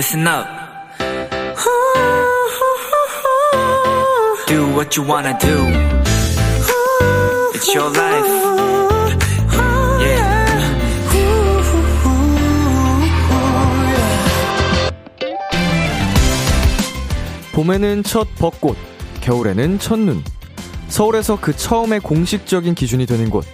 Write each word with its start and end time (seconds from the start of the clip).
listen 0.00 0.26
up. 0.26 0.46
Do 4.46 4.66
what 4.72 4.96
you 4.96 5.06
wanna 5.06 5.38
do. 5.38 5.66
It's 7.52 7.74
your 7.74 7.90
life. 7.94 8.26
Yeah. 10.00 10.48
봄에는 17.52 18.02
첫 18.04 18.26
벚꽃, 18.36 18.78
겨울에는 19.20 19.78
첫눈. 19.80 20.24
서울에서 20.88 21.38
그 21.38 21.54
처음의 21.54 22.00
공식적인 22.00 22.74
기준이 22.74 23.04
되는 23.04 23.28
곳, 23.28 23.44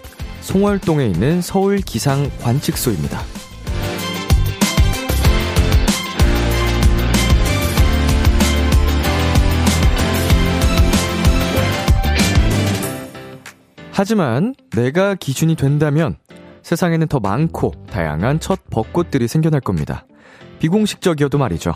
송월동에 0.42 1.06
있는 1.06 1.42
서울 1.42 1.78
기상 1.78 2.30
관측소입니다. 2.40 3.35
하지만 13.98 14.54
내가 14.72 15.14
기준이 15.14 15.54
된다면 15.54 16.16
세상에는 16.62 17.08
더 17.08 17.18
많고 17.18 17.72
다양한 17.90 18.40
첫 18.40 18.60
벚꽃들이 18.68 19.26
생겨날 19.26 19.62
겁니다. 19.62 20.04
비공식적이어도 20.58 21.38
말이죠. 21.38 21.72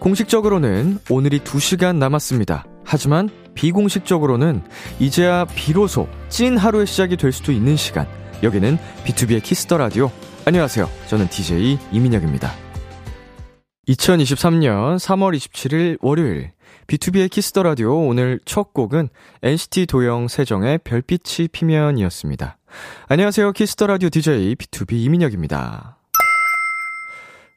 공식적으로는 0.00 0.98
오늘이 1.08 1.38
2시간 1.38 1.98
남았습니다. 1.98 2.64
하지만 2.84 3.28
비공식적으로는 3.54 4.60
이제야 4.98 5.44
비로소 5.44 6.08
찐 6.28 6.56
하루의 6.56 6.84
시작이 6.84 7.16
될 7.16 7.30
수도 7.30 7.52
있는 7.52 7.76
시간. 7.76 8.08
여기는 8.42 8.76
B2B의 9.04 9.40
키스터 9.40 9.78
라디오. 9.78 10.10
안녕하세요. 10.46 10.90
저는 11.06 11.28
DJ 11.28 11.78
이민혁입니다. 11.92 12.50
2023년 13.86 14.96
3월 14.96 15.36
27일 15.36 15.98
월요일 16.00 16.55
B2B의 16.86 17.30
키스터 17.30 17.64
라디오 17.64 18.06
오늘 18.06 18.38
첫 18.44 18.72
곡은 18.72 19.08
NCT 19.42 19.86
도영 19.86 20.28
세정의 20.28 20.78
별빛이 20.84 21.48
피면이었습니다. 21.48 22.58
안녕하세요. 23.08 23.52
키스터 23.52 23.88
라디오 23.88 24.08
DJ 24.08 24.54
B2B 24.54 24.92
이민혁입니다. 24.92 25.98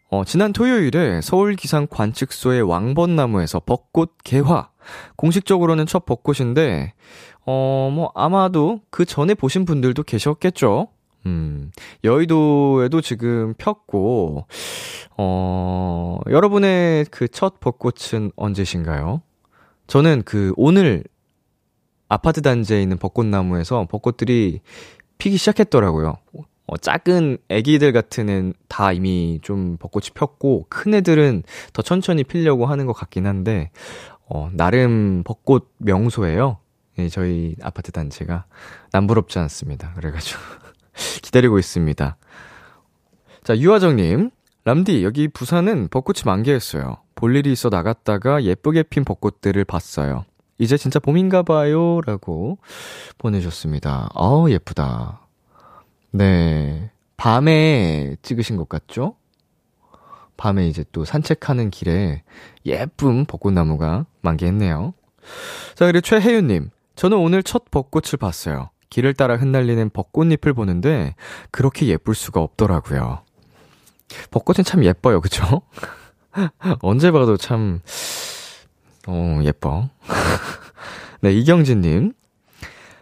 어, 0.09 0.23
지난 0.25 0.52
토요일에 0.52 1.22
서울 1.22 1.55
기상 1.55 1.85
관측소의 1.88 2.63
왕벚나무에서 2.63 3.59
벚꽃 3.59 4.16
개화. 4.23 4.69
공식적으로는 5.16 5.85
첫 5.85 6.05
벚꽃인데, 6.07 6.94
어, 7.45 7.91
뭐, 7.94 8.11
아마도 8.16 8.81
그 8.89 9.05
전에 9.05 9.35
보신 9.35 9.66
분들도 9.66 10.02
계셨겠죠? 10.02 10.88
음, 11.25 11.72
여의도에도 12.03 13.02
지금 13.02 13.53
폈고, 13.58 14.45
어, 15.17 16.20
여러분의 16.30 17.06
그 17.06 17.28
첫 17.28 17.59
벚꽃은 17.59 18.31
언제신가요? 18.36 19.22
저는 19.88 20.23
그 20.25 20.53
오늘 20.58 21.03
아파트 22.08 22.42
단지에 22.42 22.81
있는 22.81 22.97
벚꽃나무에서 22.97 23.86
벚꽃들이 23.90 24.62
피기 25.17 25.38
시작했더라고요. 25.38 26.17
어, 26.67 26.78
작은 26.78 27.40
애기들 27.50 27.92
같은 27.94 28.30
애는 28.30 28.53
다 28.67 28.92
이미 28.94 29.40
좀 29.42 29.78
벚꽃이 29.78 30.09
폈고, 30.14 30.67
큰 30.70 30.94
애들은 30.94 31.44
더 31.73 31.81
천천히 31.81 32.23
피려고 32.23 32.66
하는 32.67 32.86
것 32.86 32.94
같긴 32.94 33.25
한데, 33.28 33.72
어, 34.28 34.50
나름 34.53 35.23
벚꽃 35.25 35.70
명소예요. 35.80 36.59
예, 37.00 37.09
저희 37.09 37.56
아파트 37.62 37.92
단지가. 37.92 38.45
남부럽지 38.92 39.40
않습니다. 39.40 39.94
그래가지고. 39.95 40.40
기다리고 41.30 41.59
있습니다. 41.59 42.17
자, 43.44 43.58
유화정님. 43.58 44.31
람디, 44.66 45.03
여기 45.03 45.27
부산은 45.27 45.88
벚꽃이 45.89 46.22
만개했어요. 46.25 46.97
볼 47.16 47.35
일이 47.35 47.52
있어 47.52 47.69
나갔다가 47.69 48.44
예쁘게 48.44 48.83
핀 48.83 49.03
벚꽃들을 49.05 49.63
봤어요. 49.66 50.25
이제 50.57 50.75
진짜 50.75 51.00
봄인가 51.00 51.44
봐요. 51.44 52.01
라고 52.01 52.57
보내셨습니다. 53.17 54.09
아우, 54.13 54.50
예쁘다. 54.50 55.28
네. 56.12 56.91
밤에 57.16 58.16
찍으신 58.22 58.57
것 58.57 58.67
같죠? 58.67 59.16
밤에 60.35 60.67
이제 60.67 60.84
또 60.91 61.06
산책하는 61.06 61.69
길에 61.69 62.23
예쁜 62.66 63.25
벚꽃나무가 63.25 64.06
만개했네요. 64.22 64.94
자, 65.75 65.85
그리고 65.85 66.01
최혜윤님. 66.01 66.72
저는 66.96 67.17
오늘 67.17 67.44
첫 67.44 67.69
벚꽃을 67.72 68.17
봤어요. 68.19 68.72
길을 68.89 69.13
따라 69.13 69.35
흩날리는 69.38 69.89
벚꽃잎을 69.91 70.53
보는데 70.53 71.16
그렇게 71.51 71.88
예쁠 71.88 72.16
수가 72.16 72.41
없더라고요. 72.41 73.22
벚꽃은 74.31 74.63
참 74.63 74.83
예뻐요, 74.83 75.22
그쵸? 75.22 75.61
언제 76.81 77.11
봐도 77.11 77.38
참, 77.38 77.79
어, 79.07 79.39
예뻐. 79.44 79.89
네, 81.22 81.31
이경진님. 81.33 82.13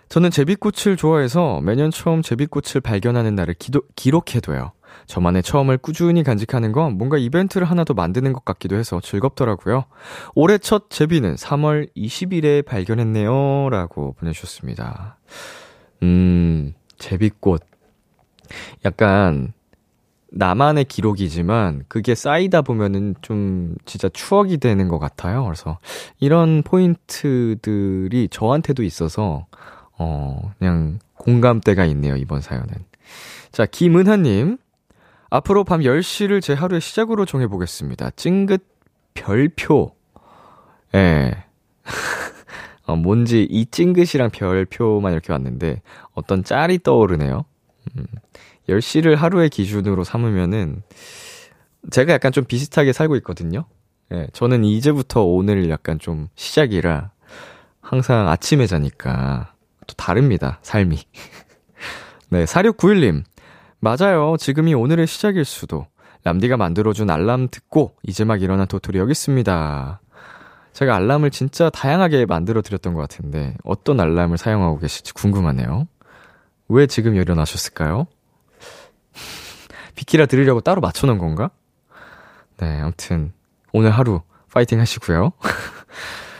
저는 0.09 0.31
제비꽃을 0.31 0.95
좋아해서 0.97 1.59
매년 1.61 1.91
처음 1.91 2.21
제비꽃을 2.21 2.81
발견하는 2.81 3.35
날을 3.35 3.55
기도, 3.55 3.81
기록해둬요. 3.95 4.71
저만의 5.05 5.43
처음을 5.43 5.77
꾸준히 5.77 6.23
간직하는 6.23 6.71
건 6.71 6.97
뭔가 6.97 7.17
이벤트를 7.17 7.69
하나 7.69 7.83
더 7.83 7.93
만드는 7.93 8.33
것 8.33 8.43
같기도 8.45 8.75
해서 8.77 8.99
즐겁더라고요. 9.01 9.85
올해 10.33 10.57
첫 10.57 10.89
제비는 10.89 11.35
3월 11.35 11.89
20일에 11.95 12.65
발견했네요. 12.65 13.69
라고 13.69 14.13
보내주셨습니다. 14.13 15.17
음, 16.03 16.73
제비꽃. 16.97 17.61
약간, 18.85 19.53
나만의 20.31 20.85
기록이지만, 20.85 21.85
그게 21.87 22.15
쌓이다 22.15 22.61
보면은 22.61 23.15
좀 23.21 23.75
진짜 23.85 24.09
추억이 24.09 24.57
되는 24.57 24.87
것 24.87 24.99
같아요. 24.99 25.43
그래서, 25.45 25.79
이런 26.19 26.63
포인트들이 26.63 28.27
저한테도 28.29 28.83
있어서, 28.83 29.47
어, 29.97 30.53
그냥 30.59 30.99
공감대가 31.15 31.85
있네요, 31.85 32.15
이번 32.15 32.41
사연은. 32.41 32.67
자, 33.51 33.65
김은하님. 33.65 34.57
앞으로 35.29 35.63
밤 35.63 35.81
10시를 35.81 36.41
제 36.41 36.53
하루의 36.53 36.79
시작으로 36.79 37.25
정해보겠습니다. 37.25 38.11
찡긋 38.11 38.63
별표. 39.13 39.93
예. 40.95 41.43
어, 42.87 42.95
뭔지 42.95 43.45
이 43.49 43.65
찡긋이랑 43.65 44.31
별표만 44.31 45.11
이렇게 45.11 45.33
왔는데 45.33 45.81
어떤 46.13 46.43
짤이 46.43 46.79
떠오르네요. 46.79 47.43
음, 47.97 48.05
10시를 48.69 49.15
하루의 49.15 49.49
기준으로 49.49 50.03
삼으면은 50.03 50.81
제가 51.91 52.13
약간 52.13 52.31
좀 52.31 52.45
비슷하게 52.45 52.93
살고 52.93 53.17
있거든요. 53.17 53.65
예, 54.13 54.27
저는 54.31 54.63
이제부터 54.63 55.23
오늘 55.23 55.69
약간 55.69 55.99
좀 55.99 56.29
시작이라 56.35 57.11
항상 57.81 58.29
아침에 58.29 58.67
자니까 58.67 59.53
또 59.85 59.93
다릅니다, 59.95 60.59
삶이. 60.61 60.97
네, 62.29 62.45
4691님. 62.45 63.23
맞아요. 63.79 64.35
지금이 64.37 64.73
오늘의 64.73 65.07
시작일 65.07 65.45
수도. 65.45 65.87
람디가 66.23 66.57
만들어준 66.57 67.09
알람 67.09 67.47
듣고 67.49 67.95
이제 68.03 68.23
막 68.23 68.41
일어난 68.41 68.67
도토리 68.67 68.97
여기 68.97 69.11
있습니다. 69.11 70.01
제가 70.77 70.95
알람을 70.95 71.31
진짜 71.31 71.71
다양하게 71.71 72.27
만들어 72.27 72.61
드렸던 72.61 72.93
것 72.93 73.01
같은데 73.01 73.55
어떤 73.63 73.99
알람을 73.99 74.37
사용하고 74.37 74.77
계실지 74.77 75.11
궁금하네요. 75.13 75.87
왜 76.67 76.85
지금 76.85 77.15
일어나셨을까요? 77.15 78.05
비키라 79.95 80.27
들으려고 80.27 80.61
따로 80.61 80.79
맞춰놓은 80.79 81.17
건가? 81.17 81.49
네, 82.57 82.79
아무튼 82.79 83.33
오늘 83.73 83.89
하루 83.89 84.21
파이팅 84.53 84.79
하시고요. 84.79 85.31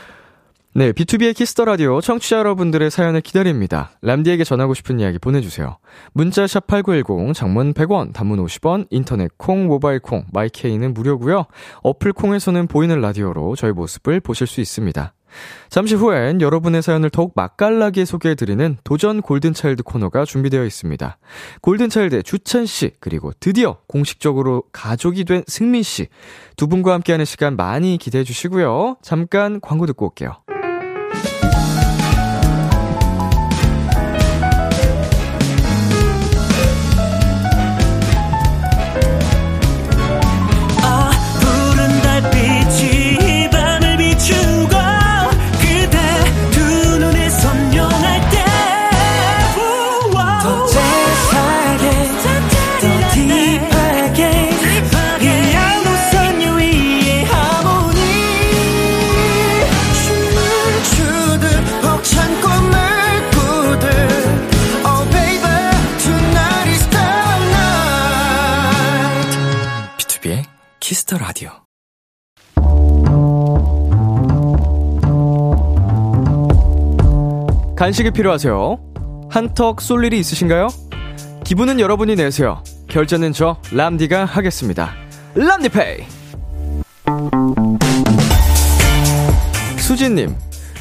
네, 0.78 0.92
B2B의 0.92 1.34
키스터 1.34 1.64
라디오 1.64 2.00
청취자 2.00 2.38
여러분들의 2.38 2.88
사연을 2.92 3.20
기다립니다. 3.20 3.90
람디에게 4.00 4.44
전하고 4.44 4.74
싶은 4.74 5.00
이야기 5.00 5.18
보내주세요. 5.18 5.78
문자샵 6.12 6.68
8910, 6.68 7.34
장문 7.34 7.74
100원, 7.74 8.12
단문 8.12 8.38
50원, 8.46 8.86
인터넷 8.90 9.36
콩, 9.36 9.66
모바일 9.66 9.98
콩, 9.98 10.24
My 10.32 10.50
K는 10.50 10.94
무료고요. 10.94 11.46
어플 11.82 12.12
콩에서는 12.12 12.68
보이는 12.68 13.00
라디오로 13.00 13.56
저희 13.56 13.72
모습을 13.72 14.20
보실 14.20 14.46
수 14.46 14.60
있습니다. 14.60 15.14
잠시 15.68 15.96
후엔 15.96 16.40
여러분의 16.40 16.80
사연을 16.80 17.10
더욱 17.10 17.32
맛깔나게 17.34 18.04
소개해드리는 18.04 18.76
도전 18.84 19.20
골든차일드 19.20 19.82
코너가 19.82 20.24
준비되어 20.26 20.64
있습니다. 20.64 21.18
골든차일드의 21.60 22.22
주찬씨, 22.22 22.92
그리고 23.00 23.32
드디어 23.40 23.78
공식적으로 23.88 24.62
가족이 24.70 25.24
된 25.24 25.42
승민씨. 25.48 26.06
두 26.56 26.68
분과 26.68 26.94
함께하는 26.94 27.24
시간 27.24 27.56
많이 27.56 27.98
기대해 27.98 28.22
주시고요. 28.22 28.98
잠깐 29.02 29.60
광고 29.60 29.84
듣고 29.84 30.06
올게요. 30.06 30.36
Bye. 31.10 31.57
Kiss 70.88 71.05
the 71.05 71.18
Radio. 71.18 71.50
간식이 77.76 78.10
필요하세요? 78.12 78.78
한턱 79.30 79.82
쏠 79.82 80.02
일이 80.06 80.18
있으신가요? 80.18 80.68
기분은 81.44 81.78
여러분이 81.78 82.16
내세요. 82.16 82.62
결제는 82.88 83.34
저 83.34 83.58
람디가 83.70 84.24
하겠습니다. 84.24 84.94
람디페이. 85.34 86.06
수진님, 89.78 90.34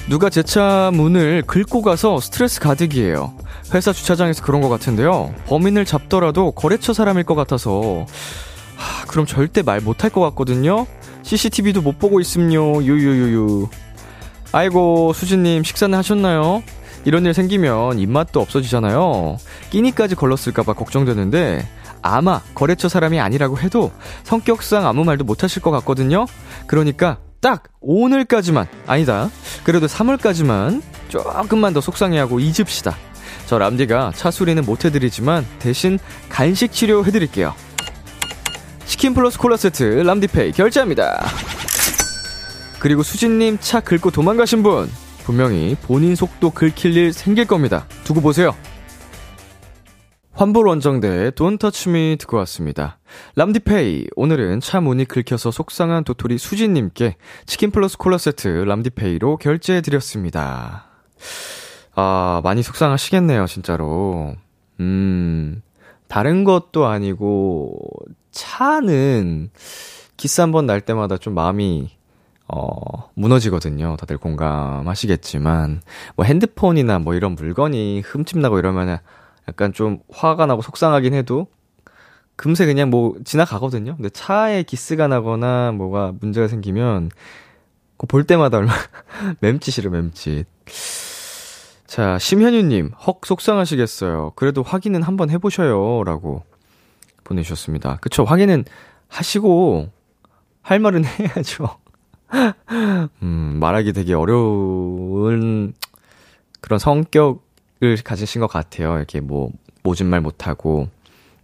누가 0.09 0.29
제 0.29 0.41
차 0.41 0.89
문을 0.93 1.43
긁고 1.45 1.81
가서 1.81 2.21
스트레스 2.21 2.61
가득이에요. 2.61 3.33
회사 3.73 3.91
주차장에서 3.91 4.41
그런 4.43 4.61
것 4.61 4.69
같은데요. 4.69 5.33
범인을 5.47 5.83
잡더라도 5.83 6.51
거래처 6.51 6.93
사람일 6.93 7.25
것 7.25 7.35
같아서 7.35 8.05
하, 8.77 9.05
그럼 9.05 9.25
절대 9.25 9.61
말 9.61 9.81
못할 9.81 10.09
것 10.09 10.21
같거든요. 10.21 10.85
CCTV도 11.23 11.81
못 11.81 11.99
보고 11.99 12.19
있음요. 12.19 12.83
유유유유. 12.83 13.67
아이고 14.53 15.11
수진님 15.13 15.63
식사는 15.63 15.97
하셨나요? 15.97 16.63
이런 17.05 17.25
일 17.25 17.33
생기면 17.33 17.99
입맛도 17.99 18.39
없어지잖아요. 18.39 19.37
끼니까지 19.69 20.15
걸렀을까봐 20.15 20.73
걱정되는데 20.73 21.67
아마 22.01 22.41
거래처 22.53 22.89
사람이 22.89 23.19
아니라고 23.19 23.57
해도 23.59 23.91
성격상 24.23 24.85
아무 24.85 25.03
말도 25.03 25.23
못하실 25.25 25.61
것 25.61 25.71
같거든요. 25.71 26.25
그러니까 26.65 27.17
딱 27.41 27.63
오늘까지만 27.81 28.67
아니다. 28.87 29.29
그래도 29.63 29.87
3월까지만 29.87 30.81
조금만 31.09 31.73
더 31.73 31.81
속상해하고 31.81 32.39
잊읍시다. 32.39 32.95
저 33.45 33.57
람디가 33.57 34.11
차 34.15 34.31
수리는 34.31 34.63
못해드리지만 34.65 35.45
대신 35.59 35.99
간식 36.29 36.71
치료 36.71 37.05
해드릴게요. 37.05 37.53
치킨 38.87 39.13
플러스 39.13 39.37
콜라 39.37 39.57
세트 39.57 39.83
람디페이 39.83 40.53
결제합니다. 40.53 41.23
그리고 42.79 43.03
수진님 43.03 43.57
차 43.59 43.81
긁고 43.81 44.11
도망가신 44.11 44.63
분 44.63 44.89
분명히 45.25 45.75
본인 45.83 46.15
속도 46.15 46.49
긁힐 46.49 46.95
일 46.95 47.13
생길 47.13 47.45
겁니다. 47.45 47.85
두고 48.05 48.21
보세요. 48.21 48.55
환불 50.31 50.67
원정대 50.67 51.31
Don't 51.31 51.59
Touch 51.59 51.89
Me 51.89 52.15
듣고 52.17 52.37
왔습니다. 52.37 52.99
람디페이 53.35 54.07
오늘은 54.15 54.61
차 54.61 54.79
문이 54.79 55.05
긁혀서 55.05 55.51
속상한 55.51 56.05
도토리 56.05 56.37
수진님께 56.37 57.17
치킨 57.45 57.71
플러스 57.71 57.97
콜라 57.97 58.17
세트 58.17 58.47
람디페이로 58.47 59.37
결제해 59.37 59.81
드렸습니다. 59.81 60.85
아 61.93 62.39
많이 62.43 62.63
속상하시겠네요 62.63 63.47
진짜로. 63.47 64.35
음 64.79 65.61
다른 66.07 66.45
것도 66.45 66.85
아니고 66.85 67.79
차는 68.37 69.49
기스 70.15 70.41
한 70.41 70.51
번 70.51 70.65
날 70.67 70.81
때마다 70.81 71.17
좀 71.17 71.33
마음이 71.33 71.89
어, 72.47 73.09
무너지거든요. 73.15 73.97
다들 73.99 74.17
공감하시겠지만, 74.17 75.81
뭐 76.15 76.25
핸드폰이나 76.25 76.97
뭐 76.99 77.13
이런 77.13 77.35
물건이 77.35 78.01
흠집나고 78.05 78.57
이러면은 78.57 78.97
약간 79.49 79.73
좀 79.73 79.99
화가 80.13 80.45
나고 80.45 80.61
속상하긴 80.61 81.13
해도, 81.13 81.47
금세 82.37 82.65
그냥 82.65 82.89
뭐 82.89 83.15
지나가거든요. 83.25 83.95
근데 83.97 84.09
차에 84.09 84.63
기스가 84.63 85.07
나거나 85.09 85.73
뭐가 85.73 86.13
문제가 86.21 86.47
생기면, 86.47 87.09
볼 88.07 88.23
때마다 88.23 88.59
얼마, 88.59 88.71
맴짓이래, 89.41 89.89
맴짓. 89.89 90.45
자, 91.85 92.17
심현유님, 92.19 92.91
헉, 93.07 93.21
속상하시겠어요. 93.25 94.33
그래도 94.35 94.61
확인은 94.63 95.03
한번 95.03 95.29
해보셔요. 95.29 96.03
라고 96.05 96.43
보내주셨습니다. 97.27 97.97
그쵸, 98.01 98.23
확인은 98.23 98.65
하시고, 99.07 99.89
할 100.61 100.79
말은 100.79 101.03
해야죠. 101.19 101.77
음, 103.21 103.57
말하기 103.59 103.93
되게 103.93 104.13
어려운 104.13 105.73
그런 106.61 106.79
성격을 106.79 107.97
가지신 108.03 108.41
것 108.41 108.47
같아요. 108.47 108.97
이렇게 108.97 109.19
뭐, 109.19 109.51
모진 109.83 110.07
말 110.07 110.21
못하고, 110.21 110.89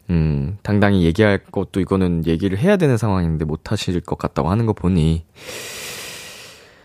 음, 0.09 0.57
당당히 0.63 1.03
얘기할 1.03 1.39
것도 1.45 1.79
이거는 1.79 2.25
얘기를 2.25 2.57
해야 2.57 2.75
되는 2.77 2.97
상황인데 2.97 3.45
못하실 3.45 4.01
것 4.01 4.17
같다고 4.17 4.49
하는 4.49 4.65
거 4.65 4.73
보니. 4.73 5.25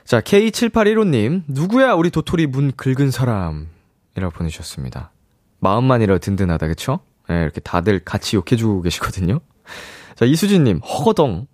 자, 0.05 0.21
K7815님, 0.21 1.43
누구야, 1.49 1.93
우리 1.93 2.11
도토리 2.11 2.47
문 2.47 2.73
긁은 2.75 3.11
사람? 3.11 3.69
이라고 4.17 4.33
보내주셨습니다. 4.33 5.11
마음만이라 5.61 6.19
든든하다, 6.19 6.69
그쵸? 6.69 7.01
예, 7.31 7.35
네, 7.35 7.43
이렇게 7.43 7.61
다들 7.61 8.01
같이 8.01 8.37
욕해주고 8.37 8.83
계시거든요. 8.83 9.41
자, 10.15 10.25
이수진님, 10.25 10.79
허거덩. 10.79 11.47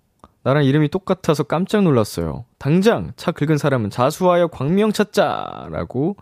나랑 0.43 0.63
이름이 0.63 0.89
똑같아서 0.89 1.43
깜짝 1.43 1.81
놀랐어요. 1.81 2.45
당장 2.59 3.11
차 3.15 3.31
긁은 3.31 3.57
사람은 3.57 3.89
자수하여 3.89 4.47
광명 4.47 4.91
찾자! 4.91 5.67
라고, 5.71 6.17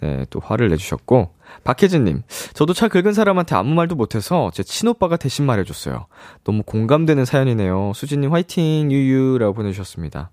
네, 0.00 0.26
또 0.28 0.40
화를 0.40 0.68
내주셨고, 0.68 1.34
박혜진님, 1.64 2.22
저도 2.52 2.74
차 2.74 2.88
긁은 2.88 3.14
사람한테 3.14 3.54
아무 3.54 3.72
말도 3.74 3.94
못해서 3.94 4.50
제 4.52 4.62
친오빠가 4.62 5.16
대신 5.16 5.46
말해줬어요. 5.46 6.06
너무 6.44 6.62
공감되는 6.64 7.24
사연이네요. 7.24 7.92
수진님 7.94 8.32
화이팅, 8.32 8.92
유유! 8.92 9.38
라고 9.38 9.54
보내주셨습니다. 9.54 10.30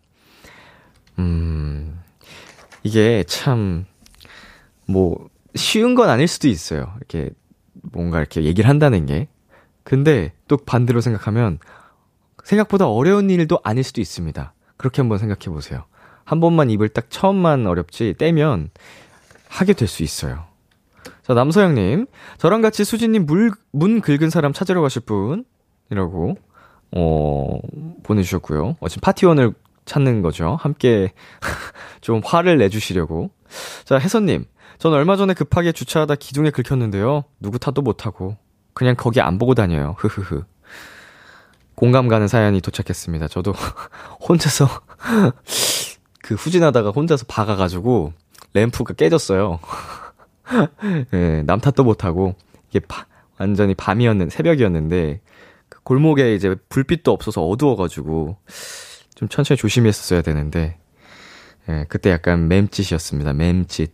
음, 1.17 2.01
이게 2.83 3.23
참, 3.25 3.85
뭐, 4.85 5.29
쉬운 5.55 5.95
건 5.95 6.09
아닐 6.09 6.27
수도 6.27 6.49
있어요. 6.49 6.93
이렇게, 6.97 7.29
뭔가 7.81 8.19
이렇게 8.19 8.43
얘기를 8.43 8.69
한다는 8.69 9.05
게. 9.05 9.27
근데 9.83 10.33
또 10.47 10.57
반대로 10.57 11.01
생각하면, 11.01 11.59
생각보다 12.43 12.87
어려운 12.89 13.29
일도 13.29 13.59
아닐 13.63 13.83
수도 13.83 14.01
있습니다. 14.01 14.53
그렇게 14.77 15.01
한번 15.01 15.17
생각해 15.17 15.53
보세요. 15.53 15.83
한 16.25 16.39
번만 16.39 16.69
입을 16.69 16.89
딱 16.89 17.09
처음만 17.09 17.65
어렵지 17.67 18.15
떼면 18.17 18.69
하게 19.47 19.73
될 19.73 19.87
수 19.87 20.03
있어요. 20.03 20.45
자, 21.23 21.33
남서영님. 21.33 22.07
저랑 22.37 22.61
같이 22.61 22.83
수진님 22.83 23.25
물, 23.25 23.51
문 23.71 24.01
긁은 24.01 24.29
사람 24.29 24.53
찾으러 24.53 24.81
가실 24.81 25.01
분? 25.01 25.45
이라고, 25.91 26.35
어, 26.95 27.59
보내주셨고요. 28.03 28.77
어, 28.79 28.87
지금 28.89 29.01
파티원을 29.01 29.53
찾는 29.85 30.21
거죠. 30.21 30.57
함께 30.59 31.11
좀 32.01 32.21
화를 32.23 32.57
내주시려고. 32.59 33.31
자, 33.85 33.97
혜선님. 33.97 34.45
전 34.79 34.93
얼마 34.93 35.17
전에 35.17 35.33
급하게 35.33 35.73
주차하다 35.73 36.15
기둥에 36.15 36.51
긁혔는데요. 36.51 37.25
누구 37.41 37.59
탓도 37.59 37.81
못하고. 37.81 38.37
그냥 38.73 38.95
거기 38.95 39.19
안 39.19 39.37
보고 39.37 39.53
다녀요. 39.53 39.95
흐흐흐. 39.99 40.43
공감 41.75 42.07
가는 42.07 42.29
사연이 42.29 42.61
도착했습니다. 42.61 43.27
저도 43.27 43.51
혼자서 44.27 44.67
그 46.23 46.35
후진하다가 46.35 46.91
혼자서 46.91 47.25
박아가지고 47.27 48.13
램프가 48.53 48.93
깨졌어요. 48.93 49.59
예, 51.13 51.43
남 51.45 51.59
탓도 51.59 51.83
못하고 51.83 52.35
이게 52.69 52.79
파, 52.79 53.05
완전히 53.37 53.75
밤이었는 53.75 54.29
새벽이었는데 54.29 55.19
그 55.67 55.81
골목에 55.83 56.35
이제 56.35 56.55
불빛도 56.69 57.11
없어서 57.11 57.45
어두워가지고 57.45 58.37
좀 59.15 59.27
천천히 59.27 59.57
조심했었어야 59.57 60.21
되는데 60.21 60.77
예, 61.67 61.85
그때 61.87 62.09
약간 62.11 62.47
맴찢이었습니다. 62.47 63.33
맴찢. 63.33 63.93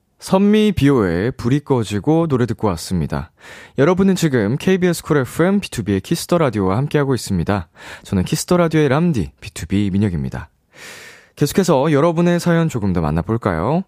선미 0.21 0.73
비오의 0.73 1.31
불이 1.31 1.61
꺼지고 1.61 2.27
노래 2.27 2.45
듣고 2.45 2.67
왔습니다. 2.67 3.31
여러분은 3.79 4.13
지금 4.13 4.55
KBS 4.55 5.01
쿨 5.01 5.17
FM 5.17 5.61
B2B의 5.61 6.03
키스터 6.03 6.37
라디오와 6.37 6.77
함께하고 6.77 7.15
있습니다. 7.15 7.67
저는 8.03 8.23
키스터 8.23 8.57
라디오의 8.57 8.89
람디 8.89 9.31
B2B 9.41 9.91
민혁입니다. 9.91 10.49
계속해서 11.35 11.91
여러분의 11.91 12.39
사연 12.39 12.69
조금 12.69 12.93
더 12.93 13.01
만나볼까요? 13.01 13.83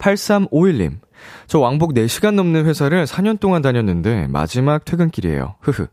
8351님. 0.00 0.98
저 1.46 1.58
왕복 1.58 1.92
4시간 1.92 2.34
넘는 2.34 2.64
회사를 2.64 3.04
4년 3.04 3.38
동안 3.38 3.60
다녔는데 3.60 4.26
마지막 4.28 4.84
퇴근길이에요. 4.84 5.56
흐흐. 5.60 5.86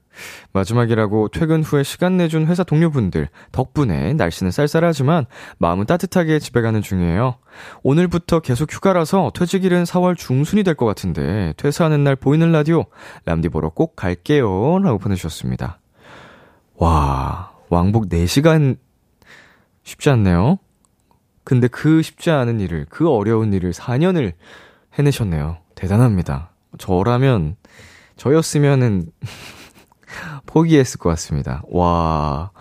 마지막이라고 0.54 1.28
퇴근 1.28 1.62
후에 1.64 1.84
시간 1.84 2.16
내준 2.18 2.48
회사 2.48 2.64
동료분들 2.64 3.28
덕분에 3.52 4.14
날씨는 4.14 4.52
쌀쌀하지만 4.52 5.26
마음은 5.60 5.86
따뜻하게 5.86 6.40
집에 6.40 6.62
가는 6.62 6.82
중이에요. 6.82 7.36
오늘부터 7.84 8.40
계속 8.40 8.72
휴가라서 8.74 9.32
퇴직일은 9.36 9.84
4월 9.84 10.18
중순이 10.18 10.64
될 10.64 10.76
것 10.76 10.86
같은데 10.86 11.54
퇴사하는 11.58 12.04
날 12.04 12.16
보이는 12.16 12.52
라디오 12.52 12.86
람디 13.26 13.50
보러 13.50 13.70
꼭 13.70 13.96
갈게요. 13.96 14.80
라고 14.80 14.98
보내주셨습니다. 14.98 15.80
와, 16.76 17.52
왕복 17.70 18.08
4시간 18.10 18.78
쉽지 19.84 20.10
않네요. 20.12 20.60
근데 21.48 21.70
그 21.70 22.02
쉽지 22.02 22.30
않은 22.30 22.60
일을, 22.60 22.88
그 22.90 23.10
어려운 23.10 23.54
일을 23.54 23.72
4년을 23.72 24.34
해내셨네요. 25.00 25.60
대단합니다. 25.76 26.50
저라면, 26.78 27.56
저였으면은, 28.18 29.10
포기했을 30.46 31.00
것 31.00 31.08
같습니다. 31.12 31.64
와, 31.70 32.52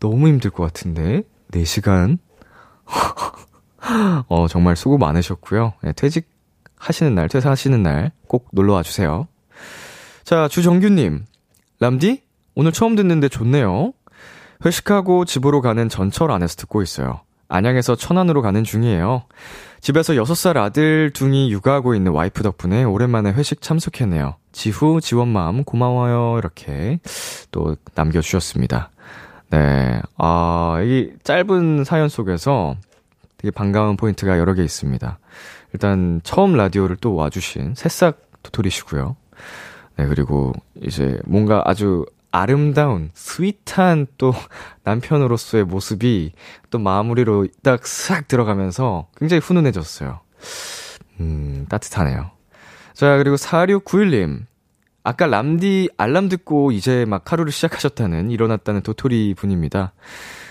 너무 0.00 0.26
힘들 0.26 0.50
것 0.50 0.64
같은데? 0.64 1.22
4시간? 1.52 2.18
어, 4.26 4.48
정말 4.48 4.74
수고 4.74 4.98
많으셨고요. 4.98 5.74
네, 5.84 5.92
퇴직하시는 5.92 7.14
날, 7.14 7.28
퇴사하시는 7.28 7.80
날 7.84 8.10
꼭 8.26 8.48
놀러 8.50 8.72
와 8.72 8.82
주세요. 8.82 9.28
자, 10.24 10.48
주정규님. 10.48 11.24
람디? 11.78 12.24
오늘 12.56 12.72
처음 12.72 12.96
듣는데 12.96 13.28
좋네요. 13.28 13.92
회식하고 14.64 15.24
집으로 15.24 15.60
가는 15.60 15.88
전철 15.88 16.32
안에서 16.32 16.56
듣고 16.56 16.82
있어요. 16.82 17.20
안양에서 17.48 17.96
천안으로 17.96 18.42
가는 18.42 18.62
중이에요. 18.62 19.24
집에서 19.80 20.14
6살 20.14 20.56
아들 20.56 21.10
둥이 21.12 21.50
육아하고 21.52 21.94
있는 21.94 22.12
와이프 22.12 22.42
덕분에 22.42 22.84
오랜만에 22.84 23.30
회식 23.32 23.62
참석했네요. 23.62 24.36
지후 24.52 25.00
지원 25.00 25.28
마음 25.28 25.64
고마워요. 25.64 26.38
이렇게 26.38 27.00
또 27.50 27.76
남겨주셨습니다. 27.94 28.90
네. 29.50 30.00
아, 30.18 30.78
이 30.82 31.10
짧은 31.22 31.84
사연 31.84 32.08
속에서 32.08 32.76
되게 33.38 33.50
반가운 33.50 33.96
포인트가 33.96 34.38
여러 34.38 34.52
개 34.54 34.62
있습니다. 34.62 35.18
일단 35.72 36.20
처음 36.24 36.54
라디오를 36.54 36.96
또 36.96 37.14
와주신 37.14 37.74
새싹 37.76 38.20
도토리시고요. 38.42 39.16
네, 39.96 40.06
그리고 40.06 40.52
이제 40.82 41.18
뭔가 41.24 41.62
아주 41.64 42.04
아름다운, 42.30 43.10
스윗한 43.14 44.06
또 44.18 44.32
남편으로서의 44.84 45.64
모습이 45.64 46.32
또 46.70 46.78
마무리로 46.78 47.48
딱 47.62 47.86
싹 47.86 48.28
들어가면서 48.28 49.08
굉장히 49.16 49.40
훈훈해졌어요. 49.40 50.20
음, 51.20 51.66
따뜻하네요. 51.68 52.30
자, 52.94 53.16
그리고 53.16 53.36
4691님. 53.36 54.46
아까 55.04 55.26
람디 55.26 55.90
알람 55.96 56.28
듣고 56.28 56.70
이제 56.70 57.06
막 57.06 57.32
하루를 57.32 57.50
시작하셨다는 57.50 58.30
일어났다는 58.30 58.82
도토리 58.82 59.32
분입니다. 59.34 59.92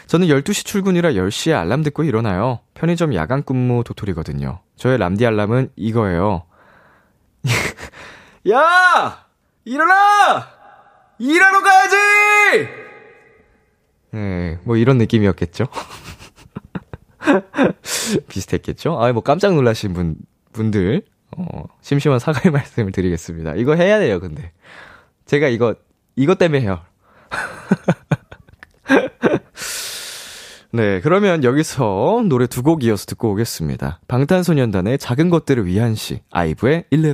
저는 0.07 0.27
12시 0.27 0.65
출근이라 0.65 1.12
10시에 1.12 1.53
알람 1.53 1.84
듣고 1.84 2.03
일어나요. 2.03 2.62
편의점 2.74 3.13
야간 3.13 3.43
근무 3.43 3.84
도토리거든요. 3.84 4.62
저의 4.75 4.98
람디 4.98 5.25
알람은 5.27 5.72
이거예요. 5.75 6.43
야! 8.50 9.25
일어나! 9.65 10.57
일하러 11.19 11.62
가야지! 11.63 12.67
네, 14.12 14.59
뭐 14.63 14.77
이런 14.77 14.97
느낌이었겠죠? 14.97 15.65
비슷했겠죠? 18.27 19.01
아, 19.01 19.12
뭐 19.12 19.21
깜짝 19.21 19.53
놀라신 19.53 19.93
분, 19.93 20.15
분들, 20.53 21.03
어, 21.38 21.63
심심한 21.81 22.19
사과의 22.19 22.51
말씀을 22.53 22.91
드리겠습니다. 22.91 23.55
이거 23.55 23.75
해야 23.75 24.00
돼요, 24.00 24.19
근데. 24.19 24.51
제가 25.25 25.47
이거, 25.47 25.75
이것 26.15 26.38
때문에 26.38 26.62
해요. 26.62 26.81
네, 30.71 31.01
그러면 31.01 31.43
여기서 31.43 32.24
노래 32.27 32.45
두 32.47 32.62
곡 32.62 32.83
이어서 32.83 33.05
듣고 33.05 33.31
오겠습니다. 33.31 34.00
방탄소년단의 34.07 34.97
작은 35.00 35.29
것들을 35.29 35.65
위한 35.65 35.95
시, 35.95 36.21
아이브의 36.31 36.86
11. 36.91 37.13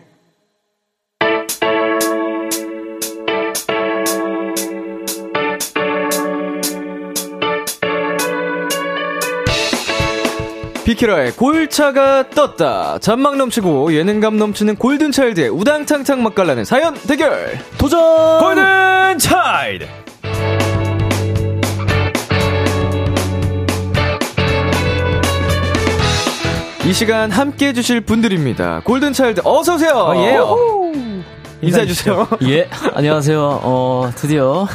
비키라의 10.83 11.33
골차가 11.33 12.27
떴다. 12.29 12.97
잔망 12.99 13.37
넘치고 13.37 13.93
예능감 13.93 14.37
넘치는 14.37 14.75
골든차일드의 14.77 15.49
우당탕탕 15.49 16.23
맛깔나는 16.23 16.65
사연 16.65 16.95
대결. 17.07 17.59
도전! 17.77 17.99
골든 18.39 19.17
차일드! 19.19 19.85
이 26.83 26.93
시간 26.93 27.29
함께 27.29 27.67
해주실 27.67 28.01
분들입니다. 28.01 28.81
골든차일드 28.83 29.41
어서오세요. 29.45 29.91
어, 29.93 30.15
예. 30.25 31.00
인사해주세요. 31.61 32.27
예, 32.43 32.67
안녕하세요. 32.93 33.59
어, 33.63 34.09
드디어, 34.15 34.67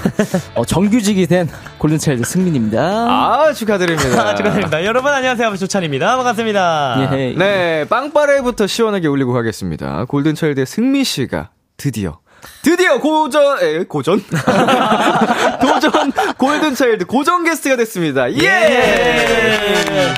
어, 0.55 0.65
정규직이 0.65 1.27
된 1.27 1.49
골든차일드 1.79 2.25
승민입니다. 2.25 2.81
아, 2.81 3.53
축하드립니다. 3.53 4.35
축하드립니다. 4.37 4.85
여러분 4.85 5.13
안녕하세요. 5.13 5.57
조찬입니다. 5.57 6.17
반갑습니다. 6.17 7.11
예, 7.13 7.35
네, 7.37 7.85
빵빠레부터 7.89 8.67
시원하게 8.67 9.09
울리고 9.09 9.33
가겠습니다. 9.33 10.05
골든차일드의 10.07 10.67
승미 10.67 11.05
씨가 11.05 11.51
드디어 11.77 12.21
드디어 12.63 13.01
고전 13.01 13.59
에 13.63 13.85
고전 13.85 14.23
도전 15.61 16.13
골든차일드 16.39 17.07
고정 17.07 17.43
게스트가 17.45 17.77
됐습니다. 17.77 18.33
예. 18.33 20.15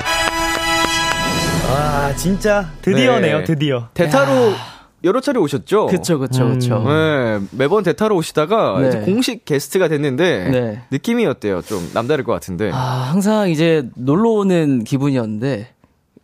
아, 1.71 2.13
진짜 2.15 2.69
드디어네요. 2.81 3.39
네. 3.39 3.43
드디어. 3.43 3.89
대타로 3.93 4.53
여러 5.03 5.21
차례 5.21 5.39
오셨죠? 5.39 5.87
그쵸, 5.87 6.19
그쵸, 6.19 6.49
그쵸. 6.49 6.83
네, 6.83 7.39
매번 7.51 7.83
대타로 7.83 8.15
오시다가 8.17 8.79
네. 8.81 8.87
이제 8.89 8.99
공식 8.99 9.45
게스트가 9.45 9.87
됐는데 9.87 10.49
네. 10.49 10.81
느낌이 10.91 11.25
어때요? 11.25 11.61
좀 11.61 11.89
남다를 11.93 12.23
것 12.23 12.33
같은데. 12.33 12.69
아, 12.73 12.77
항상 12.77 13.49
이제 13.49 13.89
놀러 13.95 14.29
오는 14.31 14.83
기분이었는데, 14.83 15.69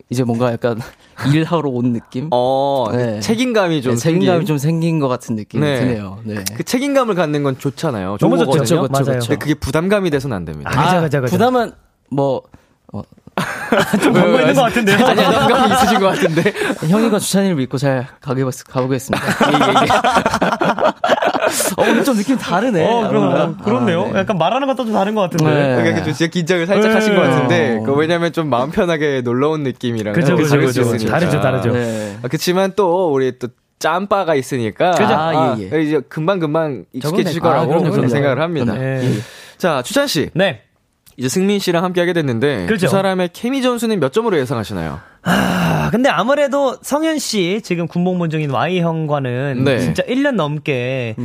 이제 0.09 0.23
뭔가 0.23 0.51
약간 0.51 0.77
일하러 1.33 1.69
온 1.69 1.93
느낌? 1.93 2.27
어, 2.31 2.87
네. 2.91 3.19
책임감이 3.21 3.81
좀 3.81 3.93
네, 3.93 3.97
책임감이 3.97 4.29
생긴- 4.39 4.45
좀 4.45 4.57
생긴 4.57 4.99
것 4.99 5.07
같은 5.07 5.35
느낌이 5.35 5.63
네. 5.63 5.79
드네요. 5.79 6.19
네. 6.25 6.43
그 6.55 6.63
책임감을 6.63 7.15
갖는 7.15 7.43
건 7.43 7.57
좋잖아요. 7.57 8.17
너무 8.19 8.37
좋죠. 8.37 8.87
맞아요. 8.91 9.05
그쵸. 9.05 9.19
근데 9.19 9.35
그게 9.37 9.53
부담감이 9.55 10.09
돼서는 10.09 10.35
안 10.35 10.43
됩니다. 10.45 10.69
아, 10.73 10.85
그죠, 10.95 11.01
그죠, 11.01 11.21
그죠. 11.21 11.31
부담은, 11.31 11.71
뭐, 12.11 12.41
어, 12.93 13.01
좀 14.01 14.13
갖고 14.13 14.39
있는 14.39 14.53
것 14.53 14.61
같은데요. 14.63 15.05
아니, 15.05 15.23
부담감이 15.23 15.73
있으신 15.73 15.99
것 15.99 16.07
같은데. 16.07 16.53
형이가 16.87 17.19
주찬이를 17.19 17.55
믿고 17.55 17.77
잘 17.77 18.07
가보겠, 18.21 18.63
가보겠습니다. 18.69 19.25
예, 19.51 19.53
예, 19.53 19.73
예. 19.83 19.87
어, 21.77 21.81
오늘 21.89 22.03
좀 22.03 22.15
느낌 22.17 22.37
다르네. 22.37 22.85
어, 22.85 23.07
그럼, 23.07 23.23
뭔가. 23.25 23.63
그렇네요. 23.63 24.03
아, 24.05 24.11
네. 24.13 24.19
약간 24.19 24.37
말하는 24.37 24.67
것도 24.67 24.85
좀 24.85 24.93
다른 24.93 25.15
것 25.15 25.21
같은데. 25.21 25.45
네. 25.45 25.75
그러니까 25.75 26.03
좀 26.03 26.13
진짜 26.13 26.29
긴장을 26.31 26.65
살짝 26.65 26.89
네. 26.89 26.93
하신 26.95 27.15
것 27.15 27.21
같은데, 27.21 27.77
어. 27.79 27.83
그 27.83 27.93
왜냐면 27.93 28.31
좀 28.33 28.49
마음 28.49 28.71
편하게 28.71 29.21
놀러 29.21 29.49
온 29.49 29.63
느낌이랑 29.63 30.13
그죠, 30.13 30.27
좀 30.35 30.37
그죠, 30.37 30.57
그죠. 30.59 31.07
다르죠, 31.07 31.39
다르죠. 31.41 31.71
네. 31.71 32.17
아, 32.23 32.27
그치만 32.27 32.73
또 32.75 33.11
우리 33.13 33.37
또 33.39 33.47
짬바가 33.79 34.35
있으니까 34.35 34.91
그죠. 34.91 35.13
아, 35.13 35.29
아, 35.29 35.55
예, 35.59 35.69
예. 35.71 35.81
이제 35.83 36.01
금방 36.09 36.39
금방 36.39 36.85
익숙해지실 36.93 37.41
적응될- 37.41 37.45
아, 37.45 37.49
거라고 37.49 37.67
그럼요, 37.69 37.91
그럼요. 37.91 38.07
생각을 38.09 38.41
합니다. 38.41 38.73
네. 38.73 39.01
자 39.57 39.81
추찬 39.83 40.07
씨, 40.07 40.29
네. 40.33 40.61
이제 41.17 41.29
승민 41.29 41.59
씨랑 41.59 41.83
함께 41.83 42.01
하게 42.01 42.13
됐는데 42.13 42.65
그렇죠. 42.65 42.87
두 42.87 42.91
사람의 42.91 43.29
케미 43.33 43.61
점수는 43.61 43.99
몇 43.99 44.11
점으로 44.11 44.37
예상하시나요? 44.37 44.99
아, 45.23 45.89
근데 45.91 46.09
아무래도 46.09 46.77
성현 46.81 47.19
씨, 47.19 47.61
지금 47.63 47.87
군복무 47.87 48.29
중인 48.29 48.51
Y 48.51 48.79
형과는 48.81 49.63
네. 49.63 49.79
진짜 49.79 50.03
1년 50.03 50.35
넘게, 50.35 51.15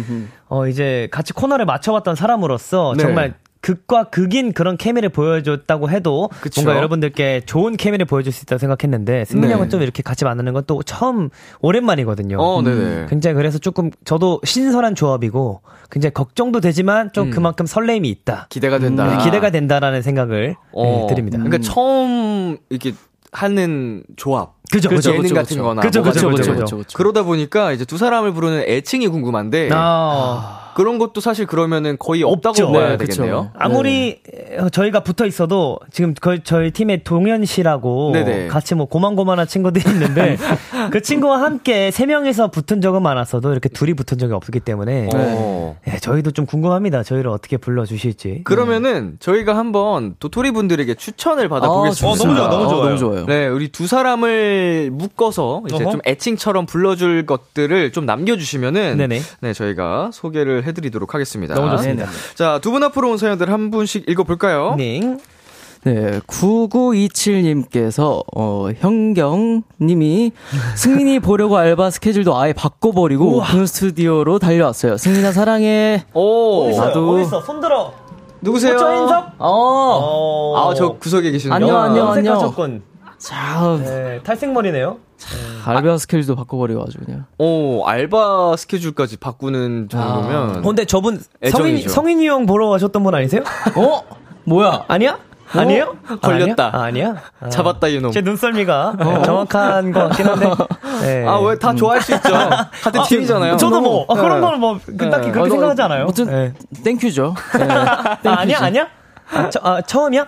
어, 0.49 0.67
이제 0.69 1.09
같이 1.11 1.33
코너를 1.33 1.67
맞춰왔던 1.67 2.15
사람으로서 2.15 2.95
네. 2.97 3.03
정말 3.03 3.35
극과 3.61 4.05
극인 4.05 4.53
그런 4.53 4.77
케미를 4.77 5.11
보여줬다고 5.11 5.91
해도 5.91 6.31
그쵸. 6.41 6.63
뭔가 6.63 6.77
여러분들께 6.79 7.43
좋은 7.45 7.77
케미를 7.77 8.07
보여줄 8.07 8.33
수 8.33 8.43
있다고 8.45 8.59
생각했는데 8.59 9.27
승민 9.27 9.49
네. 9.49 9.55
형은 9.55 9.69
좀 9.69 9.83
이렇게 9.83 10.03
같이 10.03 10.25
만나는 10.25 10.53
건 10.55 10.61
또 10.67 10.83
처음 10.83 11.31
오랜만이거든요. 11.63 12.37
어, 12.39 12.63
네네. 12.63 13.07
굉장히 13.09 13.35
그래서 13.35 13.59
조금 13.59 13.91
저도 14.05 14.41
신선한 14.45 14.95
조합이고 14.95 15.63
굉장히 15.91 16.13
걱정도 16.15 16.61
되지만 16.61 17.13
좀 17.13 17.31
그만큼 17.31 17.67
설레임이 17.67 18.09
있다. 18.09 18.47
기대가 18.51 18.79
된다. 18.79 19.07
네, 19.17 19.25
기대가 19.25 19.51
된다라는 19.51 20.03
생각을 20.03 20.55
어, 20.73 20.85
네, 20.85 21.07
드립니다. 21.15 21.39
그러니까 21.39 21.59
처음 21.59 22.59
이렇게 22.69 22.93
하는 23.33 24.03
조합, 24.17 24.55
그죠, 24.71 24.89
그죠, 24.89 25.11
예능 25.11 25.23
그죠, 25.23 25.35
같은 25.35 25.49
그죠. 25.49 25.63
거나 25.63 25.83
그죠, 25.83 26.03
그죠, 26.03 26.21
좀 26.21 26.31
그죠, 26.33 26.43
있죠. 26.53 26.61
그죠. 26.61 26.77
그죠. 26.79 26.97
그러다 26.97 27.23
보니까 27.23 27.73
이제 27.73 27.85
두 27.85 27.97
사람을 27.97 28.33
부르는 28.33 28.65
애칭이 28.69 29.09
궁금한데 29.09 29.71
아, 29.73 30.60
그런 30.75 30.99
것도 30.99 31.21
사실 31.21 31.47
그러면은 31.47 31.97
거의 31.99 32.23
없다고 32.23 32.51
없죠. 32.51 32.73
봐야 32.73 32.97
네, 32.97 32.97
되겠네요. 32.99 33.51
아무리 33.55 34.21
어, 34.59 34.69
저희가 34.69 35.01
붙어 35.01 35.27
있어도 35.27 35.79
지금 35.93 36.15
거의 36.15 36.41
저희 36.45 36.71
팀에 36.71 37.03
동현 37.03 37.45
씨라고 37.45 38.13
네네. 38.13 38.49
같이 38.49 38.75
뭐 38.75 38.87
고만고만한 38.87 39.47
친구들이 39.47 39.91
있는데 39.91 40.37
그 40.91 41.01
친구와 41.03 41.41
함께 41.43 41.91
세 41.91 42.07
명이서 42.07 42.51
붙은 42.51 42.81
적은 42.81 43.03
많았어도 43.03 43.53
이렇게 43.53 43.69
둘이 43.69 43.95
붙은 43.95 44.19
적이 44.19 44.35
없기 44.35 44.61
때문에 44.61 45.09
어. 45.15 45.77
예, 45.89 45.99
저희도 45.99 46.31
좀 46.33 46.47
궁금합니다. 46.47 47.03
저희를 47.03 47.31
어떻게 47.31 47.57
불러 47.57 47.85
주실지. 47.85 48.43
그러면은 48.45 49.17
저희가 49.21 49.57
한번 49.57 50.15
도토리 50.21 50.51
분들에게 50.51 50.95
추천을 50.95 51.49
받아 51.49 51.69
보겠습니다. 51.69 52.07
아, 52.07 52.11
좋습니다. 52.17 52.49
너무 52.49 52.51
좋아, 52.51 52.59
너무 52.59 52.65
어, 52.65 52.69
좋아요. 52.69 52.85
너무 52.85 52.99
좋아요. 52.99 53.27
네, 53.27 53.47
우리 53.49 53.69
두 53.69 53.87
사람을 53.87 54.91
묶어서 54.93 55.63
이제 55.67 55.83
어허. 55.85 55.91
좀 55.93 56.01
애칭처럼 56.07 56.67
불러 56.67 56.97
줄 56.97 57.27
것들을 57.27 57.93
좀 57.93 58.07
남겨 58.07 58.37
주시면은 58.37 58.97
네네. 58.97 59.21
네, 59.41 59.53
저희가 59.53 60.11
소개를 60.13 60.60
해드리도록 60.65 61.15
하겠습니다. 61.15 61.55
너무 61.55 61.71
좋습니다. 61.71 62.07
자, 62.35 62.59
두 62.63 62.71
분 62.71 62.83
앞으로 62.85 63.11
온 63.11 63.19
사연들 63.19 63.51
한 63.53 63.71
분씩 63.71 64.09
읽어볼까요? 64.09 64.75
네. 64.77 65.01
네, 65.83 66.21
9927님께서, 66.27 68.23
어, 68.37 68.69
현경님이, 68.79 70.33
승민이 70.77 71.21
보려고 71.21 71.57
알바 71.57 71.91
스케줄도 71.91 72.37
아예 72.37 72.53
바꿔버리고, 72.53 73.39
오픈 73.39 73.65
스튜디오로 73.67 74.39
달려왔어요. 74.39 74.97
승민아, 74.99 75.33
사랑해. 75.33 76.05
오, 76.13 76.71
나도. 76.77 77.15
어딨어? 77.23 77.41
손 77.41 77.61
들어. 77.61 77.93
누구세요? 78.43 78.75
호처인석? 78.75 79.33
어, 79.39 80.55
아, 80.71 80.75
저 80.75 80.93
구석에 80.99 81.31
계시는 81.31 81.55
안녕, 81.55 81.79
안녕, 81.83 82.11
안녕. 82.13 82.37
하셨군. 82.37 82.83
자, 83.19 83.79
네, 83.83 84.21
탈색머리네요. 84.23 84.99
알바 85.67 85.99
스케줄도 85.99 86.37
바꿔버려 86.37 86.79
가지고, 86.79 87.05
그냥. 87.05 87.25
오, 87.39 87.85
알바 87.87 88.57
스케줄까지 88.57 89.17
바꾸는 89.19 89.89
정도면. 89.89 90.59
어, 90.59 90.63
근데 90.63 90.85
저분 90.85 91.17
성인, 91.51 91.75
애정이죠. 91.75 91.89
성인이 91.91 92.27
형 92.29 92.47
보러 92.47 92.69
가셨던 92.71 93.03
분 93.03 93.15
아니세요? 93.15 93.43
어? 93.77 94.03
뭐야? 94.45 94.85
아니야? 94.89 95.19
아니에요? 95.53 95.97
걸렸다. 96.23 96.71
아, 96.73 96.83
아니야? 96.85 97.17
아. 97.41 97.49
잡았다, 97.49 97.89
이놈. 97.89 98.13
제 98.13 98.21
눈썰미가 98.21 98.95
네, 99.01 99.23
정확한 99.25 99.91
것 99.91 100.09
같긴 100.09 100.27
한데. 100.29 100.47
네. 101.03 101.27
아, 101.27 101.39
왜 101.41 101.57
다 101.59 101.75
좋아할 101.75 102.01
수 102.01 102.15
있죠? 102.15 102.31
같은 102.83 103.03
팀이잖아요. 103.09 103.57
저도 103.57 103.81
뭐, 103.81 104.07
아, 104.09 104.15
그런 104.15 104.37
네. 104.37 104.41
거는 104.47 104.61
뭐, 104.61 104.79
그 104.87 105.11
딱히 105.11 105.27
네. 105.27 105.33
그렇게 105.33 105.41
어, 105.41 105.45
너- 105.47 105.51
생각하지 105.51 105.83
않아요. 105.83 106.03
아무튼, 106.05 106.27
네. 106.27 106.55
Thank 106.85 107.06
you죠. 107.06 107.35
네, 107.59 107.65
아, 107.69 108.19
아니야. 108.23 108.59
아니야? 108.61 108.87
아, 109.33 109.51
저, 109.51 109.59
아, 109.65 109.81
처음이야? 109.83 110.27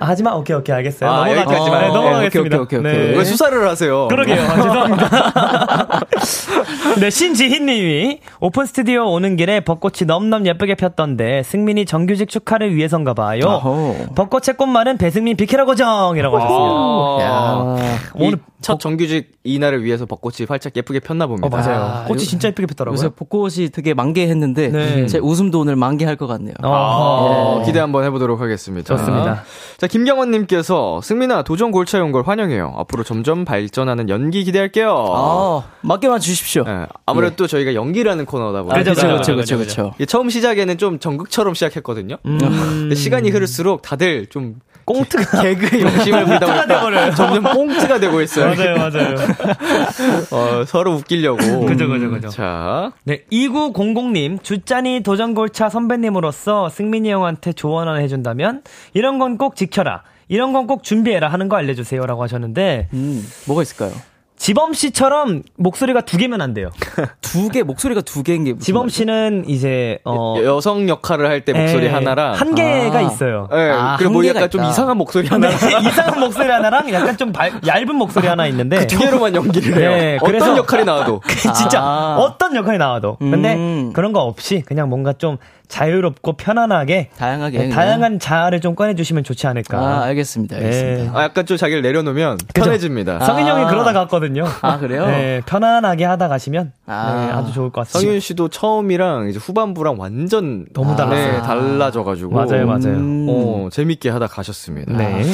아, 0.00 0.06
하지마. 0.08 0.32
오케이, 0.32 0.56
오케이, 0.56 0.74
알겠어요. 0.74 1.08
아, 1.10 1.24
넘어가- 1.24 1.40
여기까지만. 1.40 1.80
네, 1.80 1.86
어, 1.88 1.92
넘어가겠습니다. 1.94 2.56
오케이, 2.60 2.78
오케이, 2.78 2.78
오케이, 2.80 2.92
네. 2.92 3.04
오케이. 3.08 3.18
왜 3.18 3.24
수사를 3.24 3.68
하세요? 3.68 4.08
그러게요. 4.08 4.42
아, 4.42 4.54
죄송합니다. 4.56 6.00
네, 7.00 7.10
신지희님이 7.10 8.20
오픈 8.40 8.66
스튜디오 8.66 9.04
오는 9.10 9.36
길에 9.36 9.60
벚꽃이 9.60 10.06
넘넘 10.06 10.46
예쁘게 10.46 10.74
폈던데 10.74 11.42
승민이 11.44 11.86
정규직 11.86 12.28
축하를 12.28 12.74
위해서인가 12.74 13.14
봐요. 13.14 13.40
어허. 13.44 14.14
벚꽃의 14.14 14.56
꽃말은 14.56 14.98
배승민 14.98 15.36
비키라 15.36 15.64
고정이라고 15.64 16.36
하셨습니다. 16.38 16.74
아, 16.74 17.18
야. 17.20 17.98
오늘 18.14 18.38
첫 18.64 18.80
정규직 18.80 19.32
이날을 19.44 19.84
위해서 19.84 20.06
벚꽃이 20.06 20.46
활짝 20.48 20.74
예쁘게 20.76 21.00
폈나 21.00 21.26
봅니다. 21.26 21.46
어, 21.46 21.50
맞아요. 21.50 21.80
아, 21.82 22.04
꽃이 22.06 22.22
요- 22.22 22.24
진짜 22.26 22.48
예쁘게 22.48 22.66
폈더라고요. 22.66 22.94
요새 22.96 23.08
벚꽃이 23.14 23.68
되게 23.70 23.92
만개했는데, 23.94 24.68
네. 24.68 25.06
제 25.06 25.18
웃음도 25.18 25.60
오늘 25.60 25.76
만개할 25.76 26.16
것 26.16 26.26
같네요. 26.26 26.54
어, 26.62 26.68
어, 26.68 27.62
기대 27.66 27.78
한번 27.78 28.04
해보도록 28.04 28.40
하겠습니다. 28.40 28.96
좋습니다. 28.96 29.42
자, 29.76 29.86
김경원님께서 29.86 31.00
승민아 31.02 31.42
도전 31.42 31.70
골차에 31.72 32.00
온걸 32.00 32.22
환영해요. 32.26 32.72
앞으로 32.76 33.02
점점 33.04 33.44
발전하는 33.44 34.08
연기 34.08 34.44
기대할게요. 34.44 34.94
아, 35.14 35.62
맡겨만 35.82 36.20
주십시오. 36.20 36.64
네, 36.64 36.86
아무래도 37.06 37.36
또 37.36 37.46
저희가 37.46 37.74
연기라는 37.74 38.24
코너다 38.24 38.62
보니까 38.62 38.78
그죠, 38.82 39.06
그렇죠, 39.06 39.34
그렇죠, 39.34 39.56
그렇죠. 39.58 39.92
이게 39.96 40.06
처음 40.06 40.30
시작에는 40.30 40.78
좀 40.78 40.98
전극처럼 40.98 41.54
시작했거든요. 41.54 42.16
근데 42.22 42.94
시간이 42.94 43.30
흐를수록 43.30 43.82
다들 43.82 44.26
좀 44.26 44.56
꽁트가 44.84 45.42
개그에 45.42 45.80
욕심을 45.80 46.24
부리다 46.26 46.46
꽁트가 46.46 46.66
돼버려요. 46.66 47.00
보니까 47.10 47.14
점점 47.14 47.42
꽁트가 47.54 48.00
되고 48.00 48.20
있어요. 48.20 48.54
맞아요, 48.54 48.76
맞아요. 48.76 49.14
어, 50.30 50.64
서로 50.66 50.92
웃기려고. 50.94 51.38
그죠, 51.66 51.88
그죠, 51.88 52.10
그죠. 52.10 52.28
자, 52.28 52.92
네, 53.04 53.22
2900님, 53.32 54.42
주짠이 54.42 55.02
도전골차 55.02 55.68
선배님으로서 55.70 56.68
승민이 56.68 57.10
형한테 57.10 57.52
조언 57.52 57.88
하나 57.88 57.98
해준다면, 57.98 58.62
이런 58.92 59.18
건 59.18 59.38
꼭 59.38 59.56
지켜라. 59.56 60.02
이런 60.28 60.52
건 60.52 60.66
꼭 60.66 60.82
준비해라 60.82 61.28
하는 61.28 61.48
거 61.48 61.56
알려주세요. 61.56 62.04
라고 62.06 62.22
하셨는데, 62.22 62.88
음, 62.92 63.26
뭐가 63.46 63.62
있을까요? 63.62 63.92
지범 64.36 64.72
씨처럼 64.74 65.42
목소리가 65.56 66.00
두 66.02 66.18
개면 66.18 66.40
안 66.40 66.54
돼요. 66.54 66.70
두 67.22 67.48
개, 67.48 67.62
목소리가 67.62 68.00
두 68.02 68.22
개인 68.22 68.44
게 68.44 68.52
무슨 68.52 68.64
지범 68.64 68.82
말이죠? 68.82 68.96
씨는 68.96 69.44
이제, 69.46 69.98
어, 70.04 70.34
여- 70.38 70.44
여성 70.56 70.88
역할을 70.88 71.26
할 71.28 71.44
때 71.44 71.52
목소리 71.52 71.86
에, 71.86 71.88
하나랑 71.90 72.34
한 72.34 72.54
개가 72.54 72.98
아. 72.98 73.02
있어요. 73.02 73.48
예, 73.52 73.70
아, 73.70 73.96
그리고 73.96 74.14
뭐 74.14 74.26
약간 74.26 74.50
좀 74.50 74.60
있다. 74.62 74.70
이상한 74.70 74.96
목소리 74.98 75.28
하나 75.28 75.48
네, 75.48 75.54
이상한 75.88 76.18
목소리 76.20 76.48
하나랑 76.48 76.92
약간 76.92 77.16
좀 77.16 77.32
발- 77.32 77.52
얇은 77.66 77.94
목소리 77.94 78.26
하나 78.26 78.46
있는데, 78.48 78.86
두 78.86 78.98
개로만 78.98 79.34
연기를 79.34 79.78
해요. 79.80 79.90
네, 79.90 80.16
어떤 80.16 80.26
그래서- 80.32 80.56
역할이 80.56 80.84
나와도. 80.84 81.20
진짜 81.56 81.80
아. 81.80 82.16
어떤 82.18 82.54
역할이 82.56 82.76
나와도. 82.78 83.16
근데 83.18 83.54
음. 83.54 83.92
그런 83.94 84.12
거 84.12 84.20
없이 84.20 84.62
그냥 84.66 84.88
뭔가 84.88 85.12
좀 85.12 85.38
자유롭고 85.68 86.34
편안하게 86.34 87.10
다양하게. 87.16 87.58
네. 87.58 87.68
다양한 87.68 88.18
자아를 88.18 88.60
좀 88.60 88.74
꺼내주시면 88.74 89.24
좋지 89.24 89.46
않을까. 89.46 89.78
아, 89.78 90.02
알겠습니다. 90.04 90.56
알겠습니다. 90.56 91.12
네. 91.12 91.18
아, 91.18 91.22
약간 91.24 91.46
좀 91.46 91.56
자기를 91.56 91.82
내려놓으면 91.82 92.38
그죠? 92.52 92.64
편해집니다. 92.64 93.24
성인 93.24 93.46
형이 93.46 93.64
아. 93.64 93.68
그러다 93.68 93.92
갔거든요. 93.92 94.44
아, 94.60 94.78
그래요? 94.78 95.06
네, 95.06 95.40
편안하게 95.46 96.04
하다 96.04 96.28
가시면 96.28 96.72
아. 96.86 97.26
네, 97.26 97.32
아주 97.32 97.52
좋을 97.52 97.70
것 97.70 97.82
같습니다. 97.82 98.00
성윤 98.00 98.20
씨도 98.20 98.48
처음이랑 98.48 99.28
이제 99.28 99.38
후반부랑 99.38 99.96
완전 99.98 100.66
너무 100.74 100.94
달랐어요. 100.96 101.32
네, 101.32 101.42
달라져가지고 101.42 102.32
맞아요, 102.32 102.66
맞아요. 102.66 102.96
음. 102.96 103.26
어, 103.28 103.68
재밌게 103.72 104.10
하다 104.10 104.26
가셨습니다. 104.26 104.92
네. 104.96 105.24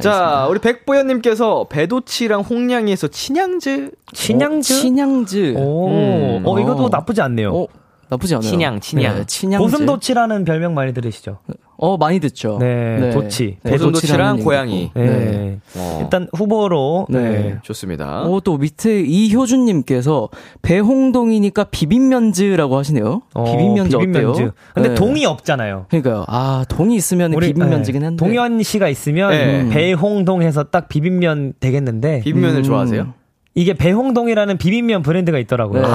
자, 0.00 0.46
우리 0.50 0.58
백보현님께서 0.58 1.66
배도치랑 1.70 2.40
홍냥이에서 2.42 3.08
친양즈 3.08 3.92
친양즈? 4.12 4.74
친양즈. 4.74 5.54
오, 5.56 5.88
음. 5.88 6.42
어, 6.44 6.58
이것도 6.58 6.84
어. 6.84 6.88
나쁘지 6.90 7.20
않네요. 7.22 7.54
어, 7.54 7.66
나쁘지 8.08 8.34
않아요. 8.34 8.50
친양, 8.50 8.80
친양. 8.80 9.16
네, 9.16 9.24
친양즈. 9.26 9.62
고슴도치라는 9.62 10.44
별명 10.44 10.74
많이 10.74 10.94
들으시죠? 10.94 11.38
어, 11.78 11.96
많이 11.98 12.20
듣죠. 12.20 12.56
네, 12.58 13.10
도치. 13.10 13.58
고슴도치랑 13.68 14.36
얘기 14.36 14.44
고양이. 14.44 14.90
네. 14.94 15.04
네. 15.04 15.60
어, 15.76 15.98
일단 16.00 16.28
후보로 16.32 17.06
네. 17.10 17.20
네. 17.20 17.58
좋습니다. 17.62 18.22
어, 18.22 18.40
또 18.40 18.56
밑에 18.56 19.00
이효준님께서 19.02 20.28
배홍동이니까 20.62 21.64
비빔면즈라고 21.64 22.78
하시네요. 22.78 23.22
어, 23.34 23.44
비빔면즈 23.44 23.96
어때요? 23.96 24.52
근데 24.72 24.90
네. 24.90 24.94
동이 24.94 25.26
없잖아요. 25.26 25.86
그러니까요. 25.88 26.24
아, 26.28 26.64
동이 26.68 26.96
있으면 26.96 27.34
우리, 27.34 27.48
비빔면즈긴 27.48 28.00
네. 28.00 28.06
한데. 28.06 28.24
동현 28.24 28.62
씨가 28.62 28.88
있으면 28.88 29.30
네. 29.30 29.68
배홍동 29.68 30.42
해서 30.42 30.62
딱 30.62 30.88
비빔면 30.88 31.54
되겠는데 31.60 32.20
비빔면을 32.20 32.58
음. 32.58 32.62
좋아하세요? 32.62 33.12
이게 33.54 33.74
배홍동이라는 33.74 34.58
비빔면 34.58 35.02
브랜드가 35.02 35.38
있더라고요. 35.38 35.82
네. 35.82 35.88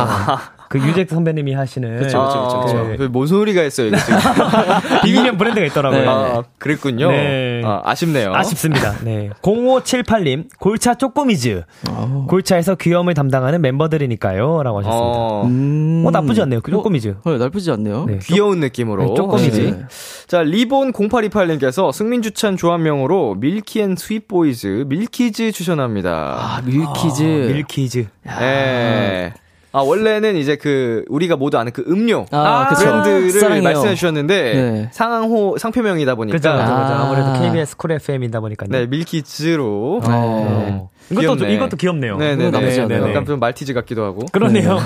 그 0.72 0.80
유재 0.80 1.06
선배님이 1.06 1.54
하시는 1.54 1.98
그쵸, 1.98 2.26
그쵸, 2.26 2.44
그쵸, 2.46 2.60
그쵸. 2.62 2.96
네. 2.98 3.06
아, 3.06 3.10
뭔 3.10 3.28
소리가 3.28 3.62
있어요, 3.64 3.88
이거 3.88 3.98
지금. 3.98 4.18
비빔면 5.04 5.38
브랜드가 5.38 5.66
있더라고요. 5.66 6.00
네. 6.00 6.08
아, 6.08 6.44
그랬군요. 6.60 7.12
네. 7.12 7.62
아, 7.66 7.82
아쉽네요. 7.84 8.34
아쉽습니다. 8.34 8.96
네. 9.04 9.30
0578님, 9.42 10.46
골차 10.60 10.96
쪼꼬미즈. 10.96 11.64
어. 11.90 12.26
골차에서 12.30 12.76
귀여움을 12.76 13.16
담당하는 13.16 13.62
멤버들이니까요. 13.62 14.64
라고 14.64 14.80
하셨습니다. 14.80 15.06
어, 15.06 15.44
음. 15.46 16.04
어, 16.08 16.12
나쁘지 16.12 16.42
않네요. 16.44 16.62
그 16.62 16.72
쪼꼬미즈. 16.72 17.16
어, 17.22 17.32
나쁘지 17.32 17.70
않네요. 17.72 18.06
네. 18.06 18.20
귀여운 18.22 18.62
느낌으로. 18.62 19.04
네, 19.08 19.14
쪼꼬미즈. 19.14 19.72
네. 19.72 19.86
자, 20.28 20.42
리본 20.42 20.94
0828님께서 20.94 21.92
승민주찬 21.92 22.56
조합명으로 22.56 23.36
Milky 23.36 23.82
and 23.82 23.98
Sweet 23.98 24.42
Boys, 24.42 24.86
밀키즈 24.88 25.52
추천합니다. 25.52 26.12
아, 26.40 26.62
밀키즈. 26.64 27.24
밀키즈. 27.24 28.08
예. 28.40 29.34
아, 29.74 29.80
원래는 29.80 30.36
이제 30.36 30.58
그, 30.58 31.06
우리가 31.08 31.38
모두 31.38 31.58
아는 31.58 31.72
그 31.72 31.84
음료. 31.88 32.26
아, 32.32 32.68
그쵸. 32.68 32.82
브랜드를 32.82 33.30
사랑해요. 33.32 33.64
말씀해 33.64 33.96
주셨는데, 33.96 34.54
네. 34.54 34.90
상호, 34.92 35.58
상표명이다 35.58 36.16
보니까. 36.16 36.38
그죠, 36.38 36.52
그죠, 36.52 36.64
그죠. 36.64 36.74
아. 36.74 37.06
아무래도 37.06 37.34
KBS 37.40 37.78
Cool 37.78 37.94
FM이다 37.94 38.42
보니까요. 38.42 38.70
네, 38.70 38.86
밀키즈로. 38.88 40.02
네. 40.06 40.84
어, 41.12 41.22
이것도, 41.22 41.28
좀- 41.28 41.38
귀엽네. 41.48 41.54
이것도 41.56 41.78
귀엽네요. 41.78 42.18
네네네. 42.18 42.52
나쁘지 42.52 42.82
않아요. 42.82 43.10
약간 43.10 43.26
좀 43.26 43.40
말티즈 43.40 43.74
같기도 43.74 44.04
하고. 44.04 44.26
그러네요. 44.32 44.78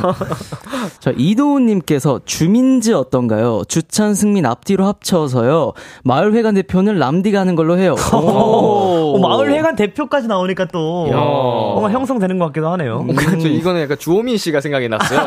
자, 1.00 1.12
이도훈님께서 1.16 2.22
주민즈 2.26 2.94
어떤가요? 2.94 3.64
주찬 3.68 4.14
승민 4.14 4.46
앞뒤로 4.46 4.86
합쳐서요. 4.86 5.74
마을회관 6.04 6.56
대표는 6.56 6.98
람디가 7.00 7.40
하는 7.40 7.56
걸로 7.56 7.78
해요. 7.78 7.96
어, 8.14 9.18
마을회관 9.20 9.76
대표까지 9.76 10.28
나오니까 10.28 10.66
또 10.72 11.08
야. 11.12 11.16
뭔가 11.16 11.92
형성되는 11.92 12.40
것 12.40 12.46
같기도 12.48 12.70
하네요. 12.72 13.06
그렇죠. 13.06 13.48
이거는 13.48 13.82
약간 13.82 13.98
주호민 13.98 14.38
씨가 14.38 14.62
생각이 14.62 14.90
났어요. 14.90 15.20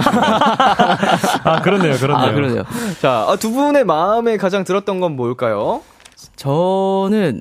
아, 1.45 1.61
그렇네요, 1.63 1.95
그렇네요. 1.97 2.29
아, 2.29 2.33
그러네요. 2.33 2.63
자, 3.01 3.27
아, 3.29 3.37
두 3.37 3.51
분의 3.53 3.85
마음에 3.85 4.37
가장 4.37 4.65
들었던 4.65 5.01
건 5.01 5.17
뭘까요? 5.17 5.81
저는 6.37 7.41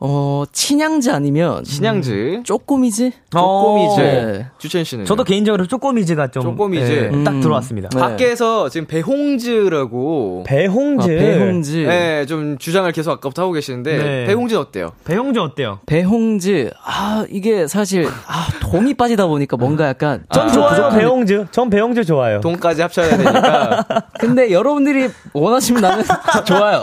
어, 0.00 0.44
친양즈 0.52 1.10
아니면 1.10 1.64
신양즈, 1.64 2.42
쪼꼬미즈? 2.44 3.10
쪼꼬미즈. 3.30 4.00
네. 4.00 4.46
주첸 4.58 4.84
씨는 4.84 5.04
저도 5.04 5.24
개인적으로 5.24 5.66
쪼꼬미즈가 5.66 6.30
좀 6.30 6.42
쪼꼬미즈. 6.42 6.92
예, 6.92 7.24
딱 7.24 7.34
음. 7.34 7.40
들어왔습니다. 7.40 7.88
네. 7.90 8.00
밖에서 8.00 8.68
지금 8.68 8.86
배홍즈라고 8.86 10.44
배홍즈. 10.46 11.04
아, 11.04 11.06
배홍즈. 11.06 11.70
네, 11.86 12.26
좀 12.26 12.58
주장을 12.58 12.90
계속 12.92 13.10
아까부터 13.12 13.42
하고 13.42 13.52
계시는데 13.52 13.98
네. 13.98 14.24
배홍즈는 14.26 14.60
어때요? 14.60 14.92
배홍즈 15.04 15.38
어때요? 15.38 15.80
배홍즈. 15.86 16.70
아, 16.84 17.24
이게 17.30 17.66
사실, 17.66 18.06
아, 18.26 18.46
동이 18.60 18.94
빠지다 18.94 19.26
보니까 19.26 19.56
뭔가 19.56 19.88
약간. 19.88 20.24
전 20.32 20.48
아, 20.48 20.52
좋아요, 20.52 20.68
부족한 20.70 20.98
배홍즈. 20.98 21.46
전 21.50 21.70
배홍즈 21.70 22.04
좋아요. 22.04 22.40
돈까지 22.40 22.82
합쳐야 22.82 23.16
되니까 23.16 23.84
근데 24.18 24.50
여러분들이 24.50 25.08
원하시면 25.32 25.82
나는 25.82 26.04
좋아요. 26.46 26.82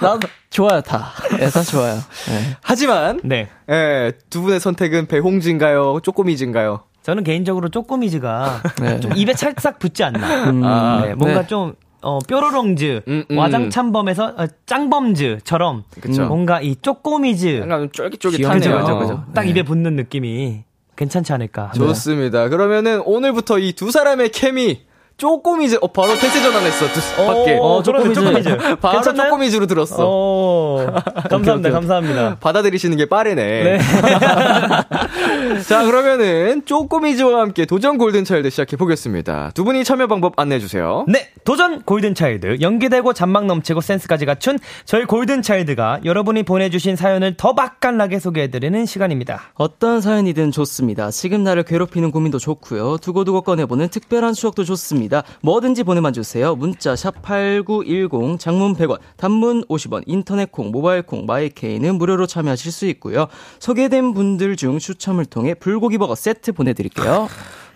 나도 0.00 0.28
좋아요, 0.50 0.80
다. 0.80 1.12
예, 1.40 1.46
다 1.48 1.62
좋아요. 1.62 1.98
예. 2.30 2.56
하지만 2.62 3.20
네. 3.24 3.48
예, 3.70 4.12
두 4.30 4.42
분의 4.42 4.60
선택은 4.60 5.06
배홍즈인가요? 5.06 6.00
쪼꼬미즈인가요? 6.02 6.80
저는 7.02 7.22
개인적으로 7.24 7.68
쪼꼬미즈가 7.68 8.62
네. 8.82 9.00
좀 9.00 9.12
입에 9.16 9.34
찰싹 9.34 9.78
붙지 9.78 10.02
않나. 10.04 10.50
음, 10.50 10.64
아, 10.64 11.02
네, 11.04 11.14
뭔가 11.14 11.42
네. 11.42 11.46
좀, 11.46 11.74
어, 12.02 12.18
뾰로롱즈, 12.20 13.02
음, 13.06 13.24
음. 13.30 13.38
와장참범에서 13.38 14.24
어, 14.36 14.46
짱범즈처럼 14.66 15.84
그쵸. 16.00 16.26
뭔가 16.26 16.60
이 16.60 16.76
쪼꼬미즈. 16.76 17.60
약간 17.62 17.90
쫄깃쫄깃하네요. 17.92 18.78
그죠, 18.80 18.98
그죠. 18.98 19.24
딱 19.34 19.42
네. 19.44 19.50
입에 19.50 19.62
붙는 19.62 19.94
느낌이 19.96 20.64
괜찮지 20.96 21.32
않을까. 21.32 21.72
좋습니다. 21.76 22.48
그러면은 22.48 23.00
오늘부터 23.04 23.58
이 23.58 23.72
두 23.74 23.90
사람의 23.90 24.30
케미 24.30 24.80
쪼꼬미즈 25.18 25.78
어 25.80 25.86
바로 25.86 26.12
패스 26.12 26.42
전환했어 26.42 26.86
두, 26.92 27.26
밖에 27.26 27.58
어, 27.58 27.82
쪼꼬미즈. 27.82 28.14
쪼꼬미즈. 28.20 28.76
바로 28.80 28.92
괜찮나요? 28.94 29.28
쪼꼬미즈로 29.30 29.66
들었어. 29.66 29.96
어, 30.00 30.86
감사합니다, 31.30 31.70
감사합니다. 31.70 32.36
받아들이시는 32.40 32.98
게 32.98 33.06
빠르네. 33.06 33.78
자, 35.66 35.84
그러면은 35.84 36.62
쪼꼬미즈와 36.66 37.40
함께 37.40 37.64
도전 37.64 37.96
골든차일드 37.96 38.50
시작해 38.50 38.76
보겠습니다. 38.76 39.52
두 39.54 39.64
분이 39.64 39.84
참여 39.84 40.06
방법 40.06 40.38
안내해 40.38 40.60
주세요. 40.60 41.06
네, 41.08 41.30
도전 41.44 41.80
골든차일드. 41.82 42.58
연기되고 42.60 43.14
잔망 43.14 43.46
넘치고 43.46 43.80
센스까지 43.80 44.26
갖춘 44.26 44.58
저희 44.84 45.06
골든차일드가 45.06 46.00
여러분이 46.04 46.42
보내주신 46.42 46.96
사연을 46.96 47.36
더 47.38 47.54
맛깔나게 47.54 48.18
소개해드리는 48.18 48.84
시간입니다. 48.84 49.52
어떤 49.54 50.02
사연이든 50.02 50.50
좋습니다. 50.52 51.10
지금 51.10 51.42
나를 51.42 51.62
괴롭히는 51.62 52.10
고민도 52.10 52.38
좋고요. 52.38 52.98
두고두고 52.98 53.40
꺼내보는 53.40 53.88
특별한 53.88 54.34
추억도 54.34 54.64
좋습니다. 54.64 55.05
뭐든지 55.42 55.84
보내만 55.84 56.12
주세요. 56.12 56.54
문자 56.54 56.96
샵 56.96 57.22
8910 57.22 58.38
장문 58.38 58.74
100원, 58.74 58.98
단문 59.16 59.64
50원, 59.64 60.02
인터넷 60.06 60.50
콩, 60.50 60.70
모바일 60.70 61.02
콩, 61.02 61.26
마이케이는 61.26 61.96
무료로 61.96 62.26
참여하실 62.26 62.72
수 62.72 62.86
있고요. 62.86 63.26
소개된 63.58 64.14
분들 64.14 64.56
중 64.56 64.78
추첨을 64.78 65.26
통해 65.26 65.54
불고기 65.54 65.98
버거 65.98 66.14
세트 66.14 66.52
보내 66.52 66.72
드릴게요. 66.72 67.28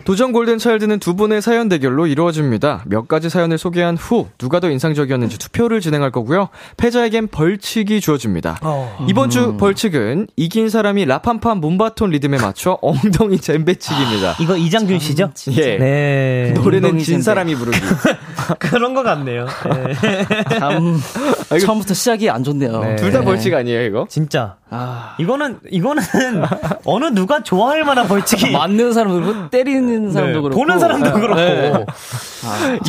도전 0.03 0.31
골든 0.31 0.57
차일드는 0.57 0.99
두 0.99 1.15
분의 1.15 1.41
사연 1.41 1.69
대결로 1.69 2.07
이루어집니다. 2.07 2.83
몇 2.85 3.07
가지 3.07 3.29
사연을 3.29 3.57
소개한 3.57 3.95
후 3.97 4.27
누가 4.37 4.59
더 4.59 4.69
인상적이었는지 4.69 5.37
투표를 5.37 5.79
진행할 5.81 6.11
거고요. 6.11 6.49
패자에겐 6.77 7.27
벌칙이 7.27 8.01
주어집니다. 8.01 8.59
이번 9.07 9.29
주 9.29 9.57
벌칙은 9.57 10.27
이긴 10.35 10.69
사람이 10.69 11.05
라팜팜 11.05 11.59
문바톤 11.59 12.09
리듬에 12.11 12.37
맞춰 12.39 12.77
엉덩이 12.81 13.39
잼배치기입니다. 13.39 14.37
이거 14.39 14.57
이장준 14.57 14.99
씨죠? 14.99 15.31
예. 15.51 15.77
네. 15.77 16.51
노래는 16.55 16.97
진 16.99 17.15
잼배. 17.15 17.21
사람이 17.21 17.55
부르기. 17.55 17.79
그런 18.59 18.93
것 18.93 19.03
같네요. 19.03 19.45
네. 19.73 20.25
참, 20.59 20.99
아, 21.51 21.57
이거- 21.57 21.65
처음부터 21.65 21.93
시작이 21.93 22.29
안 22.29 22.43
좋네요. 22.43 22.79
네. 22.81 22.95
둘다 22.95 23.21
벌칙 23.21 23.53
아니에요, 23.53 23.81
이거? 23.83 24.05
진짜. 24.09 24.55
아, 24.69 25.15
이거는, 25.19 25.59
이거는 25.69 26.01
어느 26.85 27.05
누가 27.07 27.43
좋아할 27.43 27.83
만한 27.83 28.07
벌칙이. 28.07 28.51
맞는 28.55 28.93
사람도 28.93 29.21
그렇고, 29.21 29.49
때리는 29.49 30.11
사람도 30.11 30.35
네, 30.37 30.41
그렇고. 30.41 30.57
보는 30.59 30.79
사람도 30.79 31.11
그렇고. 31.13 31.35
네. 31.35 31.85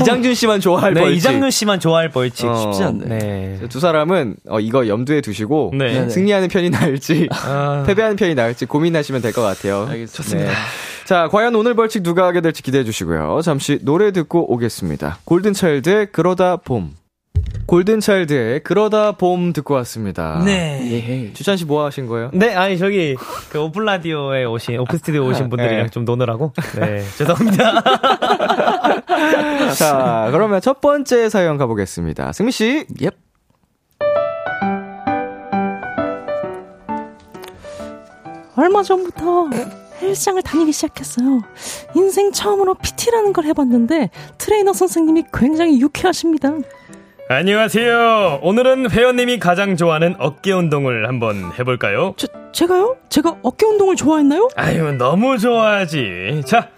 이장준 0.00 0.34
씨만 0.34 0.60
좋아할 0.60 0.94
네, 0.94 1.00
벌칙. 1.00 1.16
이장준 1.18 1.50
씨만 1.50 1.80
좋아할 1.80 2.08
벌칙. 2.10 2.46
어. 2.46 2.54
쉽지 2.56 2.82
않네. 2.84 3.06
네. 3.18 3.60
두 3.68 3.80
사람은 3.80 4.36
어, 4.48 4.60
이거 4.60 4.86
염두에 4.86 5.20
두시고 5.20 5.72
네. 5.76 6.08
승리하는 6.08 6.48
편이 6.48 6.70
나을지 6.70 7.28
아. 7.32 7.82
패배하는 7.86 8.16
편이 8.16 8.34
나을지 8.34 8.66
고민하시면 8.66 9.20
될 9.22 9.32
것 9.32 9.42
같아요. 9.42 9.86
알겠습니다. 9.90 10.50
네. 10.50 10.50
자, 11.04 11.28
과연 11.32 11.54
오늘 11.56 11.74
벌칙 11.74 12.02
누가 12.02 12.26
하게 12.26 12.40
될지 12.40 12.62
기대해 12.62 12.84
주시고요. 12.84 13.40
잠시 13.42 13.78
노래 13.82 14.12
듣고 14.12 14.52
오겠습니다. 14.52 15.18
골든차일드의 15.24 16.08
그러다 16.12 16.56
봄. 16.58 16.92
골든차일드의 17.66 18.60
그러다 18.64 19.12
봄 19.12 19.52
듣고 19.52 19.74
왔습니다. 19.74 20.42
네. 20.44 20.80
예. 21.28 21.32
주찬 21.32 21.56
씨 21.56 21.64
뭐 21.64 21.84
하신 21.84 22.06
거예요? 22.06 22.30
네, 22.34 22.54
아니, 22.54 22.76
저기, 22.76 23.16
그, 23.50 23.60
오픈 23.60 23.84
라디오에 23.84 24.44
오신, 24.44 24.78
오픈 24.80 24.98
스튜디오 24.98 25.24
오신 25.26 25.48
분들이랑 25.48 25.84
네. 25.84 25.90
좀 25.90 26.04
노느라고. 26.04 26.52
네, 26.78 27.02
죄송합니다. 27.16 27.82
자, 29.78 30.28
그러면 30.32 30.60
첫 30.60 30.80
번째 30.80 31.28
사연 31.30 31.56
가보겠습니다. 31.56 32.32
승미 32.32 32.52
씨. 32.52 32.84
예. 33.02 33.10
얼마 38.56 38.82
전부터 38.82 39.48
헬스장을 40.00 40.42
다니기 40.42 40.72
시작했어요. 40.72 41.40
인생 41.94 42.32
처음으로 42.32 42.74
PT라는 42.74 43.32
걸 43.32 43.44
해봤는데 43.46 44.10
트레이너 44.38 44.72
선생님이 44.72 45.24
굉장히 45.32 45.80
유쾌하십니다. 45.80 46.52
안녕하세요. 47.34 48.40
오늘은 48.42 48.90
회원님이 48.90 49.38
가장 49.38 49.74
좋아하는 49.74 50.14
어깨 50.18 50.52
운동을 50.52 51.08
한번 51.08 51.50
해볼까요? 51.58 52.12
제, 52.18 52.26
제가요? 52.52 52.98
제가 53.08 53.36
어깨 53.42 53.64
운동을 53.64 53.96
좋아했나요? 53.96 54.50
아유, 54.54 54.92
너무 54.98 55.38
좋아하지. 55.38 56.42
자, 56.44 56.68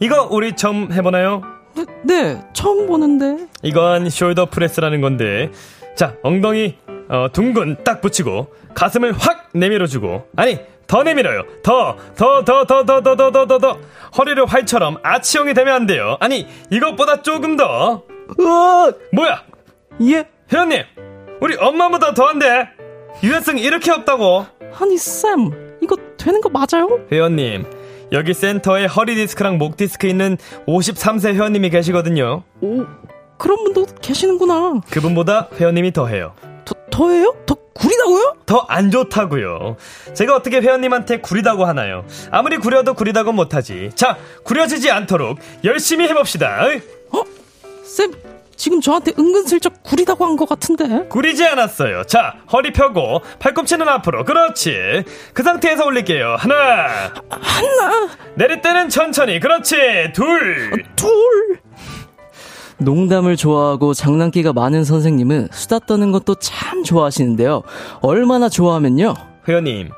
이거 0.00 0.28
우리 0.30 0.54
처음 0.56 0.92
해보나요? 0.92 1.40
네, 1.74 1.84
네, 2.02 2.42
처음 2.52 2.86
보는데. 2.86 3.46
이건 3.62 4.08
shoulder 4.08 4.50
press라는 4.50 5.00
건데. 5.00 5.50
자, 5.96 6.14
엉덩이, 6.22 6.76
어, 7.08 7.28
등은 7.32 7.78
딱 7.82 8.02
붙이고, 8.02 8.54
가슴을 8.74 9.12
확 9.12 9.48
내밀어주고, 9.54 10.28
아니, 10.36 10.58
더 10.86 11.02
내밀어요. 11.02 11.44
더, 11.62 11.96
더, 12.14 12.44
더, 12.44 12.66
더, 12.66 12.84
더, 12.84 13.00
더, 13.02 13.16
더, 13.16 13.30
더, 13.30 13.46
더, 13.46 13.58
더. 13.58 13.78
허리를 14.18 14.44
활처럼 14.44 14.98
아치형이 15.02 15.54
되면 15.54 15.74
안 15.74 15.86
돼요. 15.86 16.18
아니, 16.20 16.46
이것보다 16.70 17.22
조금 17.22 17.56
더. 17.56 18.02
으아! 18.38 18.92
뭐야? 19.12 19.53
예? 20.02 20.26
회원님, 20.52 20.82
우리 21.40 21.56
엄마보다 21.56 22.14
더한데? 22.14 22.68
유연성 23.22 23.58
이렇게 23.58 23.90
없다고? 23.92 24.46
아니, 24.80 24.96
쌤, 24.98 25.78
이거 25.82 25.96
되는 26.18 26.40
거 26.40 26.48
맞아요? 26.48 27.00
회원님, 27.10 27.64
여기 28.12 28.34
센터에 28.34 28.86
허리 28.86 29.14
디스크랑 29.14 29.58
목 29.58 29.76
디스크 29.76 30.06
있는 30.06 30.36
53세 30.66 31.34
회원님이 31.34 31.70
계시거든요. 31.70 32.42
오, 32.60 32.84
그런 33.38 33.64
분도 33.64 33.86
계시는구나. 34.00 34.80
그분보다 34.90 35.48
회원님이 35.58 35.92
더해요. 35.92 36.34
더, 36.64 36.74
더해요? 36.90 37.34
더 37.46 37.54
구리다고요? 37.74 38.36
더 38.46 38.64
안 38.68 38.90
좋다고요. 38.90 39.76
제가 40.14 40.36
어떻게 40.36 40.60
회원님한테 40.60 41.18
구리다고 41.20 41.64
하나요? 41.64 42.04
아무리 42.30 42.56
구려도 42.58 42.94
구리다고 42.94 43.32
못하지. 43.32 43.90
자, 43.94 44.16
구려지지 44.44 44.90
않도록 44.90 45.38
열심히 45.64 46.06
해봅시다. 46.08 46.66
어? 47.10 47.22
쌤, 47.82 48.12
지금 48.56 48.80
저한테 48.80 49.12
은근슬쩍 49.18 49.82
구리다고 49.82 50.24
한 50.24 50.34
것 50.36 50.48
같은데. 50.48 51.06
구리지 51.08 51.44
않았어요. 51.44 52.04
자, 52.04 52.34
허리 52.52 52.72
펴고 52.72 53.20
팔꿈치는 53.38 53.88
앞으로. 53.88 54.24
그렇지. 54.24 55.04
그 55.32 55.42
상태에서 55.42 55.84
올릴게요. 55.86 56.34
하나. 56.38 57.12
하나, 57.30 58.08
내릴 58.34 58.60
때는 58.60 58.88
천천히. 58.88 59.38
그렇지. 59.40 59.76
둘. 60.14 60.84
둘. 60.96 61.60
농담을 62.78 63.36
좋아하고 63.36 63.94
장난기가 63.94 64.52
많은 64.52 64.84
선생님은 64.84 65.48
수다 65.52 65.78
떠는 65.80 66.10
것도 66.10 66.34
참 66.36 66.82
좋아하시는데요. 66.82 67.62
얼마나 68.00 68.48
좋아하면요. 68.48 69.14
회원님, 69.48 69.90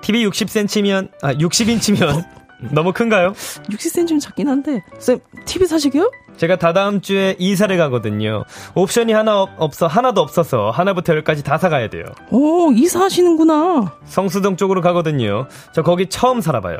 TV 0.00 0.24
60cm면, 0.28 1.08
아, 1.22 1.32
60인치면 1.34 2.24
너무 2.70 2.92
큰가요? 2.92 3.32
60cm는 3.70 4.20
작긴 4.20 4.48
한데. 4.48 4.82
쌤, 4.98 5.18
TV 5.44 5.66
사시게요? 5.66 6.10
제가 6.36 6.56
다다음 6.56 7.00
주에 7.00 7.36
이사를 7.38 7.76
가거든요. 7.76 8.44
옵션이 8.74 9.12
하나 9.12 9.42
없- 9.42 9.50
없어, 9.58 9.86
하나도 9.86 10.20
없어서 10.20 10.70
하나부터 10.70 11.14
열까지 11.14 11.44
다 11.44 11.58
사가야 11.58 11.90
돼요. 11.90 12.04
오, 12.30 12.72
이사하시는구나. 12.72 13.94
성수동 14.06 14.56
쪽으로 14.56 14.80
가거든요. 14.80 15.46
저 15.72 15.82
거기 15.82 16.06
처음 16.08 16.40
살아봐요. 16.40 16.78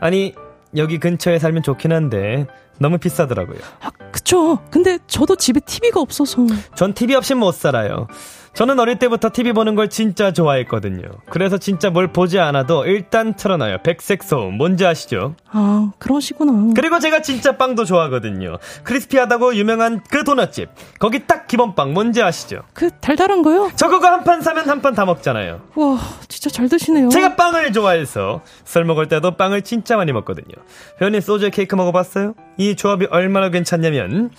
아니, 0.00 0.34
여기 0.76 0.98
근처에 0.98 1.38
살면 1.38 1.62
좋긴 1.62 1.92
한데, 1.92 2.46
너무 2.78 2.98
비싸더라고요. 2.98 3.58
아, 3.80 3.90
그쵸. 4.10 4.58
근데 4.70 4.98
저도 5.06 5.36
집에 5.36 5.60
TV가 5.60 6.00
없어서. 6.00 6.44
전 6.74 6.92
TV 6.92 7.14
없이 7.14 7.34
못 7.34 7.52
살아요. 7.54 8.08
저는 8.56 8.80
어릴 8.80 8.98
때부터 8.98 9.28
TV 9.30 9.52
보는 9.52 9.74
걸 9.74 9.90
진짜 9.90 10.32
좋아했거든요. 10.32 11.02
그래서 11.28 11.58
진짜 11.58 11.90
뭘 11.90 12.08
보지 12.08 12.38
않아도 12.38 12.86
일단 12.86 13.34
틀어놔요. 13.36 13.82
백색 13.82 14.22
소음. 14.22 14.54
뭔지 14.56 14.86
아시죠? 14.86 15.34
아, 15.50 15.90
그러시구나. 15.98 16.72
그리고 16.74 16.98
제가 16.98 17.20
진짜 17.20 17.58
빵도 17.58 17.84
좋아하거든요. 17.84 18.56
크리스피하다고 18.84 19.56
유명한 19.56 20.00
그 20.10 20.24
도넛집. 20.24 20.70
거기 20.98 21.26
딱 21.26 21.46
기본빵 21.48 21.92
뭔지 21.92 22.22
아시죠? 22.22 22.62
그 22.72 22.88
달달한 22.98 23.42
거요? 23.42 23.70
저 23.76 23.88
그거 23.90 24.06
한 24.06 24.24
판 24.24 24.40
사면 24.40 24.66
한 24.70 24.80
판 24.80 24.94
다 24.94 25.04
먹잖아요. 25.04 25.60
와, 25.74 25.98
진짜 26.26 26.48
잘 26.48 26.66
드시네요. 26.70 27.10
제가 27.10 27.36
빵을 27.36 27.74
좋아해서 27.74 28.40
술 28.64 28.86
먹을 28.86 29.06
때도 29.08 29.32
빵을 29.36 29.60
진짜 29.62 29.96
많이 29.98 30.12
먹거든요. 30.12 30.54
회원님 30.98 31.20
소주에 31.20 31.50
케이크 31.50 31.76
먹어봤어요? 31.76 32.32
이 32.56 32.74
조합이 32.74 33.06
얼마나 33.10 33.50
괜찮냐면 33.50 34.30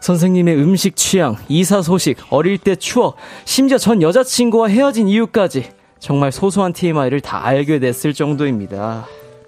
선생님의 0.00 0.56
음식 0.56 0.96
취향, 0.96 1.36
이사 1.48 1.82
소식, 1.82 2.18
어릴 2.30 2.58
때 2.58 2.76
추억, 2.76 3.16
심지어 3.44 3.78
전 3.78 4.02
여자친구와 4.02 4.68
헤어진 4.68 5.08
이유까지 5.08 5.70
정말 5.98 6.32
소소한 6.32 6.72
TMI를 6.72 7.20
다 7.20 7.44
알게 7.44 7.78
됐을 7.80 8.12
정도입니다. 8.14 9.06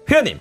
회원님 0.09 0.39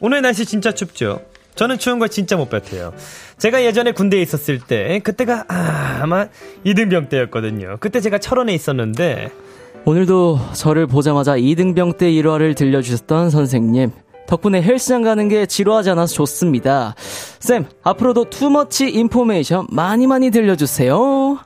오늘 0.00 0.22
날씨 0.22 0.46
진짜 0.46 0.72
춥죠? 0.72 1.20
저는 1.54 1.78
추운 1.78 1.98
걸 1.98 2.08
진짜 2.08 2.36
못 2.36 2.48
버텨요. 2.48 2.94
제가 3.36 3.64
예전에 3.64 3.92
군대에 3.92 4.22
있었을 4.22 4.60
때 4.60 5.00
그때가 5.00 5.44
아, 5.48 5.98
아마 6.02 6.28
이등병 6.64 7.08
때였거든요. 7.08 7.76
그때 7.80 8.00
제가 8.00 8.18
철원에 8.18 8.54
있었는데 8.54 9.30
오늘도 9.84 10.38
저를 10.54 10.86
보자마자 10.86 11.36
이등병 11.36 11.94
때 11.94 12.10
일화를 12.10 12.54
들려주셨던 12.54 13.30
선생님. 13.30 13.90
덕분에 14.30 14.62
헬스장 14.62 15.02
가는 15.02 15.28
게 15.28 15.44
지루하지 15.44 15.90
않아서 15.90 16.14
좋습니다. 16.14 16.94
쌤, 17.40 17.66
앞으로도 17.82 18.30
투머치 18.30 18.88
인포메이션 18.88 19.66
많이 19.70 20.06
많이 20.06 20.30
들려주세요. 20.30 21.40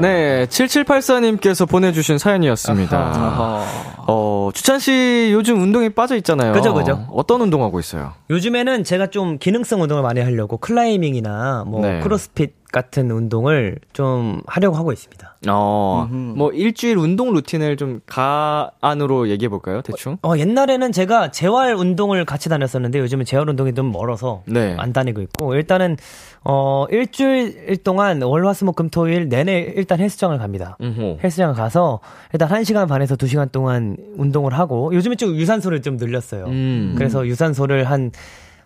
네, 0.00 0.46
7784님께서 0.46 1.68
보내주신 1.68 2.18
사연이었습니다. 2.18 3.62
어, 4.08 4.50
주찬 4.52 4.80
씨 4.80 5.30
요즘 5.32 5.62
운동에 5.62 5.88
빠져 5.88 6.16
있잖아요. 6.16 6.52
그죠, 6.52 6.74
그죠. 6.74 7.06
어떤 7.12 7.40
운동하고 7.40 7.78
있어요? 7.78 8.12
요즘에는 8.30 8.82
제가 8.82 9.06
좀 9.06 9.38
기능성 9.38 9.82
운동을 9.82 10.02
많이 10.02 10.20
하려고 10.20 10.56
클라이밍이나 10.58 11.64
뭐 11.68 11.80
네. 11.80 12.00
크로스핏 12.00 12.63
같은 12.74 13.08
운동을 13.08 13.76
좀 13.92 14.42
하려고 14.46 14.76
하고 14.76 14.90
있습니다. 14.90 15.36
어, 15.48 16.08
뭐 16.10 16.50
일주일 16.50 16.98
운동 16.98 17.32
루틴을 17.32 17.76
좀 17.76 18.00
가안으로 18.06 19.28
얘기해 19.28 19.48
볼까요, 19.48 19.80
대충? 19.80 20.18
어, 20.22 20.36
옛날에는 20.36 20.90
제가 20.90 21.30
재활 21.30 21.74
운동을 21.76 22.24
같이 22.24 22.48
다녔었는데 22.48 22.98
요즘은 22.98 23.26
재활 23.26 23.48
운동이 23.48 23.74
좀 23.74 23.92
멀어서 23.92 24.42
네. 24.46 24.74
안 24.76 24.92
다니고 24.92 25.20
있고 25.20 25.54
일단은 25.54 25.96
어 26.42 26.86
일주일 26.90 27.76
동안 27.84 28.20
월화수목금토일 28.20 29.28
내내 29.28 29.72
일단 29.76 30.00
헬스장을 30.00 30.36
갑니다. 30.36 30.76
음호. 30.80 31.20
헬스장 31.22 31.54
가서 31.54 32.00
일단 32.32 32.50
1 32.50 32.64
시간 32.64 32.88
반에서 32.88 33.14
2 33.14 33.28
시간 33.28 33.48
동안 33.50 33.96
운동을 34.16 34.52
하고 34.52 34.92
요즘에 34.92 35.14
좀 35.14 35.36
유산소를 35.36 35.80
좀 35.82 35.96
늘렸어요. 35.96 36.46
음. 36.46 36.94
그래서 36.98 37.24
유산소를 37.24 37.84
한 37.84 38.10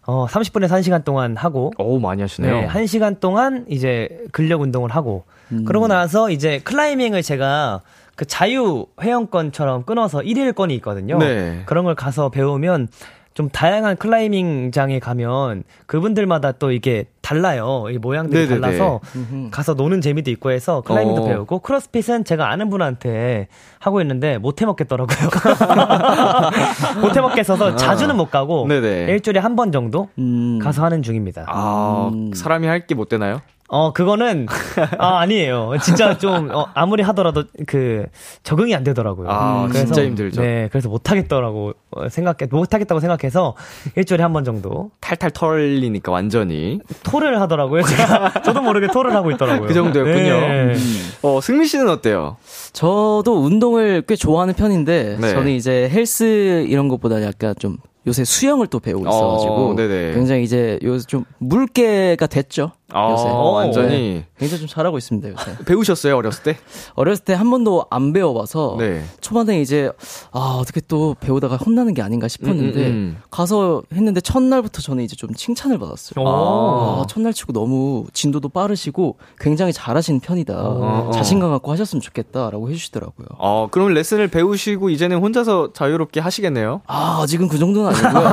어, 0.08 0.26
30분에서 0.26 0.70
1시간 0.80 1.04
동안 1.04 1.36
하고 1.36 1.70
오, 1.76 1.98
많이 1.98 2.22
하시네요. 2.22 2.62
네, 2.62 2.66
1시간 2.66 3.20
동안 3.20 3.66
이제 3.68 4.08
근력 4.32 4.62
운동을 4.62 4.90
하고 4.90 5.24
그러고 5.66 5.86
나서 5.86 6.30
이제 6.30 6.60
클라이밍을 6.60 7.22
제가 7.22 7.82
그 8.16 8.24
자유 8.24 8.86
회원권처럼 9.02 9.84
끊어서 9.84 10.20
1일권이 10.20 10.70
있거든요. 10.76 11.18
네. 11.18 11.62
그런 11.66 11.84
걸 11.84 11.94
가서 11.94 12.30
배우면 12.30 12.88
좀 13.38 13.48
다양한 13.51 13.96
클라이밍장에 13.98 14.98
가면 14.98 15.62
그분들마다 15.87 16.51
또 16.51 16.72
이게 16.72 17.05
달라요. 17.22 17.85
이 17.88 17.96
모양들이 17.96 18.48
네네네. 18.48 18.61
달라서 18.61 18.98
가서 19.53 19.74
노는 19.74 20.01
재미도 20.01 20.29
있고 20.33 20.51
해서 20.51 20.81
클라이밍도 20.81 21.22
어. 21.22 21.29
배우고 21.29 21.61
크로스핏은 21.61 22.24
제가 22.24 22.51
아는 22.51 22.68
분한테 22.68 23.46
하고 23.79 24.01
있는데 24.01 24.38
못 24.38 24.61
해먹겠더라고요. 24.61 25.16
못 27.01 27.16
해먹겠어서 27.16 27.77
자주는 27.77 28.16
못 28.16 28.29
가고 28.33 28.64
아. 28.64 28.68
네네. 28.68 29.05
일주일에 29.12 29.38
한 29.38 29.55
번 29.55 29.70
정도 29.70 30.09
음. 30.18 30.59
가서 30.61 30.85
하는 30.85 31.03
중입니다. 31.03 31.44
아, 31.48 32.11
사람이 32.35 32.66
할 32.66 32.87
게 32.88 32.96
못 32.96 33.09
되나요? 33.09 33.40
어, 33.70 33.92
그거는, 33.92 34.46
아, 34.98 35.18
아니에요. 35.18 35.72
진짜 35.83 36.16
좀, 36.16 36.48
어, 36.54 36.68
아무리 36.72 37.02
하더라도 37.02 37.44
그, 37.66 38.07
적응이 38.42 38.74
안 38.74 38.83
되더라고요. 38.83 39.28
아, 39.31 39.68
진짜 39.74 40.02
힘들죠. 40.04 40.40
네, 40.40 40.68
그래서 40.72 40.88
못하겠더라고, 40.88 41.74
어, 41.90 42.09
생각해, 42.09 42.48
못하겠다고 42.50 42.98
생각해서 43.00 43.54
일주일에 43.94 44.22
한 44.22 44.33
번 44.33 44.44
정도 44.44 44.90
탈탈 45.00 45.33
털리니까 45.33 46.11
완전히. 46.11 46.81
토를 47.02 47.40
하더라고요. 47.42 47.83
제가, 47.83 48.40
저도 48.42 48.62
모르게 48.62 48.87
토를 48.87 49.14
하고 49.14 49.31
있더라고요. 49.33 49.68
그 49.68 49.74
정도였군요. 49.74 50.40
네. 50.40 50.74
어, 51.22 51.40
승민 51.42 51.66
씨는 51.66 51.90
어때요? 51.90 52.38
저도 52.72 53.42
운동을 53.42 54.02
꽤 54.09 54.16
좋아하는 54.16 54.54
편인데 54.54 55.18
네. 55.20 55.31
저는 55.35 55.52
이제 55.52 55.90
헬스 55.92 56.64
이런 56.68 56.88
것보다 56.88 57.22
약간 57.22 57.54
좀 57.59 57.76
요새 58.07 58.24
수영을 58.24 58.66
또 58.68 58.81
배우고 58.81 59.07
있어가지고 59.07 59.54
어. 59.70 59.74
굉장히 60.14 60.42
이제 60.44 60.78
요새 60.83 61.04
좀 61.07 61.24
물개가 61.38 62.26
됐죠. 62.26 62.72
아, 62.92 63.11
요새. 63.12 63.29
완전히. 63.29 63.88
네. 63.88 64.27
굉장히 64.38 64.61
좀 64.61 64.68
잘하고 64.68 64.96
있습니다 64.98 65.29
요새. 65.29 65.57
배우셨어요, 65.66 66.16
어렸을 66.16 66.42
때? 66.42 66.57
어렸을 66.94 67.24
때 67.24 67.35
한 67.35 67.51
번도 67.51 67.87
안 67.90 68.12
배워봐서 68.12 68.77
네. 68.79 69.05
초반에 69.20 69.61
이제 69.61 69.90
아 70.33 70.59
어떻게 70.61 70.81
또 70.81 71.14
배우다가 71.20 71.57
혼나는 71.57 71.94
게 71.94 72.03
아닌가 72.03 72.27
싶었는데 72.27 72.81
음, 72.81 72.87
음, 72.87 72.92
음. 73.16 73.22
가서 73.31 73.83
했는데 73.92 74.20
첫날부터 74.20 74.81
저는 74.83 75.05
이제 75.05 75.14
좀 75.14 75.33
칭찬을 75.35 75.79
받았어요. 75.79 76.24
오. 76.24 76.29
아, 76.29 77.07
첫날 77.09 77.33
치고 77.33 77.53
너무 77.53 78.07
진도도 78.12 78.48
빠르시고 78.48 79.18
굉장히 79.38 79.72
잘하시는 79.72 80.20
편이다. 80.20 80.55
어. 80.57 81.11
자신감 81.12 81.51
갖고 81.51 81.70
하셨으면 81.72 82.01
좋겠다라고 82.01 82.70
해주시더라고요. 82.70 83.27
어, 83.38 83.68
그럼 83.70 83.88
레슨을 83.94 84.29
배우시고 84.29 84.90
이제는 84.90 85.18
혼자서 85.18 85.72
자유롭게 85.74 86.20
하시겠네요? 86.20 86.83
아 86.87 87.20
아직은 87.22 87.48
그 87.48 87.59
정도는 87.59 87.94
아니고요. 87.94 88.29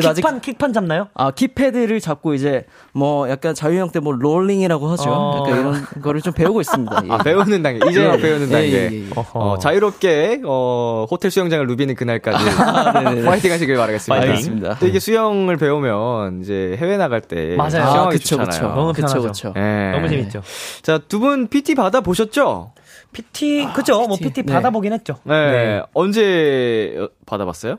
아직 0.08 0.22
킥판, 0.22 0.40
킥판 0.40 0.72
잡나요? 0.72 1.08
아 1.14 1.30
키패드를 1.30 2.00
잡고 2.00 2.34
이제 2.34 2.64
뭐 2.92 3.28
약간 3.28 3.54
자유형 3.64 3.90
때 3.90 4.00
뭐 4.00 4.12
롤링이라고 4.12 4.88
하죠. 4.88 5.04
어. 5.10 5.38
약간 5.46 5.58
이런 5.60 5.86
거를 6.02 6.20
좀 6.20 6.32
배우고 6.34 6.60
있습니다. 6.60 7.02
예. 7.04 7.08
아, 7.12 7.18
배우는 7.18 7.62
단계. 7.62 7.88
이제 7.88 8.06
막 8.06 8.18
예, 8.18 8.20
배우는 8.22 8.48
예, 8.48 8.52
단계. 8.52 8.72
예. 8.92 9.04
어, 9.32 9.56
자유롭게, 9.58 10.42
어, 10.44 11.06
호텔 11.10 11.30
수영장을 11.30 11.66
누비는 11.66 11.94
그날까지. 11.94 12.44
네네네. 12.92 13.22
화이팅 13.28 13.50
하시길 13.52 13.76
바라겠습니다. 13.76 14.22
알겠습니다. 14.22 14.74
또 14.78 14.86
이게 14.86 14.98
수영을 14.98 15.56
배우면 15.56 16.42
이제 16.42 16.76
해외 16.78 16.98
나갈 16.98 17.22
때. 17.22 17.56
맞아요. 17.56 17.70
수영하기 17.70 17.98
아, 17.98 18.08
그쵸, 18.10 18.36
좋잖아요. 18.36 18.50
그쵸. 18.50 18.66
너무 18.68 18.92
그쵸, 18.92 19.06
편하죠. 19.06 19.22
그쵸. 19.52 19.54
예. 19.56 19.90
너무 19.92 20.08
재밌죠. 20.10 20.42
자, 20.82 20.98
두 20.98 21.18
분 21.20 21.46
PT 21.48 21.74
받아 21.74 22.02
보셨죠? 22.02 22.72
PT, 23.12 23.68
그죠? 23.74 24.06
뭐 24.06 24.18
PT 24.18 24.42
네. 24.42 24.52
받아보긴 24.52 24.92
했죠. 24.92 25.14
네. 25.24 25.80
언제 25.94 26.94
어, 26.98 27.08
받아봤어요? 27.24 27.76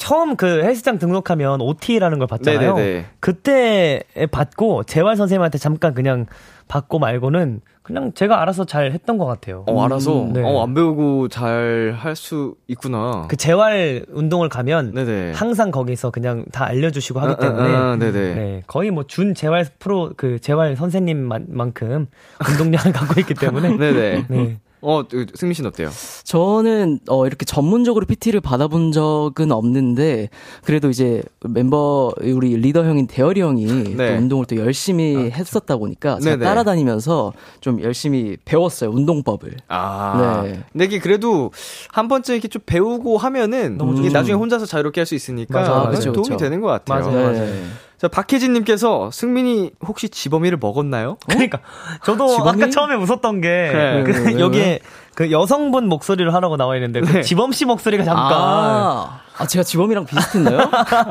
처음 0.00 0.34
그 0.34 0.62
헬스장 0.64 0.98
등록하면 0.98 1.60
OT라는 1.60 2.18
걸 2.18 2.26
받잖아요. 2.26 2.74
네네네. 2.74 3.04
그때 3.20 4.02
받고 4.32 4.84
재활 4.84 5.14
선생님한테 5.16 5.58
잠깐 5.58 5.92
그냥 5.92 6.24
받고 6.68 6.98
말고는 6.98 7.60
그냥 7.82 8.12
제가 8.14 8.40
알아서 8.40 8.64
잘 8.64 8.92
했던 8.92 9.18
것 9.18 9.26
같아요. 9.26 9.64
어, 9.68 9.84
알아서. 9.84 10.26
네. 10.32 10.42
어, 10.42 10.62
안 10.62 10.72
배우고 10.72 11.28
잘 11.28 11.94
할 11.98 12.16
수 12.16 12.54
있구나. 12.66 13.26
그 13.28 13.36
재활 13.36 14.06
운동을 14.08 14.48
가면 14.48 14.94
네네. 14.94 15.32
항상 15.34 15.70
거기서 15.70 16.10
그냥 16.10 16.46
다 16.50 16.64
알려주시고 16.64 17.20
하기 17.20 17.32
아, 17.32 17.34
아, 17.34 17.38
때문에 17.38 17.74
아, 17.76 17.96
네네. 17.96 18.34
네, 18.34 18.62
거의 18.66 18.90
뭐 18.90 19.04
준 19.06 19.34
재활 19.34 19.66
프로 19.78 20.12
그 20.16 20.38
재활 20.40 20.76
선생님만큼 20.76 22.06
운동량을 22.48 22.92
갖고 22.94 23.20
있기 23.20 23.34
때문에 23.34 23.68
네네. 23.76 24.24
네. 24.28 24.58
어, 24.82 25.02
그, 25.06 25.26
승민 25.34 25.52
씨는 25.54 25.68
어때요? 25.68 25.90
저는 26.24 27.00
어 27.08 27.26
이렇게 27.26 27.44
전문적으로 27.44 28.06
PT를 28.06 28.40
받아본 28.40 28.92
적은 28.92 29.52
없는데 29.52 30.30
그래도 30.64 30.88
이제 30.88 31.22
멤버 31.46 32.12
우리 32.22 32.56
리더 32.56 32.84
형인 32.84 33.06
대열이 33.06 33.40
형이 33.42 33.66
네. 33.96 34.12
또 34.14 34.18
운동을 34.18 34.46
또 34.46 34.56
열심히 34.56 35.30
했었다 35.30 35.76
보니까 35.76 36.18
제가 36.20 36.36
네네. 36.36 36.44
따라다니면서 36.44 37.32
좀 37.60 37.82
열심히 37.82 38.36
배웠어요 38.44 38.90
운동법을. 38.90 39.56
아. 39.68 40.42
네. 40.44 40.60
근데 40.72 40.84
이게 40.86 40.98
그래도 40.98 41.50
한 41.90 42.08
번쯤 42.08 42.34
이렇게 42.36 42.48
좀 42.48 42.62
배우고 42.64 43.18
하면은 43.18 43.78
이게 43.98 44.08
나중에 44.08 44.36
혼자서 44.36 44.64
자유롭게 44.66 45.00
할 45.02 45.10
수 45.10 45.14
있으니까 45.16 45.58
맞아, 45.60 45.74
맞아. 45.84 46.00
좀 46.00 46.12
도움이 46.12 46.28
그쵸. 46.28 46.36
되는 46.38 46.60
것 46.60 46.68
같아요. 46.68 47.10
맞아요, 47.10 47.32
네. 47.32 47.62
자, 48.00 48.08
박혜진님께서 48.08 49.10
승민이 49.12 49.72
혹시 49.86 50.08
지범이를 50.08 50.56
먹었나요? 50.58 51.18
그러니까 51.28 51.60
저도 52.02 52.28
지범이? 52.28 52.62
아까 52.62 52.70
처음에 52.70 52.94
웃었던 52.94 53.42
게 53.42 53.48
네. 53.48 54.02
그 54.04 54.12
왜, 54.12 54.18
왜, 54.20 54.34
왜? 54.36 54.40
여기에 54.40 54.78
그 55.14 55.30
여성분 55.30 55.86
목소리를 55.86 56.32
하라고 56.32 56.56
나와 56.56 56.76
있는데 56.76 57.02
그 57.02 57.20
지범 57.22 57.52
씨 57.52 57.66
목소리가 57.66 58.04
잠깐 58.04 58.32
아, 58.32 59.20
아 59.36 59.46
제가 59.46 59.64
지범이랑 59.64 60.06
비슷했나요? 60.06 60.70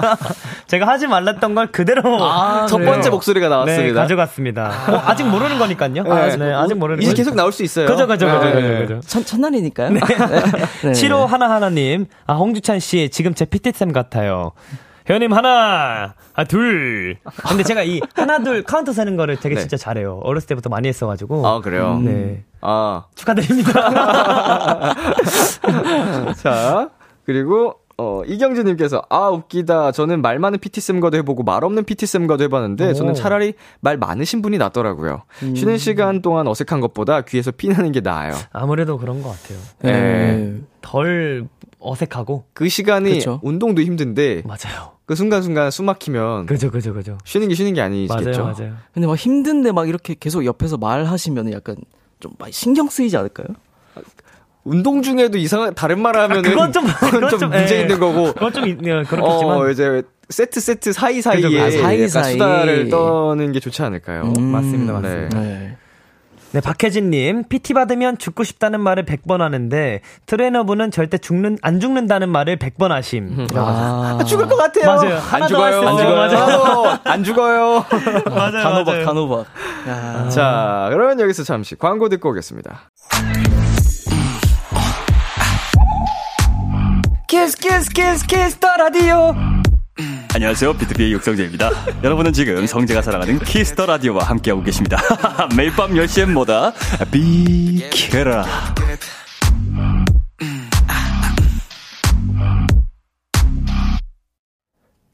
제가 0.65 0.87
하지 0.87 1.05
말랬던 1.05 1.53
걸 1.53 1.67
그대로 1.67 2.23
아, 2.23 2.65
첫 2.65 2.77
그래요? 2.77 2.91
번째 2.93 3.11
목소리가 3.11 3.45
네, 3.45 3.49
나왔습니다. 3.51 4.01
가져갔습니다. 4.01 4.71
어, 4.87 5.03
아직 5.05 5.25
모르는 5.27 5.59
거니까요. 5.59 6.11
아, 6.11 6.35
네, 6.35 6.53
아직 6.53 6.73
모르는 6.73 7.03
이제 7.03 7.09
거니까. 7.09 7.17
계속 7.17 7.35
나올 7.35 7.51
수 7.51 7.61
있어요. 7.61 7.85
그죠, 7.85 8.07
그죠, 8.07 8.25
그죠, 8.25 8.39
네. 8.39 8.53
그죠, 8.53 8.77
그죠. 8.95 9.01
첫, 9.05 9.27
첫날이니까요. 9.27 9.91
네. 9.91 9.99
네. 10.85 10.91
7호 10.91 11.27
하나하나님, 11.27 12.07
아, 12.25 12.33
홍주찬 12.33 12.79
씨, 12.79 13.09
지금 13.11 13.35
제 13.35 13.45
PT쌤 13.45 13.91
같아요. 13.93 14.53
회원님 15.09 15.33
하나, 15.33 16.13
아, 16.35 16.43
둘. 16.43 17.17
근데 17.47 17.63
제가 17.63 17.81
이 17.81 17.99
하나, 18.13 18.37
둘 18.43 18.61
카운트 18.63 18.93
세는 18.93 19.17
거를 19.17 19.37
되게 19.37 19.55
네. 19.55 19.61
진짜 19.61 19.75
잘해요. 19.75 20.19
어렸을 20.23 20.47
때부터 20.49 20.69
많이 20.69 20.87
했어가지고. 20.87 21.47
아, 21.47 21.61
그래요? 21.61 21.97
네. 21.97 22.43
아. 22.61 23.05
축하드립니다. 23.15 23.71
자, 26.37 26.89
그리고 27.25 27.73
어, 27.97 28.21
이경주님께서, 28.25 29.01
아, 29.09 29.27
웃기다. 29.27 29.91
저는 29.91 30.21
말 30.21 30.39
많은 30.39 30.59
PT쌤과도 30.59 31.17
해보고 31.17 31.43
말 31.43 31.65
없는 31.65 31.83
PT쌤과도 31.83 32.45
해봤는데, 32.45 32.93
저는 32.93 33.13
차라리 33.13 33.55
말 33.81 33.97
많으신 33.97 34.41
분이 34.41 34.57
낫더라고요. 34.57 35.23
쉬는 35.39 35.77
시간 35.77 36.21
동안 36.21 36.47
어색한 36.47 36.79
것보다 36.79 37.21
귀에서 37.21 37.51
피나는 37.51 37.91
게 37.91 37.99
나아요. 37.99 38.35
아무래도 38.53 38.97
그런 38.97 39.21
것 39.21 39.31
같아요. 39.31 39.57
네. 39.81 40.61
덜 40.89 41.47
어색하고. 41.79 42.45
그 42.53 42.67
시간이 42.67 43.11
그쵸. 43.13 43.39
운동도 43.43 43.81
힘든데, 43.83 44.41
맞아요. 44.45 44.93
그 45.05 45.15
순간순간 45.15 45.69
숨 45.71 45.85
막히면, 45.85 46.45
그죠, 46.47 46.71
그죠, 46.71 46.93
그죠. 46.93 47.17
쉬는 47.25 47.47
게 47.47 47.55
쉬는 47.55 47.73
게 47.73 47.81
아니겠죠. 47.81 48.13
맞아요, 48.43 48.53
맞아요. 48.57 48.73
근데 48.93 49.07
막 49.07 49.15
힘든데 49.15 49.71
막 49.71 49.87
이렇게 49.87 50.15
계속 50.19 50.45
옆에서 50.45 50.77
말하시면 50.77 51.51
약간 51.53 51.75
좀 52.19 52.31
많이 52.39 52.51
신경 52.51 52.89
쓰이지 52.89 53.15
않을까요? 53.17 53.47
운동 54.65 55.01
중에도 55.01 55.37
이상한, 55.37 55.73
다른 55.73 56.01
말 56.01 56.17
하면은, 56.17 56.41
그건 56.43 56.71
좀, 56.73 56.85
그건 56.85 57.29
좀 57.29 57.49
문제 57.49 57.77
예. 57.77 57.81
있는 57.81 57.99
거고, 57.99 58.33
그건 58.33 58.51
좀, 58.53 58.67
있- 58.67 58.77
예, 58.83 59.03
그렇겠지만. 59.03 59.57
어, 59.57 59.69
이제, 59.69 60.03
세트 60.29 60.59
세트 60.59 60.91
사이 60.93 61.21
사이에 61.21 61.41
그죠, 61.41 61.49
그죠. 61.49 61.63
아, 61.63 61.69
사이 61.81 62.07
사이. 62.07 62.21
약간 62.23 62.31
수다를 62.33 62.89
떠는 62.89 63.51
게 63.51 63.59
좋지 63.59 63.81
않을까요? 63.81 64.31
음, 64.37 64.43
맞습니다, 64.51 64.99
네. 64.99 65.07
맞습니다. 65.07 65.39
네. 65.41 65.47
네, 65.47 65.77
박혜진님, 66.63 67.43
PT 67.47 67.73
받으면 67.75 68.17
죽고 68.17 68.43
싶다는 68.43 68.79
말을 68.81 69.05
100번 69.05 69.39
하는데, 69.39 70.01
트레이너분은 70.25 70.89
절대 70.91 71.17
죽는, 71.19 71.59
안 71.61 71.79
죽는다는 71.79 72.29
말을 72.29 72.57
100번 72.57 72.89
하심. 72.89 73.45
아, 73.55 74.19
죽을 74.25 74.47
것 74.47 74.55
같아요. 74.57 74.85
맞아요. 74.85 75.19
안 75.31 75.47
죽어요. 75.47 75.81
안 75.87 75.97
죽어요. 75.97 76.15
맞아요. 76.25 76.99
안 77.03 77.23
죽어요. 77.23 77.85
맞아요. 78.25 78.51
단호박, 78.63 78.85
맞아요. 78.85 79.05
단호박. 79.05 79.45
야. 79.87 80.29
자, 80.29 80.87
그러면 80.91 81.19
여기서 81.19 81.43
잠시 81.43 81.75
광고 81.75 82.09
듣고 82.09 82.29
오겠습니다. 82.31 82.89
Kiss, 87.27 87.55
kiss, 87.57 87.89
kiss, 87.91 88.25
kiss, 88.25 88.57
the 88.57 88.75
radio. 88.75 89.35
안녕하세요. 90.33 90.73
비투비의 90.73 91.11
육성재입니다. 91.13 91.71
여러분은 92.03 92.31
지금 92.33 92.65
성재가 92.65 93.01
사랑하는 93.01 93.39
키스 93.39 93.68
더 93.68 93.85
라디오와 93.85 94.23
함께하고 94.23 94.63
계십니다. 94.63 94.97
매일 95.57 95.71
밤 95.71 95.91
10시엔 95.91 96.31
뭐다? 96.31 96.73
비키라. 97.11 98.45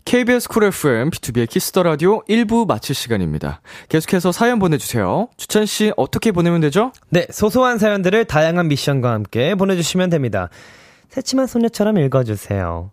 KBS 0.05 0.47
쿨 0.49 0.65
FM, 0.65 1.09
비투비의 1.09 1.49
키스 1.49 1.69
더 1.69 1.81
라디오 1.81 2.23
1부 2.25 2.67
마칠 2.67 2.93
시간입니다. 2.93 3.61
계속해서 3.89 4.31
사연 4.31 4.59
보내주세요. 4.59 5.29
주찬 5.35 5.65
씨, 5.65 5.91
어떻게 5.97 6.31
보내면 6.31 6.61
되죠? 6.61 6.91
네, 7.09 7.25
소소한 7.31 7.79
사연들을 7.79 8.25
다양한 8.25 8.67
미션과 8.67 9.11
함께 9.11 9.55
보내주시면 9.55 10.11
됩니다. 10.11 10.49
새침한 11.09 11.47
소녀처럼 11.47 11.97
읽어주세요. 11.97 12.91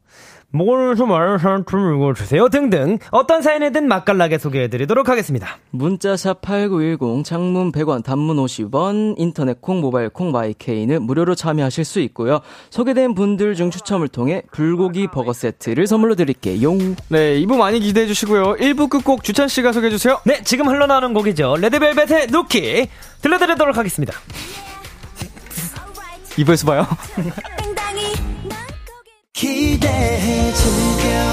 말하는 0.53 1.39
사람 1.39 1.65
좀 1.65 1.95
읽어주세요. 1.95 2.49
등등. 2.51 2.99
어떤 3.11 3.43
사연이든 3.43 3.89
맛깔나게 3.89 4.39
소개해드리도록 4.39 5.09
하겠습니다. 5.09 5.59
문자샵 5.71 6.43
8910, 6.43 7.25
장문 7.25 7.73
100원, 7.73 8.05
단문 8.05 8.37
50원, 8.37 9.15
인터넷 9.17 9.61
콩, 9.61 9.81
모바일 9.81 10.11
콩, 10.11 10.31
마이케이는 10.31 11.03
무료로 11.03 11.35
참여하실 11.35 11.85
수 11.85 12.01
있고요. 12.01 12.41
소개된 12.71 13.15
분들 13.15 13.55
중 13.55 13.71
추첨을 13.71 14.09
통해 14.09 14.43
불고기 14.53 15.09
버거 15.09 15.33
세트를 15.33 15.87
선물로 15.87 16.15
드릴게요. 16.15 16.73
네, 17.09 17.41
2부 17.41 17.57
많이 17.57 17.81
기대해 17.81 18.07
주시고요. 18.07 18.57
1부 18.57 18.91
끝곡 18.91 19.25
주찬 19.25 19.49
씨가 19.49 19.73
소개해 19.73 19.91
주세요. 19.91 20.21
네, 20.25 20.43
지금 20.45 20.69
흘러나오는 20.69 21.15
곡이죠. 21.15 21.57
레드벨벳의 21.61 22.29
누키. 22.29 22.89
들려드리도록 23.23 23.77
하겠습니다. 23.77 24.13
2부에서 26.37 26.67
봐요. 26.67 26.87
기대해 29.33 30.32
즐 30.63 31.32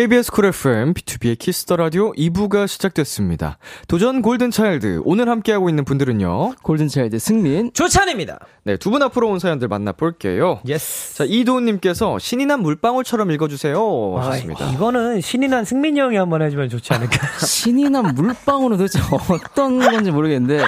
KBS 0.00 0.32
쿨 0.32 0.46
FM, 0.46 0.94
비투비의 0.94 1.38
키스 1.38 1.62
더 1.62 1.76
라디오 1.76 2.12
2부가 2.12 2.66
시작됐습니다. 2.66 3.58
도전 3.86 4.22
골든차일드. 4.22 5.02
오늘 5.04 5.28
함께하고 5.28 5.68
있는 5.68 5.84
분들은요. 5.84 6.54
골든차일드 6.62 7.18
승민. 7.18 7.70
주찬입니다. 7.74 8.38
네, 8.64 8.78
두 8.78 8.88
분 8.90 9.02
앞으로 9.02 9.28
온 9.28 9.38
사연들 9.38 9.68
만나볼게요. 9.68 10.60
Yes. 10.66 11.16
자, 11.18 11.24
이도훈님께서 11.28 12.18
신이 12.18 12.46
난 12.46 12.62
물방울처럼 12.62 13.30
읽어주세요. 13.32 14.14
아, 14.16 14.28
하셨습니다. 14.28 14.70
이거는 14.70 15.20
신이 15.20 15.48
난 15.48 15.66
승민이 15.66 16.00
형이 16.00 16.16
한번 16.16 16.40
해주면 16.40 16.70
좋지 16.70 16.94
않을까. 16.94 17.18
신이 17.46 17.90
난 17.90 18.14
물방울은 18.14 18.78
도대체 18.78 19.00
어떤 19.28 19.80
건지 19.80 20.10
모르겠는데, 20.10 20.64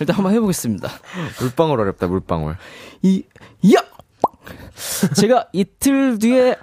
일단 0.00 0.16
한번 0.16 0.32
해보겠습니다. 0.32 0.88
물방울 1.40 1.78
어렵다, 1.78 2.06
물방울. 2.06 2.56
이, 3.02 3.22
야! 3.74 3.91
제가 5.16 5.46
이틀 5.52 6.18
뒤에 6.18 6.56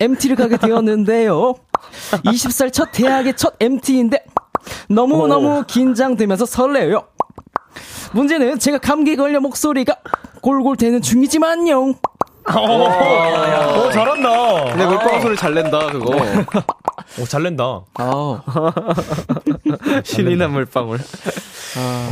MT를 0.00 0.36
가게 0.36 0.56
되었는데요. 0.56 1.54
20살 2.24 2.72
첫 2.72 2.90
대학의 2.92 3.36
첫 3.36 3.54
MT인데 3.60 4.24
너무너무 4.88 5.64
긴장되면서 5.66 6.46
설레요. 6.46 7.04
문제는 8.12 8.58
제가 8.58 8.78
감기 8.78 9.16
걸려 9.16 9.40
목소리가 9.40 9.96
골골대는 10.40 11.02
중이지만요. 11.02 11.94
오, 12.46 13.90
잘한다. 13.90 14.64
근데 14.64 14.84
물방울 14.86 15.20
소리 15.22 15.36
잘 15.36 15.54
낸다, 15.54 15.86
그거. 15.86 16.14
오, 17.20 17.24
잘 17.24 17.42
낸다. 17.42 17.80
아, 17.94 18.42
신이 20.04 20.36
난 20.36 20.52
물방울. 20.52 20.98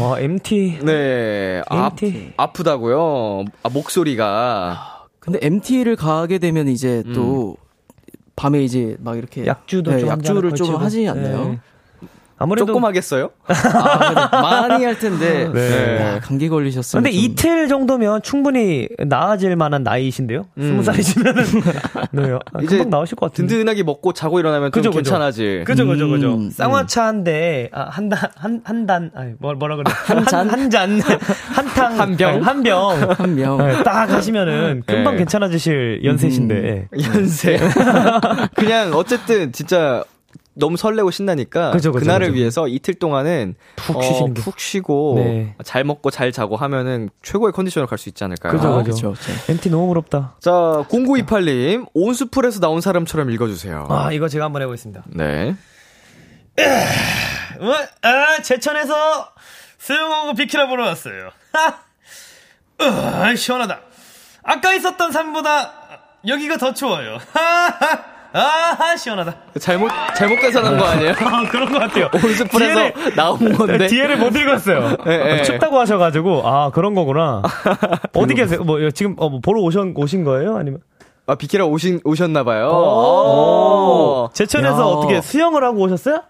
와, 0.00 0.18
MT. 0.18 0.78
네, 0.82 1.62
아, 1.68 1.90
MT. 1.92 2.32
아프다고요? 2.36 3.44
아, 3.62 3.68
목소리가. 3.68 4.91
근데 5.22 5.38
MT를 5.40 5.94
가게 5.94 6.38
되면 6.38 6.66
이제 6.66 7.04
또 7.14 7.56
밤에 8.34 8.62
이제 8.64 8.96
막 8.98 9.16
이렇게 9.16 9.46
약주도 9.46 9.92
네, 9.92 10.00
좀 10.00 10.08
약주를 10.08 10.52
좀. 10.54 10.74
하지 10.74 11.06
않나요? 11.08 11.60
네. 12.42 12.44
아무래도 12.44 12.66
조금 12.66 12.84
하겠어요? 12.84 13.30
아, 13.46 14.28
많이 14.42 14.84
할 14.84 14.98
텐데 14.98 15.48
네. 15.52 16.00
야, 16.00 16.20
감기 16.20 16.48
걸리셨으면 16.48 17.04
근데 17.04 17.16
좀- 17.16 17.24
이틀 17.24 17.68
정도면 17.68 18.22
충분히 18.22 18.88
나아질 18.98 19.54
만한 19.56 19.82
나이신데요? 19.84 20.46
스무 20.58 20.82
살이시면은. 20.82 21.44
네, 22.12 22.22
아, 22.52 22.60
이제 22.62 22.76
금방 22.76 22.90
나오실 22.90 23.16
것 23.16 23.30
같은데. 23.30 23.48
든든하게 23.54 23.82
먹고 23.84 24.12
자고 24.12 24.40
일어나면 24.40 24.72
좀 24.72 24.80
그죠, 24.80 24.90
그죠. 24.90 24.98
괜찮아지. 24.98 25.62
그죠, 25.66 25.86
그죠, 25.86 26.08
그죠. 26.08 26.34
음, 26.34 26.50
쌍화차 26.50 27.04
한 27.06 27.22
대, 27.24 27.68
아, 27.72 27.82
한 27.90 28.08
단, 28.08 28.18
한, 28.36 28.60
한 28.64 28.86
단, 28.86 29.10
아니, 29.14 29.32
뭐, 29.38 29.54
뭐라 29.54 29.76
그래. 29.76 29.84
한 30.06 30.24
잔? 30.26 30.48
한 30.50 30.68
잔, 30.70 31.00
한 31.54 31.66
탕. 31.74 32.00
한 32.00 32.16
병? 32.16 32.30
아니, 32.30 32.40
한 32.42 32.62
병. 32.62 32.90
한 33.16 33.34
명. 33.36 33.58
네, 33.58 33.82
딱 33.84 34.10
하시면은 34.10 34.82
금방 34.86 35.14
네. 35.14 35.18
괜찮아지실 35.18 36.00
연세신데. 36.04 36.88
연세. 37.14 37.58
그냥 38.56 38.92
어쨌든 38.94 39.52
진짜 39.52 40.04
너무 40.54 40.76
설레고 40.76 41.10
신나니까 41.10 41.70
그죠, 41.70 41.92
그죠, 41.92 42.04
그날을 42.04 42.28
그죠. 42.28 42.38
위해서 42.38 42.68
이틀 42.68 42.94
동안은 42.94 43.54
푹 43.76 43.96
어, 43.96 44.02
쉬시는 44.02 44.34
게. 44.34 44.42
푹 44.42 44.60
쉬고 44.60 45.14
네. 45.16 45.56
잘 45.64 45.84
먹고 45.84 46.10
잘 46.10 46.30
자고 46.32 46.56
하면은 46.56 47.08
최고의 47.22 47.52
컨디션으로 47.52 47.86
갈 47.88 47.98
수 47.98 48.08
있지 48.08 48.22
않을까요? 48.24 48.52
그죠, 48.52 48.68
아, 48.68 48.82
그죠. 48.82 49.12
그쵸, 49.12 49.32
그쵸. 49.32 49.52
MT 49.52 49.70
너무 49.70 49.86
부럽다. 49.88 50.36
자, 50.40 50.50
0928님, 50.50 51.86
온수풀에서 51.94 52.60
나온 52.60 52.80
사람처럼 52.80 53.30
읽어주세요. 53.30 53.86
아, 53.90 54.12
이거 54.12 54.28
제가 54.28 54.44
한번 54.44 54.60
해보겠습니다. 54.62 55.04
네. 55.08 55.56
뭐, 57.60 57.74
아, 58.02 58.42
제천에서 58.42 59.28
수영하고 59.78 60.34
비키라 60.34 60.66
보러 60.68 60.84
왔어요. 60.86 61.30
하! 61.52 63.30
으, 63.32 63.36
시원하다. 63.36 63.80
아까 64.42 64.74
있었던 64.74 65.12
산보다 65.12 65.72
여기가 66.26 66.56
더 66.58 66.74
추워요. 66.74 67.18
아하, 68.32 68.96
시원하다. 68.96 69.34
잘못, 69.60 69.90
잘못 70.16 70.40
계산한 70.40 70.78
거 70.78 70.84
아니에요? 70.84 71.10
아, 71.12 71.44
그런 71.50 71.70
것 71.70 71.78
같아요. 71.78 72.08
온수풀에서 72.14 72.80
뒤에를- 72.80 73.14
나온 73.14 73.52
건데. 73.52 73.86
뒤에를 73.88 74.16
못 74.18 74.34
읽었어요. 74.34 74.96
예, 75.06 75.38
예. 75.38 75.42
춥다고 75.42 75.78
하셔가지고, 75.78 76.42
아, 76.48 76.70
그런 76.70 76.94
거구나. 76.94 77.42
어디 78.14 78.34
계세요? 78.34 78.62
뭐, 78.64 78.78
지금, 78.90 79.14
어, 79.18 79.28
뭐 79.28 79.40
보러 79.42 79.60
오신, 79.60 79.94
오신 79.96 80.24
거예요? 80.24 80.56
아니면? 80.56 80.80
아, 81.26 81.34
비키라 81.34 81.66
오신, 81.66 82.00
오셨나봐요. 82.04 82.66
오. 82.68 84.28
제천에서 84.32 84.80
야. 84.80 84.84
어떻게 84.84 85.20
수영을 85.20 85.62
하고 85.64 85.82
오셨어요? 85.82 86.22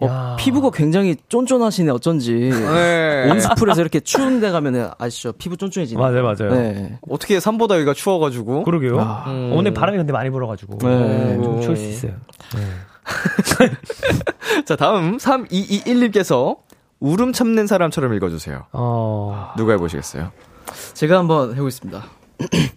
어, 0.00 0.36
피부가 0.38 0.70
굉장히 0.70 1.16
쫀쫀하시네 1.28 1.90
어쩐지. 1.90 2.32
네. 2.34 3.30
온스풀에서 3.30 3.80
이렇게 3.80 4.00
추운 4.00 4.40
데 4.40 4.50
가면은 4.50 4.90
아시죠? 4.98 5.32
피부 5.32 5.56
쫀쫀해지는. 5.56 6.00
맞아요, 6.00 6.22
맞아요. 6.22 6.54
네. 6.54 6.98
어떻게 7.08 7.40
산보다 7.40 7.76
여기가 7.76 7.94
추워가지고. 7.94 8.64
그러게요. 8.64 9.24
음. 9.26 9.52
오늘 9.54 9.72
바람이 9.72 9.96
근데 9.96 10.12
많이 10.12 10.28
불어가지고 10.30 10.78
네. 10.78 11.40
좀 11.42 11.60
추울 11.62 11.76
수 11.76 11.84
있어요. 11.84 12.12
자, 14.66 14.76
다음 14.76 15.16
3221님께서 15.16 16.58
울음 17.00 17.32
참는 17.32 17.66
사람처럼 17.66 18.12
읽어주세요. 18.14 18.66
어, 18.72 19.52
누가 19.56 19.72
해보시겠어요? 19.72 20.30
제가 20.94 21.18
한번 21.18 21.52
해보겠습니다. 21.52 22.04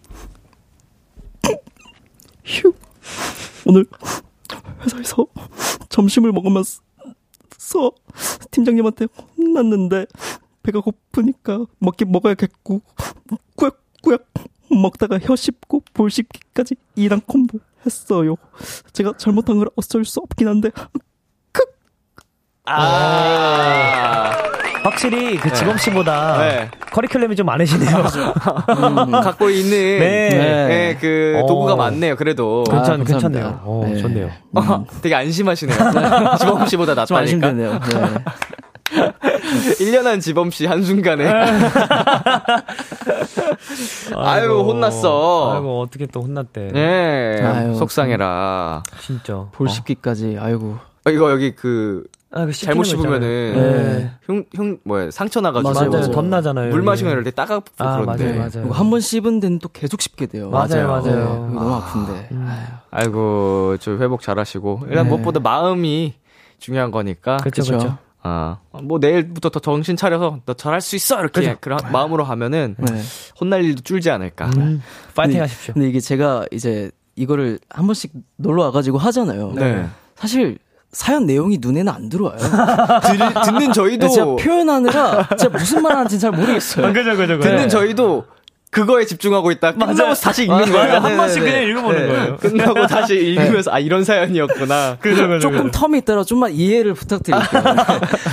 휴. 2.45 2.73
오늘 3.65 3.85
회사에서 4.83 5.25
점심을 5.89 6.31
먹으면서 6.31 6.81
팀장님한테 8.51 9.07
혼났는데 9.37 10.05
배가 10.63 10.81
고프니까 10.81 11.65
먹긴 11.79 12.11
먹어야겠고 12.11 12.81
꾸역꾸역 13.55 14.25
먹다가 14.69 15.19
혀 15.19 15.35
씹고 15.35 15.83
볼 15.93 16.11
씹기까지 16.11 16.75
이랑 16.95 17.21
콤보 17.25 17.59
했어요. 17.85 18.35
제가 18.93 19.17
잘못한 19.17 19.57
걸 19.57 19.69
어쩔 19.75 20.05
수 20.05 20.19
없긴 20.19 20.47
한데 20.47 20.69
아. 22.69 24.31
확실히 24.83 25.37
그 25.37 25.51
지범 25.53 25.77
씨보다 25.77 26.37
네. 26.39 26.69
커리큘럼이 26.91 27.35
좀 27.35 27.45
많으시네요. 27.47 28.03
갖고 29.23 29.49
있는 29.49 29.71
네. 29.71 30.29
네, 30.29 30.97
그 30.99 31.39
어. 31.43 31.45
도구가 31.47 31.75
많네요. 31.75 32.15
그래도 32.15 32.63
괜찮, 32.63 33.01
아. 33.01 33.03
괜찮네요. 33.03 33.59
어, 33.63 33.85
네. 33.85 33.97
좋네요. 33.97 34.29
어, 34.55 34.85
되게 35.01 35.15
안심하시네요. 35.15 35.77
지범 36.39 36.65
씨보다 36.67 37.05
좀 37.05 37.15
낫다니까. 37.17 37.17
안심되네요. 37.19 37.71
네. 37.73 37.79
1년 39.79 40.03
한 40.03 40.19
지범 40.19 40.49
씨 40.51 40.65
한순간에. 40.65 41.27
아유, 44.15 44.61
혼났어. 44.61 45.53
아이고, 45.55 45.81
어떻게 45.81 46.05
또 46.07 46.21
혼났대. 46.21 46.69
네. 46.73 47.41
아유, 47.43 47.75
속상해라. 47.75 48.83
진짜. 49.01 49.45
볼 49.51 49.69
씹기까지 49.69 50.37
아이고. 50.39 50.77
어, 51.05 51.09
이거 51.11 51.31
여기 51.31 51.55
그 51.55 52.03
아, 52.31 52.45
그 52.45 52.51
잘못 52.53 52.83
씹으면은. 52.83 53.19
네. 53.21 54.11
흉, 54.23 54.45
흉, 54.55 54.77
뭐야, 54.83 55.09
상처 55.11 55.41
나가지고. 55.41 55.73
맞아요. 55.73 55.89
맞아요. 55.89 56.11
덧나잖아요. 56.11 56.69
물. 56.69 56.83
마시면 56.83 57.13
이렇게 57.13 57.31
따갑고 57.31 57.71
아, 57.83 57.99
그런데. 57.99 58.25
맞아요, 58.25 58.37
맞아요. 58.37 58.51
그리고 58.53 58.73
한번 58.73 58.99
씹은 58.99 59.39
데는 59.39 59.59
또 59.59 59.69
계속 59.69 60.01
씹게 60.01 60.27
돼요. 60.27 60.49
맞아요, 60.51 60.87
맞아요. 60.87 61.03
네, 61.03 61.09
이거 61.11 61.49
너무 61.53 61.73
아픈데. 61.73 62.29
아이고, 62.91 63.77
저 63.79 63.91
회복 63.93 64.21
잘 64.21 64.37
하시고. 64.37 64.81
일단 64.87 65.05
네. 65.05 65.09
무엇보다 65.09 65.39
마음이 65.39 66.13
중요한 66.59 66.91
거니까. 66.91 67.37
그쵸, 67.37 67.63
그쵸. 67.63 67.77
그쵸. 67.77 67.97
아, 68.21 68.57
뭐 68.83 68.99
내일부터 68.99 69.49
더 69.49 69.59
정신 69.59 69.95
차려서 69.95 70.41
너 70.45 70.53
잘할 70.53 70.81
수 70.81 70.97
있어! 70.97 71.19
이렇게 71.21 71.55
그런 71.61 71.79
마음으로 71.91 72.25
하면은 72.25 72.75
네. 72.77 73.01
혼날 73.39 73.63
일도 73.63 73.81
줄지 73.81 74.11
않을까. 74.11 74.47
음, 74.57 74.83
파이팅 75.15 75.35
근데- 75.35 75.39
하십시오. 75.39 75.73
근데 75.73 75.87
이게 75.87 75.99
제가 76.01 76.45
이제 76.51 76.91
이거를 77.15 77.59
한 77.69 77.85
번씩 77.87 78.11
놀러 78.35 78.63
와가지고 78.63 78.97
하잖아요. 78.97 79.53
네. 79.55 79.87
사실 80.15 80.57
사연 80.91 81.25
내용이 81.25 81.59
눈에는 81.61 81.91
안 81.91 82.09
들어와요. 82.09 82.37
들, 83.05 83.19
듣는 83.45 83.73
저희도. 83.73 84.09
제가 84.09 84.35
표현하느라 84.37 85.27
제가 85.37 85.57
무슨 85.57 85.81
말 85.83 85.95
하는지 85.95 86.19
잘 86.19 86.31
모르겠어요. 86.31 86.91
그죠, 86.93 87.15
그죠, 87.15 87.37
그죠. 87.37 87.49
듣는 87.49 87.69
저희도 87.69 88.25
그거에 88.71 89.05
집중하고 89.05 89.49
있다. 89.51 89.71
끝나고 89.73 90.13
다시 90.13 90.43
읽는 90.43 90.71
거예요. 90.71 90.99
한 90.99 91.17
번씩 91.17 91.41
그냥 91.41 91.63
읽어보는 91.63 92.07
거예요. 92.07 92.37
끝나고 92.37 92.85
다시 92.85 93.15
읽으면서 93.33 93.71
아 93.71 93.79
이런 93.79 94.03
사연이었구나. 94.03 94.97
그죠, 94.99 95.27
그죠. 95.27 95.39
조금 95.39 95.71
텀이 95.71 95.97
있더라 95.99 96.23
좀만 96.23 96.51
이해를 96.51 96.93
부탁드릴게요. 96.93 97.63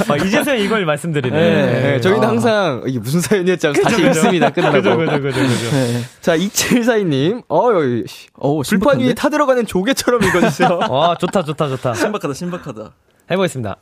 아, 0.08 0.16
이제서야 0.16 0.56
이걸 0.56 0.84
말씀드리네. 0.84 1.36
네, 1.36 1.82
네. 1.92 2.00
저희는 2.00 2.22
아. 2.22 2.28
항상 2.28 2.82
이게 2.86 2.98
무슨 2.98 3.20
사연이었지 3.20 3.66
하고 3.66 3.82
다시 3.82 3.96
그죠. 3.96 4.08
읽습니다. 4.08 4.50
끝나고. 4.50 4.76
그죠, 4.76 4.96
그죠, 4.98 5.20
그죠, 5.22 5.40
그죠. 5.40 5.70
네. 5.70 6.02
자, 6.20 6.34
이칠사이님, 6.34 7.42
어, 7.48 7.70
여기, 7.72 8.04
씨, 8.06 8.28
오, 8.36 8.60
불판 8.60 9.00
위에 9.00 9.14
타 9.14 9.30
들어가는 9.30 9.64
조개처럼 9.66 10.22
읽어주세요. 10.22 10.80
와, 10.90 11.16
좋다, 11.20 11.44
좋다, 11.44 11.68
좋다. 11.68 11.94
신박하다, 11.94 12.34
신박하다. 12.34 12.90
해보겠습니다. 13.30 13.76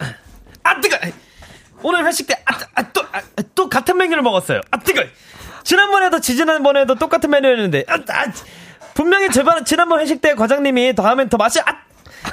아 0.62 0.80
뜨거! 0.80 0.96
오늘 1.82 2.06
회식 2.06 2.26
때 2.26 2.34
아, 2.46 2.54
아, 2.76 2.82
또, 2.92 3.02
아, 3.12 3.20
또 3.54 3.68
같은 3.68 3.96
메뉴를 3.98 4.22
먹었어요. 4.22 4.60
아 4.70 4.78
뜨거! 4.78 5.02
지난번에도 5.64 6.20
지지난번에도 6.20 6.94
똑같은 6.94 7.30
메뉴였는데 7.30 7.84
아, 7.88 7.94
아, 7.94 8.24
분명히 8.94 9.28
저번 9.30 9.64
지난번 9.64 10.00
회식 10.00 10.20
때 10.20 10.34
과장님이 10.34 10.94
다음엔 10.94 11.28
더 11.28 11.36
맛이 11.36 11.60
아, 11.60 11.64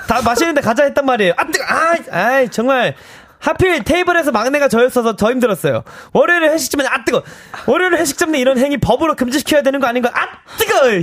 다 0.08 0.22
맛있는데 0.24 0.62
가자 0.62 0.84
했단 0.84 1.06
말이에요. 1.06 1.34
아 1.38 1.46
뜨거! 1.48 1.64
아, 1.66 1.96
아 2.12 2.46
정말 2.48 2.96
하필 3.40 3.84
테이블에서 3.84 4.32
막내가 4.32 4.68
저였어서 4.68 5.16
더 5.16 5.32
힘들었어요. 5.32 5.84
월요일에 6.14 6.50
회식 6.50 6.72
잡는 6.72 6.86
아 6.88 7.04
뜨거! 7.04 7.24
월요일에 7.66 7.98
회식 7.98 8.18
잡는 8.18 8.40
이런 8.40 8.58
행위 8.60 8.78
법으로 8.78 9.16
금지시켜야 9.16 9.64
되는 9.64 9.80
거 9.80 9.88
아닌가? 9.88 10.12
아 10.14 10.28
뜨거! 10.58 10.92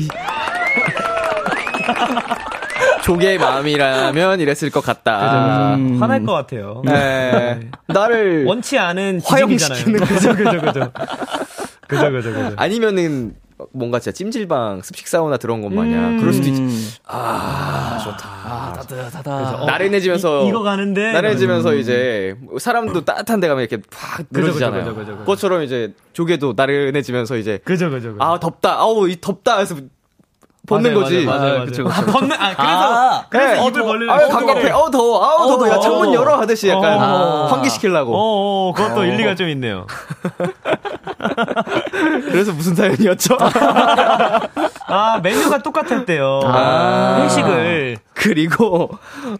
조개의 3.02 3.38
마음이라면 3.38 4.40
이랬을 4.40 4.70
것 4.70 4.84
같다. 4.84 5.74
음. 5.74 6.00
화날 6.00 6.24
것 6.24 6.32
같아요. 6.32 6.82
네. 6.84 7.58
나를 7.86 8.44
원치 8.44 8.78
않은 8.78 9.22
화형시키는 9.24 10.00
그죠, 10.04 10.34
그죠, 10.34 10.60
그죠. 10.60 10.92
그죠, 11.88 12.10
그죠, 12.12 12.32
그죠. 12.32 12.52
아니면은 12.56 13.34
뭔가 13.72 13.98
진짜 13.98 14.14
찜질방 14.14 14.82
습식 14.82 15.08
사우나 15.08 15.36
들어온 15.36 15.62
것 15.62 15.72
마냥 15.72 16.18
그럴 16.18 16.32
수도 16.32 16.46
있지. 16.48 16.60
음. 16.60 16.88
아, 17.06 17.98
좋다. 18.02 18.28
아, 18.28 18.72
따뜻하다. 18.76 19.62
어, 19.62 19.66
나른해지면서 19.66 20.46
이, 20.48 20.52
거 20.52 20.62
가는데 20.62 21.12
나른해지면서 21.12 21.74
이제 21.74 22.36
사람도 22.58 23.04
따뜻한 23.04 23.40
데 23.40 23.48
가면 23.48 23.64
이렇게 23.64 23.82
팍 23.90 24.26
늘어지잖아요. 24.30 24.84
그죠, 24.84 24.94
그죠, 24.94 25.00
그죠, 25.00 25.12
그죠. 25.12 25.18
그것처럼 25.24 25.62
이제 25.62 25.92
조개도 26.12 26.54
나른해지면서 26.56 27.36
이제 27.36 27.58
그죠, 27.64 27.90
그죠, 27.90 28.12
그죠. 28.12 28.22
아 28.22 28.38
덥다. 28.38 28.78
아우 28.78 29.08
이 29.08 29.16
덥다 29.20 29.58
해서 29.58 29.74
벗는 30.68 30.90
맞아요, 30.94 31.02
거지. 31.04 31.24
맞아요, 31.24 31.40
맞아요. 31.40 31.64
그쵸, 31.66 31.84
아, 31.88 32.00
그쵸. 32.00 32.12
벗는 32.12 32.36
아 32.38 32.54
그래서 32.54 33.24
그래서 33.30 33.48
그래서 33.48 33.62
어, 33.62 33.68
입을 33.68 33.80
더워. 33.80 33.92
벌리는 33.92 34.14
아유 34.14 34.28
거고. 34.28 34.46
갑갑해. 34.46 34.70
어 34.70 34.90
더워. 34.90 35.24
아우 35.24 35.46
더워. 35.48 35.66
야 35.68 35.70
더워. 35.72 35.82
창문 35.82 36.14
열어 36.14 36.36
하듯이 36.38 36.68
약간 36.68 36.98
어. 37.02 37.46
환기시키려고. 37.50 38.12
어, 38.14 38.18
어, 38.68 38.72
그것도 38.74 39.04
일리가 39.04 39.34
좀 39.34 39.48
있네요. 39.48 39.86
그래서 42.30 42.52
무슨 42.52 42.74
사연이었죠? 42.74 43.36
아, 44.90 45.20
메뉴가 45.22 45.62
똑같았대요. 45.62 46.40
아. 46.44 47.22
회식을. 47.24 47.98
그리고 48.14 48.90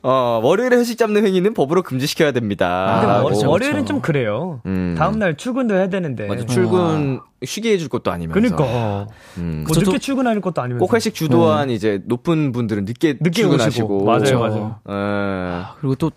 어 0.02 0.40
월요일에 0.42 0.76
회식 0.76 0.98
잡는 0.98 1.26
행위는 1.26 1.52
법으로 1.54 1.82
금지시켜야 1.82 2.30
됩니다. 2.32 2.98
근데 3.00 3.12
라고. 3.12 3.26
월- 3.26 3.46
월요일은 3.46 3.86
좀 3.86 4.00
그래요. 4.00 4.61
음. 4.66 4.94
다음날 4.96 5.36
출근도 5.36 5.74
해야 5.74 5.88
되는데. 5.88 6.26
맞아, 6.28 6.44
출근 6.46 7.20
쉬게 7.44 7.72
해줄 7.72 7.88
것도 7.88 8.12
아니면서. 8.12 8.34
그니까. 8.40 8.64
어. 8.64 9.06
음. 9.38 9.64
뭐 9.66 9.76
늦게 9.76 9.98
출근하는 9.98 10.40
것도 10.40 10.61
아니면서. 10.62 10.84
꼭 10.84 10.94
회식 10.94 11.14
주도한 11.14 11.70
이제 11.70 12.00
높은 12.06 12.52
분들은 12.52 12.84
늦게, 12.84 13.16
늦게 13.20 13.42
출근하시고. 13.42 13.96
오시고. 14.04 14.04
맞아요. 14.04 14.40
맞아요. 14.86 15.61
예. 15.61 15.64
그리고 15.80 15.94
또 15.96 16.11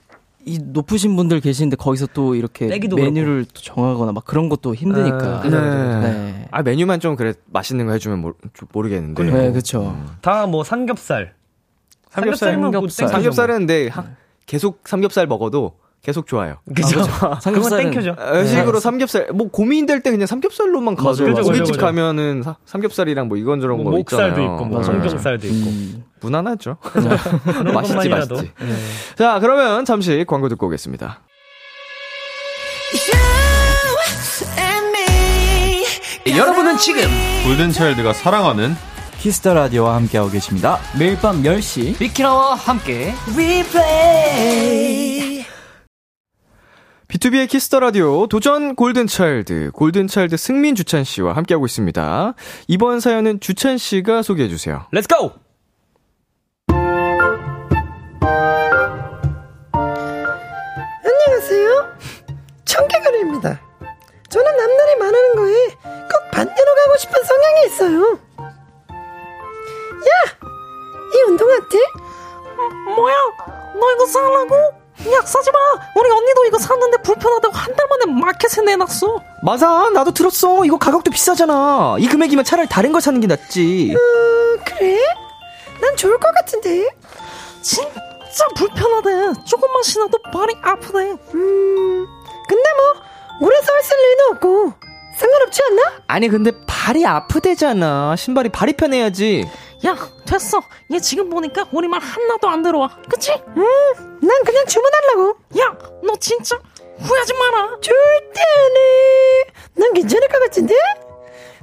이 0.45 0.59
높으신 0.59 1.15
분들 1.15 1.39
계시는데 1.39 1.75
거기서 1.75 2.07
또 2.13 2.35
이렇게 2.35 2.67
메뉴를 2.95 3.45
또 3.53 3.61
정하거나 3.61 4.11
막 4.11 4.25
그런 4.25 4.49
것도 4.49 4.73
힘드니까. 4.75 5.39
아, 5.39 5.41
그죠, 5.41 5.55
그죠. 5.57 5.99
네. 6.01 6.47
아 6.51 6.63
메뉴만 6.63 6.99
좀 6.99 7.15
그래 7.15 7.33
맛있는 7.47 7.85
거 7.85 7.91
해주면 7.93 8.19
모르, 8.19 8.33
좀 8.53 8.67
모르겠는데. 8.73 9.23
네, 9.23 9.51
그쵸. 9.51 9.95
다뭐 10.21 10.63
삼겹살. 10.63 11.33
삼겹살이면 12.09 12.61
뭐 12.71 12.71
삼겹살. 12.71 13.07
삼겹살은 13.09 13.57
근데 13.59 13.87
하- 13.87 14.05
계속 14.45 14.81
삼겹살 14.85 15.27
먹어도 15.27 15.73
계속 16.03 16.25
좋아요. 16.25 16.55
뭐. 16.65 16.73
그죠. 16.75 17.01
그건 17.01 17.39
삼겹살은 17.41 17.91
thank 17.91 18.01
you죠. 18.01 18.15
회식으로 18.33 18.79
삼겹살 18.79 19.27
뭐 19.33 19.49
고민될 19.49 20.01
때 20.01 20.09
그냥 20.11 20.25
삼겹살로만 20.25 20.95
가죠. 20.95 21.25
고깃집. 21.25 21.77
가면은 21.79 22.41
사- 22.43 22.55
삼겹살이랑 22.65 23.27
뭐 23.27 23.37
이건저런 23.37 23.77
뭐 23.77 23.91
거 23.91 23.97
목살도 23.97 24.29
있잖아요. 24.41 24.53
있고, 24.55 24.65
뭐 24.65 24.79
네. 24.79 24.85
항정살도 24.85 25.47
있고. 25.47 25.69
음. 25.69 26.03
무난하죠. 26.21 26.77
맛있지. 27.73 28.09
맛있지. 28.09 28.33
네. 28.59 28.75
자 29.15 29.39
그러면 29.39 29.85
잠시 29.85 30.25
광고 30.27 30.49
듣고 30.49 30.67
오겠습니다. 30.67 31.19
여러분은 36.27 36.77
지금 36.77 37.01
골든차일드가 37.45 38.13
사랑하는 38.13 38.75
키스 39.19 39.40
더 39.41 39.53
라디오와 39.53 39.95
함께하고 39.95 40.29
계십니다. 40.31 40.79
매일 40.97 41.17
밤 41.17 41.43
10시 41.43 41.97
비키라와 41.97 42.55
함께 42.55 43.13
비투비의 47.11 47.49
키스 47.49 47.69
더 47.69 47.81
라디오 47.81 48.25
도전 48.27 48.73
골든 48.73 49.05
차일드 49.05 49.71
골든 49.73 50.07
차일드 50.07 50.37
승민 50.37 50.75
주찬 50.75 51.03
씨와 51.03 51.33
함께하고 51.33 51.65
있습니다. 51.65 52.33
이번 52.69 53.01
사연은 53.01 53.41
주찬 53.41 53.77
씨가 53.77 54.21
소개해 54.21 54.47
주세요. 54.47 54.85
Let's 54.93 55.09
go! 55.09 55.33
안녕하세요. 61.03 61.97
청개구리입니다. 62.63 63.59
저는 64.29 64.55
남들이 64.55 64.95
말하는 64.99 65.35
거에 65.35 65.67
꼭 65.83 66.31
반대로 66.31 66.75
가고 66.85 66.97
싶은 66.97 67.23
성향이 67.23 67.65
있어요. 67.65 68.19
야! 69.99 70.39
이 71.13 71.21
운동화 71.29 71.55
어때? 71.57 71.77
뭐야? 72.95 73.15
너 73.77 73.91
이거 73.95 74.05
사려고? 74.05 74.80
야 75.09 75.21
사지 75.25 75.49
마. 75.51 75.59
우리 75.95 76.09
언니도 76.11 76.45
이거 76.45 76.59
샀는데 76.59 76.97
불편하다고 77.01 77.53
한 77.55 77.75
달 77.75 77.87
만에 77.87 78.19
마켓에 78.19 78.61
내놨어. 78.61 79.21
맞아, 79.41 79.89
나도 79.93 80.11
들었어. 80.13 80.63
이거 80.65 80.77
가격도 80.77 81.09
비싸잖아. 81.11 81.95
이 81.99 82.07
금액이면 82.07 82.45
차라리 82.45 82.67
다른 82.69 82.91
걸 82.91 83.01
사는 83.01 83.19
게 83.19 83.25
낫지. 83.27 83.95
음, 83.95 84.59
그래? 84.65 84.97
난 85.81 85.95
좋을 85.97 86.19
것 86.19 86.31
같은데. 86.35 86.87
진짜 87.61 88.45
불편하대. 88.55 89.41
조금만 89.45 89.81
신어도 89.83 90.17
발이 90.31 90.55
아프대. 90.61 90.99
음, 91.33 92.07
근데 92.47 92.63
뭐 92.77 93.47
오래 93.47 93.55
서 93.61 93.79
있을 93.79 93.97
리는 93.97 94.25
없고 94.33 94.73
상관없지 95.17 95.61
않나? 95.69 95.81
아니, 96.07 96.27
근데 96.29 96.51
발이 96.67 97.05
아프대잖아. 97.05 98.15
신발이 98.15 98.49
발이 98.49 98.73
편해야지. 98.73 99.49
야 99.85 99.95
됐어. 100.31 100.61
얘 100.91 100.99
지금 100.99 101.29
보니까 101.29 101.65
우리 101.71 101.87
말 101.89 101.99
하나도 102.01 102.47
안 102.47 102.63
들어와. 102.63 102.89
그치? 103.09 103.31
음, 103.33 103.63
난 104.21 104.43
그냥 104.45 104.65
주문하려고. 104.65 105.37
야 105.59 105.75
너 106.03 106.15
진짜 106.19 106.57
후회하지 106.99 107.33
마라. 107.33 107.67
절대 107.81 108.41
안 108.41 108.77
해. 108.77 109.51
난 109.75 109.93
괜찮을 109.93 110.27
것 110.29 110.39
같은데? 110.39 110.73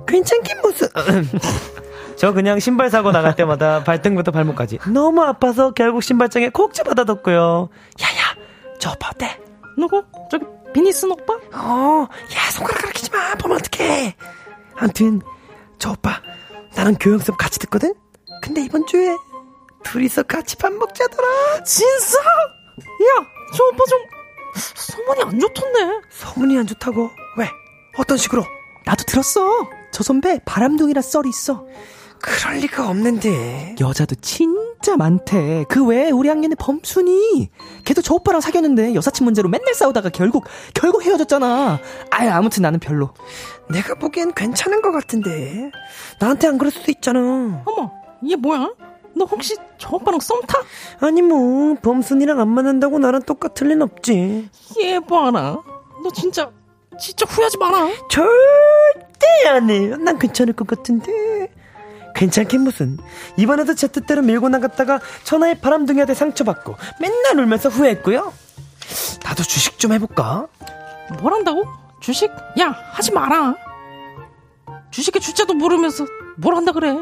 괜찮긴 0.07 0.61
무슨. 0.63 0.89
저 2.17 2.33
그냥 2.33 2.59
신발 2.59 2.91
사고 2.91 3.11
나갈 3.13 3.37
때마다 3.37 3.85
발등부터 3.85 4.33
발목까지 4.33 4.79
너무 4.93 5.23
아파서 5.23 5.71
결국 5.71 6.03
신발장에 6.03 6.49
콕 6.51 6.75
집어다뒀고요. 6.75 7.69
야야, 8.03 8.77
저 8.79 8.91
오빠 8.91 9.11
어때? 9.15 9.39
누구? 9.77 10.03
저기 10.31 10.45
비니슨 10.75 11.13
오빠? 11.13 11.35
어, 11.55 12.07
야 12.35 12.51
손가락 12.51 12.83
가리키지 12.83 13.11
마. 13.13 13.35
보면 13.37 13.59
어떡해. 13.59 14.15
아무튼 14.77 15.21
저 15.79 15.93
오빠 15.93 16.21
나랑 16.77 16.97
교양 17.01 17.19
수업 17.19 17.39
같이 17.39 17.59
듣거든. 17.61 17.95
근데 18.49 18.63
이번 18.63 18.87
주에 18.87 19.15
둘이서 19.85 20.23
같이 20.23 20.57
밥 20.57 20.73
먹자더라. 20.73 21.63
진짜? 21.65 22.19
야, 22.19 23.27
저 23.55 23.65
오빠 23.65 23.85
좀 23.85 24.01
소문이 24.55 25.23
안 25.23 25.39
좋던데. 25.39 26.07
소문이 26.11 26.59
안 26.59 26.67
좋다고? 26.67 27.11
왜? 27.37 27.51
어떤 27.99 28.17
식으로? 28.17 28.43
나도 28.87 29.05
들었어. 29.05 29.69
저 29.93 30.03
선배 30.03 30.41
바람둥이라 30.47 31.03
썰이 31.03 31.29
있어. 31.29 31.67
그럴 32.23 32.57
리가 32.57 32.89
없는데. 32.89 33.77
여자도 33.79 34.15
진짜 34.17 34.97
많대. 34.97 35.67
그 35.69 35.85
외에 35.85 36.11
우리 36.11 36.31
학년에 36.31 36.55
범순이. 36.59 37.51
걔도 37.85 38.01
저 38.01 38.15
오빠랑 38.15 38.41
사귀었는데 38.41 38.95
여사친 38.95 39.25
문제로 39.25 39.51
맨날 39.51 39.75
싸우다가 39.75 40.09
결국 40.09 40.47
결국 40.73 41.03
헤어졌잖아. 41.05 41.79
아유 42.11 42.31
아무튼 42.31 42.63
나는 42.63 42.81
별로. 42.81 43.13
내가 43.71 43.95
보기엔 43.95 44.33
괜찮은 44.33 44.81
것 44.81 44.91
같은데. 44.91 45.71
나한테 46.19 46.49
안 46.49 46.57
그럴 46.57 46.73
수도 46.73 46.91
있잖아. 46.91 47.63
어머, 47.67 47.93
얘 48.27 48.37
뭐야? 48.37 48.73
너 49.15 49.25
혹시 49.25 49.57
저 49.79 49.97
오빠랑 49.97 50.21
썸 50.21 50.41
타? 50.47 50.59
아니 51.01 51.23
뭐 51.23 51.75
범순이랑 51.83 52.41
안 52.41 52.49
만난다고 52.49 52.99
나랑 52.99 53.23
똑같을 53.23 53.69
린 53.69 53.83
없지. 53.83 54.49
얘 54.81 55.01
봐라. 55.01 55.59
너 56.03 56.11
진짜 56.15 56.51
진짜 57.01 57.27
후회하지 57.29 57.59
마라. 57.59 57.89
절대 58.11 59.49
안 59.49 59.71
해. 59.71 59.89
난 59.97 60.19
괜찮을 60.19 60.53
것 60.53 60.67
같은데. 60.67 61.53
괜찮긴 62.15 62.63
무슨. 62.63 62.99
이번에도 63.37 63.75
제 63.75 63.87
뜻대로 63.87 64.23
밀고 64.23 64.49
나갔다가 64.49 65.01
천하의 65.25 65.61
바람둥이한테 65.61 66.15
상처받고 66.15 66.75
맨날 67.01 67.39
울면서 67.39 67.69
후회했고요. 67.69 68.33
나도 69.25 69.43
주식 69.45 69.79
좀 69.79 69.93
해볼까? 69.93 70.49
뭘 71.21 71.33
한다고? 71.33 71.65
주식? 72.01 72.31
야, 72.61 72.71
하지 72.93 73.13
마라. 73.13 73.55
주식의 74.91 75.21
주자도 75.23 75.55
모르면서 75.55 76.07
뭘 76.37 76.57
한다 76.57 76.73
그래. 76.73 76.97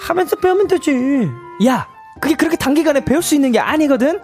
하면서 0.00 0.36
배우면 0.36 0.68
되지. 0.68 1.28
야, 1.66 1.88
그게 2.20 2.34
그렇게 2.34 2.56
단기간에 2.56 3.04
배울 3.04 3.22
수 3.22 3.34
있는 3.34 3.52
게 3.52 3.58
아니거든. 3.58 4.20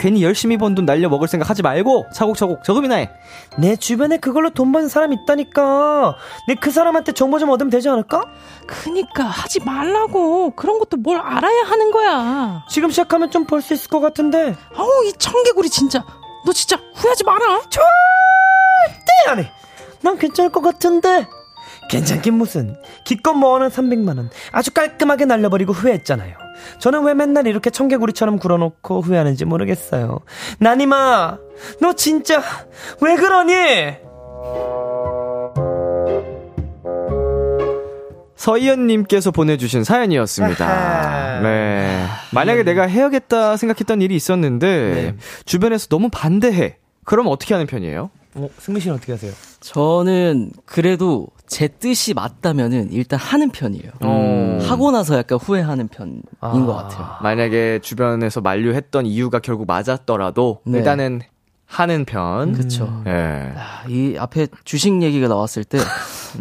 괜히 0.00 0.24
열심히 0.24 0.56
번 0.56 0.74
돈 0.74 0.86
날려 0.86 1.08
먹을 1.08 1.28
생각 1.28 1.48
하지 1.48 1.62
말고 1.62 2.06
차곡차곡 2.12 2.64
저금이나 2.64 2.96
해. 2.96 3.10
내 3.58 3.76
주변에 3.76 4.16
그걸로 4.18 4.50
돈 4.50 4.72
버는 4.72 4.88
사람 4.88 5.12
있다니까. 5.12 6.16
내 6.48 6.56
그 6.56 6.72
사람한테 6.72 7.12
정보 7.12 7.38
좀 7.38 7.50
얻으면 7.50 7.70
되지 7.70 7.88
않을까? 7.88 8.24
그니까 8.66 9.22
하지 9.22 9.60
말라고. 9.64 10.50
그런 10.56 10.80
것도 10.80 10.96
뭘 10.96 11.20
알아야 11.20 11.62
하는 11.64 11.92
거야. 11.92 12.64
지금 12.68 12.90
시작하면 12.90 13.30
좀 13.30 13.46
벌 13.46 13.62
수 13.62 13.72
있을 13.72 13.88
것 13.88 14.00
같은데. 14.00 14.56
아우 14.76 15.04
이 15.04 15.12
청개구리 15.12 15.68
진짜. 15.70 16.04
너 16.44 16.52
진짜 16.52 16.76
후회하지 16.96 17.22
마라. 17.24 17.60
절대 17.70 19.30
안 19.30 19.38
해. 19.38 19.50
난 20.02 20.18
괜찮을 20.18 20.50
것 20.50 20.60
같은데. 20.60 21.28
괜찮긴 21.90 22.34
무슨. 22.34 22.76
기껏 23.04 23.32
모아놓은 23.34 23.70
300만원. 23.70 24.28
아주 24.52 24.72
깔끔하게 24.72 25.24
날려버리고 25.26 25.72
후회했잖아요. 25.72 26.34
저는 26.78 27.04
왜 27.04 27.14
맨날 27.14 27.46
이렇게 27.46 27.70
청개구리처럼 27.70 28.38
굴어놓고 28.38 29.00
후회하는지 29.00 29.44
모르겠어요. 29.44 30.20
나니마, 30.58 31.38
너 31.80 31.92
진짜 31.94 32.42
왜 33.00 33.16
그러니? 33.16 33.54
서희연님께서 38.36 39.30
보내주신 39.30 39.84
사연이었습니다. 39.84 41.40
네. 41.42 42.06
만약에 42.32 42.62
내가 42.62 42.82
해야겠다 42.86 43.56
생각했던 43.56 44.02
일이 44.02 44.14
있었는데, 44.16 45.16
주변에서 45.46 45.86
너무 45.88 46.08
반대해. 46.10 46.76
그럼 47.04 47.26
어떻게 47.28 47.54
하는 47.54 47.66
편이에요? 47.66 48.10
어, 48.34 48.48
승민 48.58 48.80
씨는 48.80 48.96
어떻게 48.96 49.12
하세요? 49.12 49.32
저는 49.60 50.50
그래도 50.66 51.28
제 51.54 51.68
뜻이 51.68 52.14
맞다면은 52.14 52.88
일단 52.90 53.16
하는 53.16 53.50
편이에요. 53.50 53.92
음. 54.02 54.58
하고 54.60 54.90
나서 54.90 55.16
약간 55.16 55.38
후회하는 55.38 55.86
편인 55.86 56.20
것 56.40 56.74
같아요. 56.74 57.06
만약에 57.22 57.78
주변에서 57.80 58.40
만류했던 58.40 59.06
이유가 59.06 59.38
결국 59.38 59.68
맞았더라도, 59.68 60.62
네. 60.66 60.78
일단은 60.78 61.20
하는 61.66 62.04
편. 62.06 62.56
예. 63.06 63.52
아, 63.56 63.84
이 63.88 64.16
앞에 64.18 64.48
주식 64.64 65.00
얘기가 65.00 65.28
나왔을 65.28 65.62
때 65.62 65.78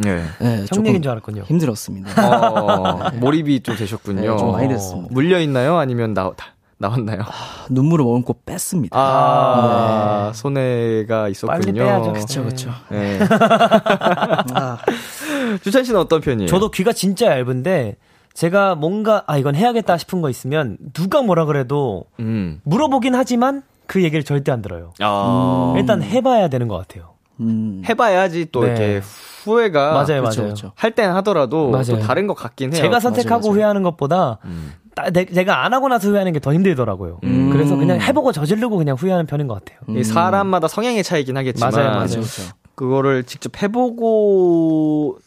네. 0.03 0.23
네, 0.39 0.65
형 0.73 0.83
얘기인 0.87 1.03
줄 1.03 1.11
알았군요. 1.11 1.43
힘들었습니다. 1.43 2.49
어, 2.49 3.11
몰입이 3.19 3.59
좀 3.61 3.75
되셨군요. 3.75 4.21
네, 4.21 4.25
좀 4.35 4.51
많이 4.51 4.67
됐습니다. 4.67 5.09
물려 5.11 5.39
있나요? 5.41 5.77
아니면 5.77 6.15
나, 6.15 6.31
다- 6.35 6.47
나왔나요? 6.77 7.21
눈물을 7.69 8.03
머금고 8.03 8.41
뺐습니다. 8.45 8.97
아, 8.97 10.31
손해가 10.33 11.29
있었군요. 11.29 11.59
빨리 11.61 11.73
빼야죠. 11.73 12.13
그쵸, 12.13 12.43
그쵸. 12.43 12.71
네. 12.89 13.19
주찬 15.63 15.83
씨는 15.83 15.99
어떤 15.99 16.21
편이에요? 16.21 16.47
저도 16.47 16.71
귀가 16.71 16.91
진짜 16.91 17.27
얇은데 17.37 17.97
제가 18.33 18.75
뭔가 18.75 19.23
아 19.27 19.37
이건 19.37 19.55
해야겠다 19.55 19.97
싶은 19.97 20.21
거 20.21 20.29
있으면 20.29 20.77
누가 20.93 21.21
뭐라 21.21 21.45
그래도 21.45 22.05
음. 22.19 22.59
물어보긴 22.63 23.15
하지만 23.15 23.61
그 23.85 24.03
얘기를 24.03 24.23
절대 24.23 24.51
안 24.51 24.61
들어요. 24.61 24.93
아. 24.99 25.73
일단 25.77 26.01
해봐야 26.01 26.47
되는 26.47 26.67
것 26.67 26.77
같아요. 26.77 27.13
음. 27.39 27.81
해봐야지 27.87 28.47
또 28.51 28.61
네. 28.61 28.67
이렇게 28.67 29.01
후회가 29.43 29.93
맞아요, 29.93 30.23
그쵸, 30.23 30.41
맞아요. 30.43 30.71
할 30.75 30.91
땐 30.91 31.11
하더라도 31.15 31.69
맞아요. 31.69 31.83
또 31.85 31.99
다른 31.99 32.27
것 32.27 32.33
같긴 32.35 32.73
해요. 32.73 32.81
제가 32.81 32.99
선택하고 32.99 33.47
맞아요. 33.47 33.53
후회하는 33.55 33.83
것보다 33.83 34.37
음. 34.45 34.71
따- 34.95 35.09
내, 35.09 35.25
제가 35.25 35.65
안 35.65 35.73
하고 35.73 35.87
나서 35.87 36.07
후회하는 36.09 36.33
게 36.33 36.39
더 36.39 36.53
힘들더라고요. 36.53 37.19
음. 37.23 37.49
그래서 37.51 37.75
그냥 37.75 37.99
해보고 37.99 38.31
저지르고 38.31 38.77
그냥 38.77 38.95
후회하는 38.95 39.25
편인 39.25 39.47
것 39.47 39.63
같아요. 39.63 39.79
이 39.97 40.03
사람마다 40.03 40.67
성향의 40.67 41.03
차이긴 41.03 41.37
하겠지만 41.37 41.71
맞아요, 41.71 41.89
맞아요. 41.91 42.07
그렇죠. 42.07 42.41
그거를 42.75 43.23
직접 43.23 43.61
해보고 43.61 45.17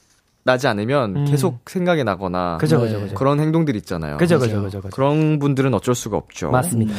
나지 0.44 0.68
않으면 0.68 1.16
음. 1.16 1.24
계속 1.26 1.58
생각이 1.66 2.04
나거나 2.04 2.58
그죠, 2.58 2.78
네. 2.78 2.84
그죠, 2.86 3.00
그죠. 3.00 3.14
그런 3.16 3.40
행동들 3.40 3.74
있잖아요. 3.76 4.16
그죠, 4.16 4.38
그죠, 4.38 4.62
그죠, 4.62 4.80
그죠. 4.80 4.94
그런 4.94 5.38
분들은 5.38 5.74
어쩔 5.74 5.94
수가 5.94 6.16
없죠. 6.16 6.50
맞습니다. 6.50 6.94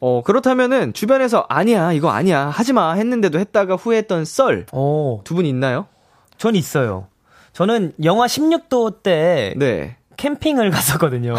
어, 0.00 0.20
그렇다면은 0.24 0.92
주변에서 0.92 1.46
아니야, 1.48 1.92
이거 1.92 2.10
아니야, 2.10 2.46
하지 2.48 2.72
마 2.72 2.94
했는데도 2.94 3.38
했다가 3.38 3.76
후회했던 3.76 4.24
썰두 4.24 4.76
오, 4.76 5.22
분 5.24 5.46
있나요? 5.46 5.86
전 6.38 6.56
있어요. 6.56 7.06
저는 7.52 7.92
영하 8.02 8.26
16도 8.26 9.02
때 9.04 9.54
네. 9.56 9.96
캠핑을 10.16 10.70
갔었거든요. 10.72 11.34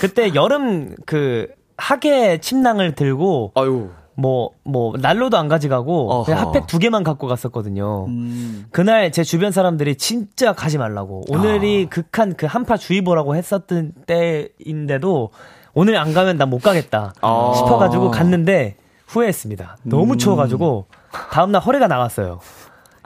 그때 0.00 0.34
여름 0.34 0.94
그 1.06 1.48
하계 1.76 2.38
침낭을 2.38 2.94
들고 2.94 3.52
아유. 3.54 3.90
뭐, 4.14 4.50
뭐, 4.62 4.92
난로도 5.00 5.38
안 5.38 5.48
가져가고. 5.48 6.24
그냥 6.24 6.40
핫팩 6.40 6.66
두 6.66 6.78
개만 6.78 7.02
갖고 7.02 7.26
갔었거든요. 7.26 8.04
음. 8.08 8.66
그날 8.70 9.10
제 9.10 9.24
주변 9.24 9.52
사람들이 9.52 9.96
진짜 9.96 10.52
가지 10.52 10.76
말라고. 10.76 11.24
오늘이 11.30 11.86
극한 11.86 12.34
그 12.36 12.44
한파 12.44 12.76
주의보라고 12.76 13.34
했었던 13.36 13.92
때인데도, 14.06 15.30
오늘 15.72 15.96
안 15.96 16.12
가면 16.12 16.36
난 16.36 16.50
못 16.50 16.60
가겠다. 16.62 17.14
아. 17.22 17.52
싶어가지고 17.56 18.10
갔는데, 18.10 18.76
후회했습니다. 19.06 19.78
너무 19.84 20.18
추워가지고, 20.18 20.86
다음날 21.30 21.62
허리가 21.62 21.86
나갔어요. 21.86 22.40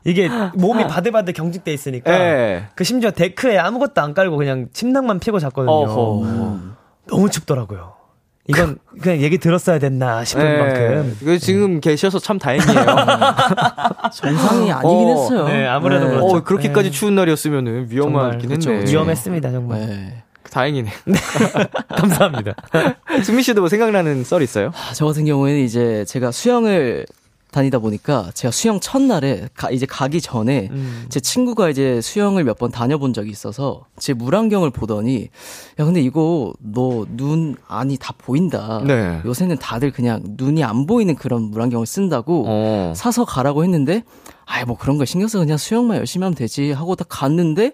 이게 0.07 0.30
몸이 0.54 0.86
바들바들 0.86 1.34
경직돼 1.34 1.72
있으니까, 1.72 2.12
예. 2.12 2.66
그 2.74 2.84
심지어 2.84 3.11
데크에 3.11 3.59
아무것도 3.59 4.00
안 4.00 4.14
깔고 4.14 4.36
그냥 4.36 4.68
침낭만 4.72 5.18
피고 5.18 5.38
잤거든요. 5.40 5.70
어허. 5.72 6.59
너무 7.09 7.30
춥더라고요. 7.30 7.94
이건 8.48 8.78
그냥 9.00 9.20
얘기 9.20 9.38
들었어야 9.38 9.80
됐나 9.80 10.24
싶은 10.24 10.44
네. 10.44 10.59
만큼. 10.59 11.16
그 11.18 11.38
지금 11.38 11.80
계셔서 11.80 12.20
참 12.20 12.38
다행이에요. 12.38 12.66
정상이 14.14 14.70
아니긴 14.70 15.09
어. 15.09 15.11
했어요. 15.11 15.48
네, 15.48 15.66
아무래도 15.66 16.07
네. 16.07 16.14
그렇죠. 16.14 16.36
어, 16.36 16.44
그렇게까지 16.44 16.90
네. 16.90 16.96
추운 16.96 17.16
날이었으면 17.16 17.88
위험하긴 17.90 18.52
했네. 18.52 18.84
위험했습니다, 18.90 19.50
정말. 19.50 19.80
네. 19.80 20.22
다행이네. 20.50 20.90
감사합니다. 21.96 22.54
승민 23.24 23.42
씨도 23.42 23.62
뭐 23.62 23.68
생각나는 23.68 24.22
썰 24.22 24.42
있어요? 24.42 24.68
아, 24.68 24.94
저 24.94 25.07
같은 25.07 25.24
경우에는 25.24 25.61
이제 25.61 26.04
제가 26.07 26.30
수영을 26.30 27.04
다니다 27.57 27.78
보니까 27.78 28.30
제가 28.34 28.52
수영 28.52 28.80
첫날에 28.80 29.48
가, 29.54 29.70
이제 29.70 29.86
가기 29.86 30.20
전에 30.20 30.68
음. 30.70 31.07
제 31.09 31.20
친구가 31.20 31.70
이제 31.70 32.00
수영을 32.02 32.44
몇 32.44 32.57
번 32.59 32.70
다녀본 32.70 33.12
적이 33.14 33.30
있어서 33.30 33.86
제 33.98 34.12
물안경을 34.14 34.70
보더니 34.70 35.28
야 35.80 35.84
근데 35.84 36.00
이거 36.02 36.52
너 36.59 37.04
눈 37.16 37.57
안이 37.66 37.96
다 37.98 38.12
보인다. 38.18 38.82
네. 38.84 39.20
요새는 39.24 39.57
다들 39.59 39.90
그냥 39.90 40.22
눈이 40.36 40.62
안 40.64 40.86
보이는 40.86 41.14
그런 41.16 41.44
물안경을 41.44 41.86
쓴다고 41.86 42.44
어. 42.46 42.92
사서 42.94 43.24
가라고 43.24 43.64
했는데 43.64 44.02
아이 44.44 44.64
뭐 44.64 44.76
그런 44.76 44.98
거 44.98 45.04
신경 45.07 45.26
써 45.28 45.38
그냥 45.38 45.57
수영만 45.57 45.96
열심히 45.96 46.24
하면 46.24 46.34
되지 46.34 46.72
하고 46.72 46.94
딱 46.94 47.07
갔는데 47.09 47.72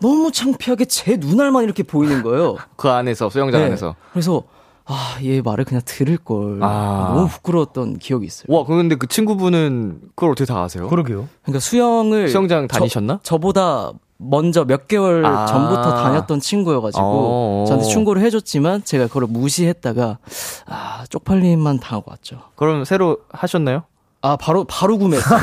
너무 0.00 0.32
창피하게 0.32 0.86
제 0.86 1.16
눈알만 1.16 1.64
이렇게 1.64 1.82
보이는 1.82 2.22
거예요. 2.22 2.56
그 2.76 2.88
안에서 2.88 3.28
수영장 3.30 3.60
네. 3.60 3.66
안에서. 3.66 3.94
그래서 4.12 4.42
아, 4.84 5.16
얘 5.22 5.40
말을 5.40 5.64
그냥 5.64 5.82
들을 5.84 6.16
걸. 6.16 6.58
아. 6.62 7.12
너무 7.14 7.28
부끄러웠던 7.28 7.98
기억이 7.98 8.26
있어요. 8.26 8.46
와, 8.48 8.64
근데 8.64 8.96
그 8.96 9.06
친구분은 9.06 10.00
그걸 10.14 10.30
어떻게 10.32 10.46
다 10.46 10.62
아세요? 10.62 10.88
그러게요. 10.88 11.28
그러니까 11.42 11.60
수영을 11.60 12.28
수영장 12.28 12.66
다니셨나? 12.66 13.20
저, 13.22 13.38
보다 13.38 13.92
먼저 14.18 14.64
몇 14.64 14.86
개월 14.86 15.24
아. 15.26 15.46
전부터 15.46 15.82
다녔던 15.96 16.40
친구여가지고 16.40 17.02
어. 17.04 17.64
저한테 17.66 17.88
충고를 17.88 18.22
해줬지만 18.22 18.84
제가 18.84 19.08
그걸 19.08 19.26
무시했다가 19.26 20.18
아 20.66 21.04
쪽팔림만 21.08 21.80
당하고 21.80 22.12
왔죠. 22.12 22.38
그럼 22.54 22.84
새로 22.84 23.18
하셨나요? 23.30 23.82
아 24.24 24.36
바로 24.36 24.64
바로 24.64 24.98
구매했어요. 24.98 25.40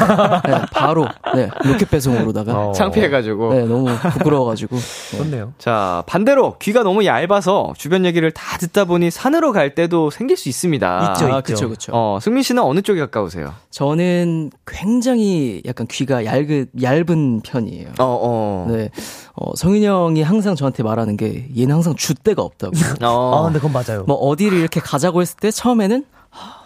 네, 0.47 0.61
바로 0.71 1.05
네 1.35 1.49
로켓 1.65 1.89
배송으로다가 1.89 2.69
어. 2.69 2.71
창피해가지고. 2.71 3.53
네 3.53 3.63
너무 3.65 3.87
부끄러워가지고 4.13 4.77
네. 4.77 5.17
좋네요. 5.17 5.53
자, 5.57 6.01
반대로 6.07 6.55
귀가 6.59 6.81
너무 6.83 7.05
얇아서 7.05 7.73
주변 7.77 8.05
얘기를 8.05 8.31
다 8.31 8.57
듣다 8.57 8.85
보니 8.85 9.11
산으로 9.11 9.51
갈 9.51 9.75
때도 9.75 10.09
생길 10.11 10.37
수 10.37 10.47
있습니다. 10.47 11.13
있죠, 11.13 11.25
아, 11.25 11.39
있죠. 11.39 11.53
그쵸, 11.53 11.69
그쵸. 11.69 11.91
어, 11.93 12.19
승민 12.21 12.41
씨는 12.41 12.63
어느 12.63 12.81
쪽에 12.81 13.01
가까우세요? 13.01 13.53
저는 13.69 14.51
굉장히 14.65 15.61
약간 15.65 15.85
귀가 15.87 16.23
얇은 16.23 16.67
얇은 16.81 17.41
편이에요. 17.41 17.89
어, 17.99 18.05
어. 18.21 18.67
네. 18.69 18.89
어, 19.35 19.53
성윤이 19.57 19.85
형이 19.85 20.21
항상 20.23 20.55
저한테 20.55 20.83
말하는 20.83 21.17
게 21.17 21.47
얘는 21.57 21.75
항상 21.75 21.95
줏대가 21.95 22.39
없다고. 22.39 22.71
어. 23.03 23.39
아, 23.39 23.43
근데 23.43 23.59
그건 23.59 23.73
맞아요. 23.73 24.05
뭐 24.07 24.15
어디를 24.15 24.57
이렇게 24.57 24.79
가자고 24.79 25.21
했을 25.21 25.35
때 25.35 25.51
처음에는 25.51 26.05
아, 26.13 26.18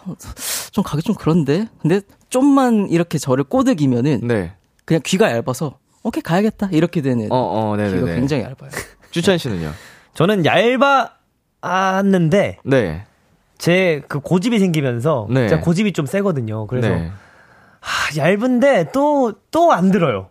좀 0.72 0.84
가기 0.84 1.02
좀 1.02 1.14
그런데. 1.14 1.68
근데 1.80 2.00
좀만 2.30 2.88
이렇게 2.90 3.18
저를 3.18 3.44
꼬드기면은 3.44 4.20
네. 4.26 4.52
그냥 4.84 5.00
귀가 5.04 5.30
얇아서 5.30 5.78
오케이 6.02 6.22
가야겠다 6.22 6.68
이렇게 6.72 7.00
되는 7.00 7.28
어, 7.30 7.36
어, 7.36 7.76
네네네. 7.76 8.00
귀가 8.00 8.14
굉장히 8.14 8.42
얇아요. 8.42 8.70
주찬 9.10 9.38
씨는요? 9.38 9.70
저는 10.14 10.44
얇았는데 11.62 12.58
네. 12.64 13.06
제 13.58 14.02
그 14.08 14.20
고집이 14.20 14.58
생기면서 14.58 15.26
네. 15.30 15.48
제가 15.48 15.62
고집이 15.62 15.92
좀 15.92 16.06
세거든요. 16.06 16.66
그래서 16.66 16.88
네. 16.88 17.10
아, 17.80 18.16
얇은데 18.16 18.90
또 18.92 19.32
또 19.50 19.72
안 19.72 19.90
들어요. 19.90 20.28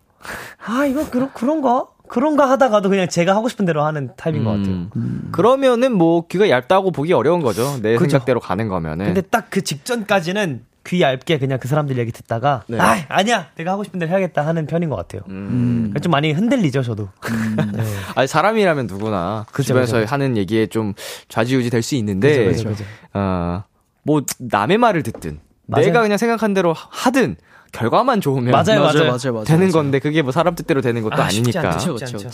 아 0.66 0.86
이거 0.86 1.10
그런 1.10 1.32
그런가 1.34 1.88
그런가 2.10 2.50
하다가도 2.50 2.90
그냥 2.90 3.08
제가 3.08 3.36
하고 3.36 3.50
싶은 3.50 3.66
대로 3.66 3.84
하는 3.84 4.10
타입인 4.18 4.44
것 4.44 4.52
같아요. 4.52 4.88
음. 4.96 5.30
그러면은 5.32 5.94
뭐 5.94 6.28
귀가 6.28 6.50
얇다고 6.50 6.92
보기 6.92 7.14
어려운 7.14 7.42
거죠. 7.42 7.78
내 7.82 7.96
그죠. 7.96 8.12
생각대로 8.12 8.40
가는 8.40 8.68
거면은. 8.68 9.06
근데 9.06 9.22
딱 9.22 9.48
그 9.50 9.62
직전까지는 9.64 10.66
귀 10.86 11.02
얇게 11.02 11.38
그냥 11.40 11.60
그 11.60 11.68
사람들 11.70 11.98
얘기 11.98 12.12
듣다가 12.12 12.64
네. 12.68 12.78
아 12.80 12.98
아니야 13.08 13.48
내가 13.56 13.72
하고 13.72 13.84
싶은 13.86 14.00
대로 14.00 14.12
해야겠다 14.12 14.46
하는 14.46 14.66
편인 14.68 14.90
것 14.90 14.96
같아요. 14.98 15.22
음. 15.30 15.94
좀 16.02 16.12
많이 16.12 16.32
흔들리죠 16.34 16.84
저도. 16.84 17.08
네. 17.74 17.84
아니 18.16 18.28
사람이라면 18.28 18.88
누구나 18.88 19.46
그죠, 19.52 19.68
주변에서 19.68 20.00
그죠. 20.02 20.12
하는 20.12 20.36
얘기에 20.36 20.68
좀 20.68 20.94
좌지우지 21.30 21.70
될 21.70 21.82
수 21.84 21.96
있는데 21.96 22.46
그죠, 22.48 22.70
그죠, 22.70 22.70
그죠. 22.70 22.84
어, 23.14 23.64
뭐 24.04 24.24
남의 24.40 24.78
말을 24.78 25.04
듣든 25.04 25.40
맞아요. 25.68 25.86
내가 25.86 26.02
그냥 26.02 26.18
생각한 26.18 26.54
대로 26.54 26.74
하든 26.76 27.38
결과만 27.74 28.22
좋으면 28.22 28.52
맞아요, 28.52 28.80
맞아요. 28.82 28.94
맞아요, 28.94 29.10
맞아요. 29.34 29.44
되는 29.44 29.60
맞아요. 29.68 29.72
건데 29.74 30.00
그게 30.00 30.22
뭐 30.22 30.32
사람 30.32 30.56
뜻대로 30.56 30.80
되는 30.82 31.02
것도 31.02 31.22
아, 31.22 31.26
아, 31.26 31.30
니니까. 31.30 31.62
그렇죠, 31.62 31.96
그렇죠. 31.96 32.30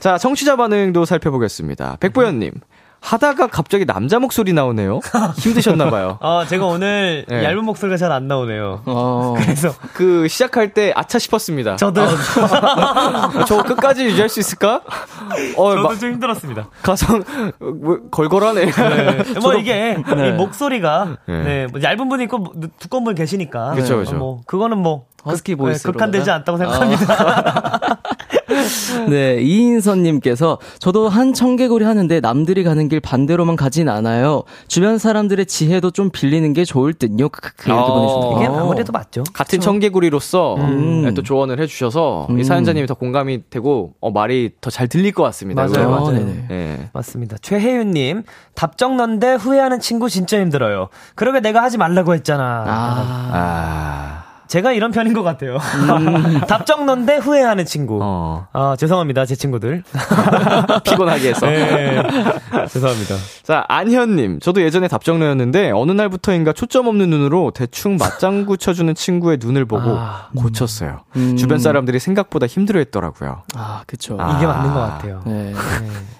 자 0.00 0.18
청취자 0.18 0.56
반응도 0.56 1.04
살펴보겠습니다. 1.04 1.98
백보현님 2.00 2.52
하다가 3.00 3.46
갑자기 3.46 3.86
남자 3.86 4.18
목소리 4.18 4.52
나오네요. 4.52 5.00
힘드셨나봐요. 5.38 6.18
아 6.22 6.44
제가 6.48 6.66
오늘 6.66 7.24
네. 7.28 7.44
얇은 7.44 7.64
목소리가 7.64 7.96
잘 7.96 8.12
안 8.12 8.26
나오네요. 8.26 8.82
어, 8.86 9.34
그래서 9.38 9.72
그 9.94 10.26
시작할 10.28 10.74
때 10.74 10.92
아차 10.96 11.18
싶었습니다. 11.18 11.76
저도 11.76 12.02
저 13.46 13.62
끝까지 13.62 14.04
유지할 14.06 14.28
수 14.28 14.40
있을까? 14.40 14.82
어, 15.56 15.70
저도 15.74 15.82
막 15.88 15.98
좀 15.98 16.12
힘들었습니다. 16.12 16.68
가성 16.82 17.22
뭐, 17.58 17.98
걸걸하네. 18.10 18.66
네. 18.70 19.24
뭐 19.40 19.54
이게 19.54 19.96
네. 20.16 20.28
이 20.28 20.32
목소리가 20.32 21.16
네. 21.26 21.42
네. 21.42 21.66
뭐 21.70 21.80
얇은 21.82 22.08
분 22.08 22.20
있고 22.22 22.38
뭐 22.38 22.52
두꺼운 22.78 23.04
분 23.04 23.14
계시니까 23.14 23.72
그쵸, 23.72 23.94
어, 23.94 23.98
그쵸. 23.98 24.16
뭐 24.16 24.40
그거는 24.46 24.78
뭐 24.78 25.06
허스키 25.26 25.54
극- 25.54 25.58
보이스로 25.64 25.92
극한되지 25.92 26.30
않다고 26.30 26.58
생각합니다. 26.58 27.98
네, 29.08 29.40
이인선님께서 29.42 30.58
저도 30.78 31.08
한 31.08 31.32
청개구리 31.32 31.84
하는데 31.84 32.20
남들이 32.20 32.64
가는 32.64 32.88
길 32.88 33.00
반대로만 33.00 33.56
가진 33.56 33.88
않아요. 33.88 34.44
주변 34.66 34.98
사람들의 34.98 35.46
지혜도 35.46 35.90
좀 35.90 36.10
빌리는 36.10 36.52
게 36.52 36.64
좋을 36.64 36.94
듯요. 36.94 37.28
크크크 37.28 37.68
이렇게 37.70 37.82
어. 37.82 38.34
이게 38.36 38.46
아무래도 38.46 38.92
맞죠. 38.92 39.24
같은 39.32 39.60
청개구리로서 39.60 40.56
음. 40.56 41.02
네, 41.04 41.14
또 41.14 41.22
조언을 41.22 41.60
해주셔서 41.60 42.28
음. 42.30 42.38
이 42.40 42.44
사연자님이 42.44 42.86
더 42.86 42.94
공감이 42.94 43.42
되고 43.50 43.92
어, 44.00 44.10
말이 44.10 44.50
더 44.60 44.70
잘 44.70 44.86
들릴 44.86 45.12
것 45.12 45.22
같습니다. 45.24 45.66
맞아요? 45.66 45.90
맞아요. 45.90 46.10
네네. 46.12 46.44
네. 46.48 46.88
맞습니다. 46.92 47.36
최혜윤님 47.42 48.22
답정 48.54 48.96
넌데 48.96 49.34
후회하는 49.34 49.80
친구 49.80 50.08
진짜 50.08 50.38
힘들어요. 50.38 50.88
그러게 51.16 51.40
내가 51.40 51.62
하지 51.62 51.78
말라고 51.78 52.14
했잖아. 52.14 52.64
아, 52.66 53.30
아, 53.32 54.17
제가 54.48 54.72
이런 54.72 54.90
편인 54.90 55.12
것 55.12 55.22
같아요. 55.22 55.58
답정 56.48 56.86
넌데 56.86 57.18
후회하는 57.18 57.66
친구. 57.66 58.00
어, 58.02 58.46
아 58.52 58.76
죄송합니다 58.78 59.26
제 59.26 59.34
친구들. 59.34 59.82
피곤하게 60.84 61.28
해서. 61.28 61.46
네. 61.46 62.02
죄송합니다. 62.68 63.14
자, 63.42 63.64
안현님. 63.68 64.40
저도 64.40 64.62
예전에 64.62 64.88
답정너였는데 64.88 65.70
어느 65.72 65.92
날부터인가 65.92 66.52
초점 66.52 66.86
없는 66.86 67.10
눈으로 67.10 67.52
대충 67.54 67.96
맞장구 67.96 68.56
쳐주는 68.56 68.94
친구의 68.94 69.38
눈을 69.40 69.66
보고 69.66 69.90
아. 69.90 70.28
고쳤어요. 70.36 71.00
음. 71.16 71.36
주변 71.36 71.58
사람들이 71.58 71.98
생각보다 71.98 72.46
힘들어 72.46 72.78
했더라고요. 72.78 73.42
아, 73.54 73.82
그쵸. 73.86 74.16
아. 74.18 74.36
이게 74.36 74.46
맞는 74.46 74.72
것 74.72 74.80
같아요. 74.80 75.22
네. 75.26 75.52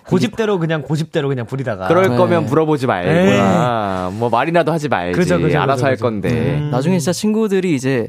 고집대로 0.06 0.58
그냥 0.58 0.82
고집대로 0.82 1.28
그냥 1.28 1.46
부리다가. 1.46 1.86
그럴 1.88 2.08
네. 2.08 2.16
거면 2.16 2.46
물어보지 2.46 2.86
말거나 2.86 4.10
뭐 4.14 4.30
말이라도 4.30 4.72
하지 4.72 4.88
말지. 4.88 5.18
그죠, 5.18 5.38
그죠, 5.38 5.60
알아서 5.60 5.76
그죠, 5.76 5.86
할 5.86 5.92
그죠. 5.94 6.04
건데. 6.04 6.58
음. 6.60 6.70
나중에 6.70 6.98
진짜 6.98 7.12
친구들이 7.12 7.74
이제 7.74 8.08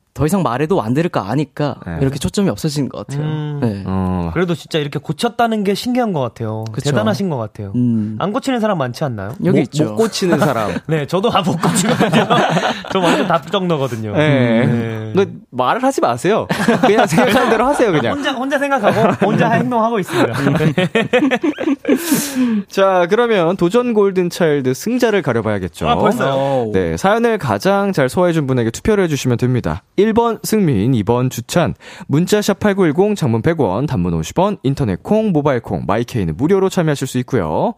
더 0.13 0.25
이상 0.25 0.43
말해도 0.43 0.81
안 0.81 0.93
들을 0.93 1.09
거 1.09 1.21
아니까 1.21 1.77
네. 1.85 1.97
이렇게 2.01 2.19
초점이 2.19 2.49
없어진 2.49 2.89
것 2.89 3.07
같아요. 3.07 3.25
음. 3.25 3.59
네. 3.61 3.83
어, 3.85 4.31
그래도 4.33 4.55
진짜 4.55 4.77
이렇게 4.77 4.99
고쳤다는 4.99 5.63
게 5.63 5.73
신기한 5.73 6.11
것 6.11 6.19
같아요. 6.19 6.65
그쵸. 6.73 6.89
대단하신 6.89 7.29
것 7.29 7.37
같아요. 7.37 7.71
음. 7.75 8.17
안 8.19 8.33
고치는 8.33 8.59
사람 8.59 8.77
많지 8.77 9.03
않나요? 9.05 9.29
여기 9.45 9.59
못, 9.59 9.63
있죠. 9.63 9.85
못 9.85 9.95
고치는 9.95 10.39
사람. 10.39 10.71
네, 10.87 11.07
저도 11.07 11.31
아, 11.31 11.41
못 11.41 11.59
고치거든요. 11.61 12.27
저 12.91 12.99
완전 12.99 13.27
답정너거든요. 13.27 14.13
네. 14.15 14.65
네. 14.65 15.11
너 15.15 15.25
말을 15.49 15.83
하지 15.83 16.01
마세요. 16.01 16.47
그냥 16.81 17.07
생각하는 17.07 17.49
대로 17.49 17.65
하세요, 17.65 17.91
그냥. 17.91 18.13
혼자 18.13 18.31
혼자 18.33 18.59
생각하고 18.59 19.25
혼자 19.25 19.49
행동하고 19.49 19.99
있습니다. 19.99 20.33
자, 22.67 23.07
그러면 23.09 23.55
도전 23.57 23.93
골든 23.93 24.29
차일드 24.29 24.73
승자를 24.73 25.21
가려봐야겠죠. 25.21 25.87
아, 25.87 25.95
벌써요? 25.95 26.71
네, 26.73 26.97
사연을 26.97 27.37
가장 27.37 27.93
잘 27.93 28.09
소화해준 28.09 28.47
분에게 28.47 28.71
투표를 28.71 29.03
해주시면 29.05 29.37
됩니다. 29.37 29.83
1번 30.05 30.39
승민, 30.43 30.91
2번 30.91 31.29
주찬, 31.29 31.75
문자샵 32.07 32.59
8910, 32.59 33.15
장문 33.15 33.41
100원, 33.41 33.87
단문 33.87 34.19
50원, 34.19 34.57
인터넷 34.63 35.01
콩, 35.03 35.31
모바일 35.31 35.59
콩, 35.59 35.83
마이케이는 35.85 36.37
무료로 36.37 36.69
참여하실 36.69 37.07
수 37.07 37.17
있고요. 37.19 37.73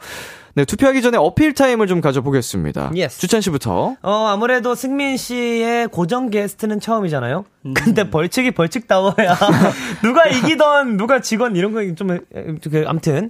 네, 0.56 0.66
투표하기 0.66 1.01
전에 1.01 1.18
어필 1.18 1.54
타임을 1.56 1.88
좀 1.88 1.99
가져보겠습니다. 1.99 2.91
Yes. 2.95 3.20
주찬 3.20 3.41
씨부터. 3.41 3.95
어, 4.04 4.12
아무래도 4.28 4.76
승민 4.76 5.18
씨의 5.18 5.88
고정 5.88 6.30
게스트는 6.30 6.80
처음이잖아요? 6.80 7.45
근데 7.74 8.08
벌칙이 8.12 8.51
벌칙다워야. 8.51 9.14
누가 10.04 10.28
이기던, 10.28 10.97
누가 10.97 11.22
지건 11.22 11.56
이런 11.56 11.72
거 11.74 11.95
좀, 11.95 12.20
그, 12.70 12.84
암튼. 12.86 13.30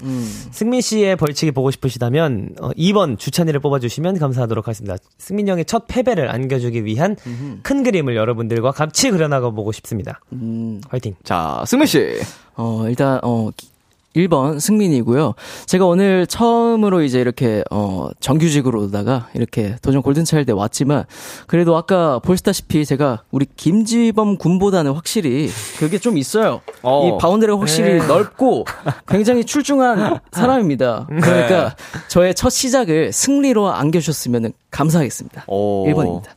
승민 0.52 0.82
씨의 0.82 1.16
벌칙이 1.16 1.52
보고 1.52 1.72
싶으시다면, 1.72 2.56
어, 2.60 2.72
2번 2.72 3.18
주찬이를 3.18 3.62
뽑아주시면 3.62 4.20
감사하도록 4.20 4.68
하겠습니다. 4.68 4.98
승민 5.18 5.48
형의 5.48 5.64
첫 5.64 5.86
패배를 5.88 6.30
안겨주기 6.30 6.84
위한 6.84 7.16
큰 7.62 7.84
그림을 7.84 8.18
여러분들과 8.18 8.72
같이 8.72 9.12
그려나가 9.12 9.50
보고 9.52 9.72
싶습니다. 9.72 10.20
음, 10.34 10.82
화이팅. 10.90 11.16
자, 11.24 11.64
승민 11.68 11.86
씨. 11.86 12.20
어, 12.56 12.86
일단, 12.90 13.20
어, 13.24 13.50
기- 13.56 13.72
1번 14.16 14.60
승민이고요. 14.60 15.34
제가 15.66 15.86
오늘 15.86 16.28
처음으로 16.28 17.02
이제 17.02 17.20
이렇게 17.20 17.64
어 17.72 18.10
정규직으로다가 18.20 19.30
이렇게 19.34 19.76
도전 19.82 20.02
골든차일드에 20.02 20.54
왔지만 20.54 21.06
그래도 21.48 21.76
아까 21.76 22.20
보시다시피 22.20 22.86
제가 22.86 23.24
우리 23.32 23.46
김지범 23.56 24.38
군보다는 24.38 24.94
확실히 24.94 25.50
그게 25.78 25.98
좀 25.98 26.18
있어요. 26.18 26.62
어. 26.82 27.08
이 27.08 27.18
boundary가 27.20 27.60
확실히 27.60 28.00
네. 28.00 28.08
넓고 28.08 28.66
굉장히 29.08 29.44
출중한 29.44 30.20
사람입니다. 30.32 31.08
그러니까 31.08 31.76
저의 32.08 32.36
첫 32.36 32.50
시작을 32.50 33.12
승리로 33.12 33.72
안겨주셨으면 33.72 34.54
감사하겠습니다. 34.72 35.46
오. 35.48 35.86
1번입니다. 35.88 36.30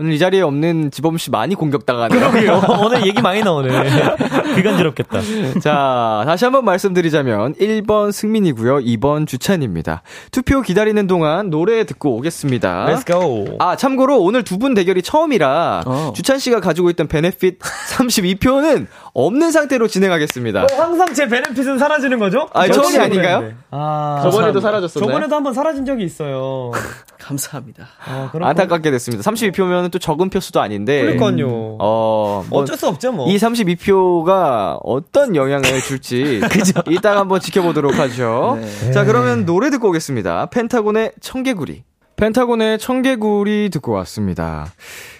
오늘 0.00 0.12
이 0.12 0.18
자리에 0.20 0.42
없는 0.42 0.92
지범 0.92 1.18
씨 1.18 1.28
많이 1.32 1.56
공격당하네요. 1.56 2.20
그러게요. 2.30 2.62
오늘 2.84 3.04
얘기 3.04 3.20
많이 3.20 3.42
나오네. 3.42 3.68
귀 4.54 4.64
간지럽겠다. 4.64 5.20
자, 5.60 6.22
다시 6.24 6.44
한번 6.44 6.64
말씀드리자면 6.64 7.54
1번 7.54 8.12
승민이고요. 8.12 8.76
2번 8.76 9.26
주찬입니다. 9.26 10.02
투표 10.30 10.62
기다리는 10.62 11.04
동안 11.08 11.50
노래 11.50 11.82
듣고 11.84 12.14
오겠습니다. 12.16 12.86
Let's 12.86 13.06
go. 13.06 13.56
아, 13.58 13.74
참고로 13.74 14.20
오늘 14.22 14.44
두 14.44 14.58
분 14.58 14.74
대결이 14.74 15.02
처음이라 15.02 15.82
어. 15.86 16.12
주찬 16.16 16.38
씨가 16.40 16.58
가지고 16.60 16.90
있던 16.90 17.06
베네핏 17.06 17.58
32표는 17.60 18.86
없는 19.14 19.50
상태로 19.52 19.86
진행하겠습니다. 19.88 20.66
항상 20.76 21.12
제 21.14 21.28
베네핏은 21.28 21.78
사라지는 21.78 22.18
거죠? 22.18 22.48
아, 22.54 22.66
처음이 22.68 22.98
아닌가요? 22.98 23.38
그랬는데. 23.38 23.56
아, 23.70 24.20
저번에도 24.22 24.60
사라졌었나요? 24.60 25.08
저번에도 25.08 25.34
한번 25.36 25.54
사라진 25.54 25.84
적이 25.84 26.04
있어요. 26.04 26.72
감사합니다. 27.20 27.86
어, 28.08 28.28
그렇군. 28.32 28.48
안타깝게 28.48 28.90
됐습니다. 28.92 29.28
32표면 29.28 29.87
또 29.90 29.98
적은 29.98 30.30
표수도 30.30 30.60
아닌데. 30.60 31.00
그러니까요. 31.02 31.76
어, 31.78 32.44
뭐 32.48 32.62
어쩔 32.62 32.76
수 32.76 32.86
없죠, 32.86 33.12
뭐. 33.12 33.28
이 33.30 33.36
32표가 33.36 34.80
어떤 34.82 35.36
영향을 35.36 35.80
줄지 35.80 36.40
이따가 36.90 37.20
한번 37.20 37.40
지켜보도록 37.40 37.98
하죠. 37.98 38.58
네. 38.60 38.92
자, 38.92 39.04
그러면 39.04 39.44
노래 39.46 39.70
듣고 39.70 39.88
오겠습니다. 39.88 40.46
펜타곤의 40.46 41.12
청개구리. 41.20 41.84
펜타곤의 42.16 42.78
청개구리 42.78 43.70
듣고 43.70 43.92
왔습니다. 43.92 44.72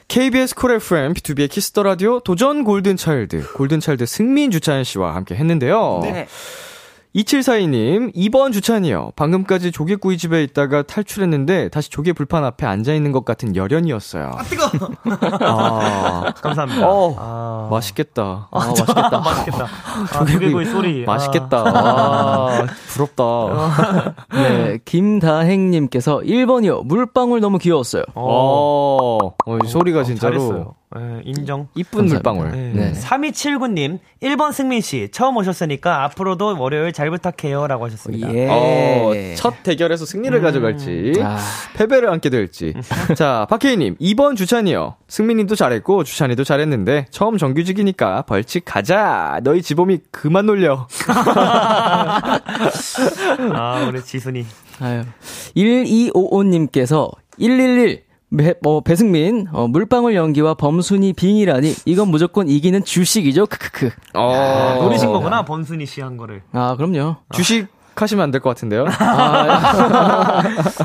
KBS 0.09 0.55
쿨 0.55 0.72
FM, 0.73 1.12
비투비의 1.14 1.51
키스 1.51 1.70
더 1.70 1.83
라디오 1.83 2.19
도전 2.21 2.64
골든차일드, 2.64 3.53
골든차일드 3.53 4.07
승민 4.07 4.51
주찬 4.51 4.83
씨와 4.83 5.14
함께 5.14 5.35
했는데요. 5.35 6.01
네. 6.03 6.27
2742님, 7.15 8.15
2번 8.15 8.53
주찬이요. 8.53 9.13
방금까지 9.17 9.73
조개구이 9.73 10.19
집에 10.19 10.43
있다가 10.45 10.83
탈출했는데 10.83 11.71
다시 11.71 11.91
조개 11.91 12.13
불판 12.13 12.45
앞에 12.45 12.67
앉아있는 12.67 13.13
것 13.13 13.25
같은 13.25 13.57
열연이었어요. 13.57 14.31
아, 14.37 14.43
뜨거. 14.43 14.71
아, 15.41 16.33
감사합니다. 16.41 16.87
어, 16.89 17.15
아. 17.19 17.69
맛있겠다. 17.71 18.49
아, 18.51 18.59
맛있겠다. 18.59 19.19
맛있겠다. 19.21 19.67
아, 20.13 20.25
조개구이 20.27 20.65
소리. 20.67 21.05
맛있겠다. 21.07 21.57
아. 21.67 22.49
아, 22.63 22.67
부럽다. 22.89 24.15
네, 24.35 24.79
김다행님께서 24.85 26.19
1번이요. 26.21 26.85
물방울 26.85 27.41
너무 27.41 27.59
귀여웠어요. 27.59 28.03
어, 28.15 29.19
어, 29.47 29.59
이 29.65 29.67
소리가 29.67 30.05
진짜로 30.05 30.39
잘했어요. 30.39 30.75
네, 30.97 31.20
인정. 31.24 31.68
이쁜. 31.74 32.07
물방울. 32.07 32.51
네. 32.51 32.72
네. 32.72 32.93
3279님, 32.93 33.99
1번 34.22 34.53
승민씨, 34.53 35.11
처음 35.12 35.36
오셨으니까 35.36 36.05
앞으로도 36.05 36.59
월요일 36.59 36.93
잘 36.93 37.11
부탁해요. 37.11 37.66
라고 37.66 37.84
하셨습니다. 37.86 38.32
예. 38.34 38.49
어, 38.49 39.12
첫 39.36 39.62
대결에서 39.62 40.07
승리를 40.07 40.41
가져갈지, 40.41 41.12
아. 41.22 41.39
패배를 41.74 42.09
안게 42.09 42.30
될지. 42.30 42.74
자, 43.16 43.47
박혜희님, 43.51 43.97
2번 43.97 44.36
주찬이요. 44.36 44.97
승민님도 45.09 45.57
잘했고, 45.57 46.05
주찬이도 46.05 46.45
잘했는데, 46.45 47.07
처음 47.11 47.36
정규직이니까 47.36 48.22
벌칙 48.22 48.64
가자. 48.64 49.41
너희 49.43 49.61
지범이 49.61 49.99
그만 50.11 50.47
놀려. 50.47 50.86
아, 53.53 53.86
우리 53.89 54.03
지순이. 54.03 54.47
아유. 54.80 55.03
1255님께서 55.55 57.11
111 57.39 58.08
배, 58.37 58.55
어, 58.64 58.81
배승민 58.83 59.47
어, 59.53 59.66
물방울 59.68 60.14
연기와 60.14 60.55
범순이 60.55 61.14
빙이라니 61.14 61.74
이건 61.87 62.09
무조건 62.09 62.49
이기는 62.49 62.85
주식이죠. 62.85 63.47
크크크. 63.47 63.91
어, 64.14 64.79
노리신 64.83 65.09
거구나, 65.12 65.45
범순이 65.45 65.87
씨 65.87 66.01
한 66.03 66.16
거를. 66.16 66.43
아 66.53 66.76
그럼요. 66.76 67.16
주식 67.33 67.66
하시면 67.97 68.22
안 68.24 68.31
될 68.31 68.41
것 68.41 68.51
같은데요? 68.51 68.85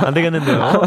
안 0.04 0.14
되겠는데요. 0.14 0.82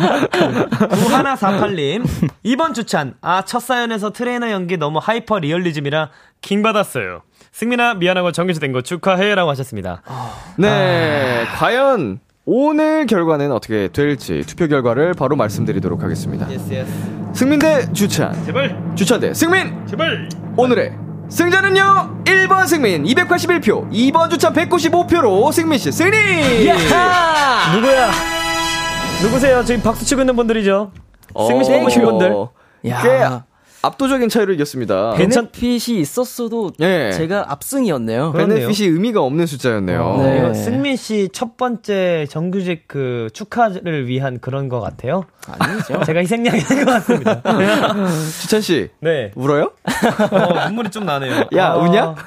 9148님, 0.90 2.04
2번 2.44 2.74
주찬. 2.74 3.14
아, 3.20 3.42
첫 3.42 3.60
사연에서 3.60 4.10
트레이너 4.10 4.50
연기 4.50 4.76
너무 4.76 4.98
하이퍼 5.00 5.38
리얼리즘이라 5.38 6.10
킹 6.40 6.62
받았어요. 6.62 7.22
승민아 7.52 7.94
미안하고 7.94 8.32
정규직된 8.32 8.72
거 8.72 8.82
축하해 8.82 9.34
라고 9.34 9.50
하셨습니다. 9.50 10.02
네, 10.58 11.44
과연 11.56 12.20
오늘 12.48 13.06
결과는 13.06 13.50
어떻게 13.50 13.88
될지 13.88 14.44
투표 14.46 14.68
결과를 14.68 15.14
바로 15.14 15.34
말씀드리도록 15.34 16.04
하겠습니다. 16.04 16.46
승민 17.34 17.58
대 17.58 17.92
주찬, 17.92 18.32
제발 18.46 18.92
주찬 18.94 19.18
대 19.18 19.34
승민! 19.34 19.84
제발 19.86 20.28
오늘의 20.56 20.92
승자는요 21.28 22.22
1번 22.24 22.68
승민 22.68 23.02
281표 23.02 23.90
2번 23.90 24.30
주찬 24.30 24.52
195표로 24.52 25.52
승민 25.52 25.76
씨 25.76 25.90
승리 25.90 26.16
누구야? 27.74 28.10
누구세요? 29.22 29.64
지금 29.64 29.82
박수 29.82 30.04
치고 30.04 30.20
있는 30.20 30.36
분들이 30.36 30.64
죠. 30.64 30.92
승민 31.48 31.64
씨 31.64 31.72
뽑으신 31.72 32.04
분들. 32.04 32.32
야. 32.90 33.44
꽤 33.82 33.86
압도적인 33.86 34.28
차이로 34.28 34.52
이겼습니다 34.54 35.12
베네핏이 35.16 35.98
있었어도 36.00 36.72
예. 36.80 37.12
제가 37.12 37.52
압승이었네요. 37.52 38.32
그렇네요. 38.32 38.58
베네핏이 38.68 38.88
의미가 38.88 39.20
없는 39.22 39.46
숫자였네요 39.46 40.16
네. 40.22 40.38
이거 40.38 40.54
승민 40.54 40.96
씨 40.96 41.28
첫 41.32 41.56
번째 41.56 42.26
정규직 42.30 42.84
그 42.88 43.28
축하를 43.32 44.06
위한 44.08 44.38
그런 44.40 44.68
것 44.68 44.80
같아요. 44.80 45.24
아니죠. 45.58 46.02
제가 46.06 46.20
희생양이 46.20 46.60
된것 46.60 46.86
같습니다. 46.86 47.42
주찬 48.40 48.60
씨 48.60 48.88
네. 49.00 49.30
울어요? 49.34 49.72
어, 50.30 50.66
눈물이 50.68 50.90
좀 50.90 51.04
나네요. 51.06 51.44
야 51.56 51.72
아. 51.72 51.76
우냐? 51.76 52.14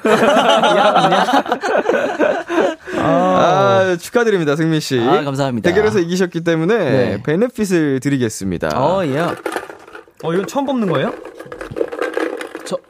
아, 3.02 3.96
축하드립니다 4.00 4.56
승민 4.56 4.80
씨 4.80 4.98
아, 5.00 5.22
감사합니다. 5.24 5.68
대결에서 5.70 5.98
이기셨기 6.00 6.42
때문에 6.42 6.76
네. 6.78 7.22
베네핏을 7.22 8.00
드리겠습니다 8.00 8.68
어, 8.74 9.04
예. 9.06 9.18
어, 9.20 10.32
이건 10.34 10.46
처음 10.46 10.66
뽑는 10.66 10.88
거예요? 10.88 11.12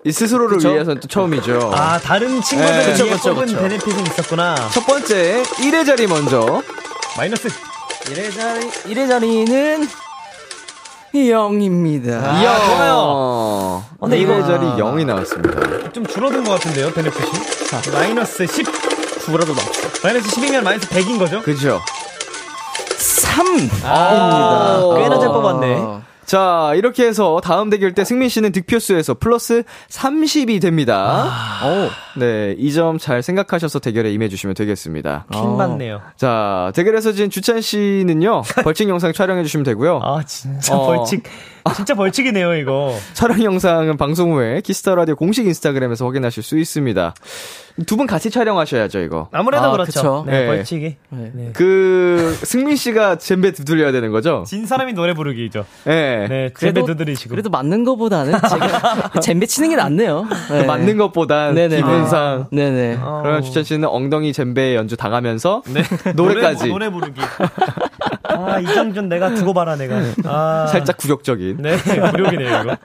이 0.04 0.12
스스로를 0.12 0.56
그쵸? 0.56 0.70
위해서는 0.70 1.00
또 1.00 1.08
처음이죠 1.08 1.70
아, 1.74 1.98
다른 1.98 2.40
친구들 2.42 2.72
네. 2.76 2.92
그쵸, 2.92 3.34
그쵸. 3.34 3.56
베네핏은 3.56 4.06
있었구나. 4.06 4.54
첫 4.72 4.86
번째 4.86 5.42
1회 5.42 5.86
자리 5.86 6.06
먼저 6.06 6.62
마이너스. 7.16 7.48
1회 7.48 8.34
자리, 8.34 8.68
1회 8.70 9.08
자리는 9.08 9.88
0입니다. 11.14 12.22
아, 12.24 12.40
이야 12.40 12.58
좋아요. 12.66 13.84
근데 14.00 14.18
이거 14.18 14.36
이거- 14.38 14.46
자리 14.46 14.64
0이 14.66 15.04
나왔습니다 15.04 15.90
좀 15.92 16.06
줄어든 16.06 16.44
것 16.44 16.52
같은데요, 16.52 16.92
베네핏이? 16.92 17.30
마이너스 17.92 18.46
10. 18.46 18.64
구라도 19.26 19.52
맞죠. 19.54 19.70
마이너스 20.02 20.28
10이면 20.30 20.62
마이너스 20.62 20.88
100인 20.88 21.18
거죠? 21.18 21.42
그죠 21.42 21.80
3입니다. 22.98 23.84
아, 23.84 24.80
꽤나 24.96 25.18
잘 25.18 25.28
뽑았네. 25.28 26.00
자 26.34 26.70
이렇게 26.76 27.06
해서 27.08 27.40
다음 27.42 27.70
대결 27.70 27.92
때 27.92 28.04
승민 28.04 28.28
씨는 28.28 28.52
득표수에서 28.52 29.14
플러스 29.14 29.64
30이 29.88 30.62
됩니다 30.62 31.28
오. 31.64 32.20
네이 32.20 32.72
점 32.72 32.98
잘 33.00 33.20
생각하셔서 33.20 33.80
대결에 33.80 34.12
임해주시면 34.12 34.54
되겠습니다 34.54 35.26
킹 35.32 35.56
받네요. 35.56 36.00
자 36.16 36.70
대결에서 36.76 37.10
진 37.14 37.30
주찬 37.30 37.60
씨는요 37.60 38.42
벌칙 38.62 38.88
영상 38.88 39.12
촬영해 39.12 39.42
주시면 39.42 39.64
되고요 39.64 39.98
아, 40.04 40.22
진짜 40.24 40.76
어. 40.76 40.86
벌칙. 40.86 41.24
진짜 41.74 41.94
벌칙이네요, 41.94 42.54
이거. 42.56 42.94
촬영 43.14 43.42
영상은 43.42 43.96
방송 43.96 44.32
후에 44.32 44.60
키스 44.62 44.82
더 44.82 44.94
라디오 44.94 45.14
공식 45.16 45.46
인스타그램에서 45.46 46.04
확인하실 46.06 46.42
수 46.42 46.58
있습니다. 46.58 47.14
두 47.86 47.96
분 47.96 48.06
같이 48.06 48.30
촬영하셔야죠, 48.30 48.98
이거. 49.00 49.28
아무래도 49.32 49.64
아, 49.64 49.72
그렇죠. 49.72 50.24
네, 50.26 50.40
네. 50.40 50.46
벌칙이. 50.48 50.96
네. 51.10 51.30
네. 51.32 51.50
그 51.54 52.36
승민 52.42 52.76
씨가 52.76 53.16
젬베 53.16 53.52
두들려야 53.52 53.90
되는 53.92 54.10
거죠? 54.10 54.44
진 54.46 54.66
사람이 54.66 54.92
노래 54.92 55.14
부르기죠. 55.14 55.64
네. 55.84 56.26
네, 56.28 56.50
그래도- 56.52 56.80
제배 56.80 56.84
두드리시고. 56.84 57.30
그래도 57.30 57.48
맞는 57.48 57.84
것보다는 57.84 58.32
제가 58.50 59.10
잼배 59.22 59.46
치는 59.46 59.70
게 59.70 59.76
낫네요. 59.76 60.26
네. 60.50 60.64
맞는 60.64 60.98
것보단 60.98 61.54
네네네. 61.54 61.76
기분상. 61.76 62.48
네네. 62.52 62.98
어. 63.00 63.20
그러면 63.22 63.42
주찬 63.42 63.64
씨는 63.64 63.88
엉덩이 63.88 64.32
젬베 64.34 64.74
연주 64.76 64.96
당하면서 64.98 65.62
네. 65.68 65.82
노래까지 66.14 66.68
노래, 66.68 66.88
노래 66.88 66.90
부르기. 66.90 67.20
아, 68.30 68.60
이정준 68.60 69.08
내가 69.08 69.34
두고 69.34 69.52
봐라, 69.52 69.76
내가. 69.76 70.00
아. 70.24 70.66
살짝 70.66 70.96
굴욕적인. 70.96 71.58
네, 71.60 71.76
굴욕이네요, 71.76 72.60
이거. 72.62 72.76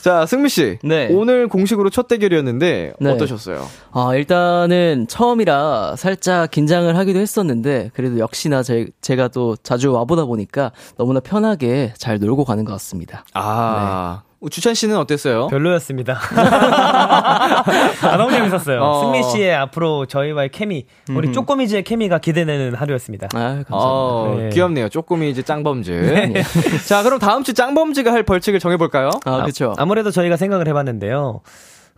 자, 0.00 0.26
승민 0.26 0.48
씨. 0.48 0.78
네. 0.82 1.08
오늘 1.10 1.48
공식으로 1.48 1.90
첫 1.90 2.08
대결이었는데 2.08 2.92
네. 2.98 3.10
어떠셨어요? 3.10 3.66
아, 3.92 4.14
일단은 4.14 5.06
처음이라 5.08 5.96
살짝 5.96 6.50
긴장을 6.50 6.96
하기도 6.96 7.18
했었는데, 7.18 7.90
그래도 7.94 8.18
역시나 8.18 8.62
제, 8.62 8.88
제가 9.00 9.28
또 9.28 9.56
자주 9.56 9.92
와보다 9.92 10.24
보니까 10.24 10.72
너무나 10.96 11.20
편하게 11.20 11.92
잘 11.96 12.18
놀고 12.18 12.44
가는 12.44 12.64
것 12.64 12.72
같습니다. 12.72 13.24
아. 13.34 14.22
주찬 14.50 14.74
씨는 14.74 14.96
어땠어요? 14.96 15.48
별로였습니다. 15.48 16.18
아, 16.30 18.16
너무 18.16 18.30
재밌었어요. 18.30 18.82
어. 18.82 19.00
승민 19.02 19.22
씨의 19.22 19.54
앞으로 19.54 20.06
저희와의 20.06 20.50
케미, 20.50 20.86
우리 21.10 21.28
음. 21.28 21.32
쪼꼬미즈의 21.32 21.84
케미가 21.84 22.18
기대되는 22.18 22.74
하루였습니다. 22.74 23.28
아, 23.34 23.64
어, 23.70 24.36
네. 24.38 24.50
귀엽네요. 24.50 24.88
쪼꼬미 24.88 25.30
이제 25.30 25.42
짱범즈. 25.42 25.90
네. 25.90 26.42
자, 26.86 27.02
그럼 27.02 27.18
다음 27.18 27.42
주 27.42 27.54
짱범즈가 27.54 28.12
할 28.12 28.22
벌칙을 28.22 28.60
정해볼까요? 28.60 29.10
아, 29.24 29.42
그쵸. 29.44 29.74
아무래도 29.78 30.10
저희가 30.10 30.36
생각을 30.36 30.68
해봤는데요. 30.68 31.40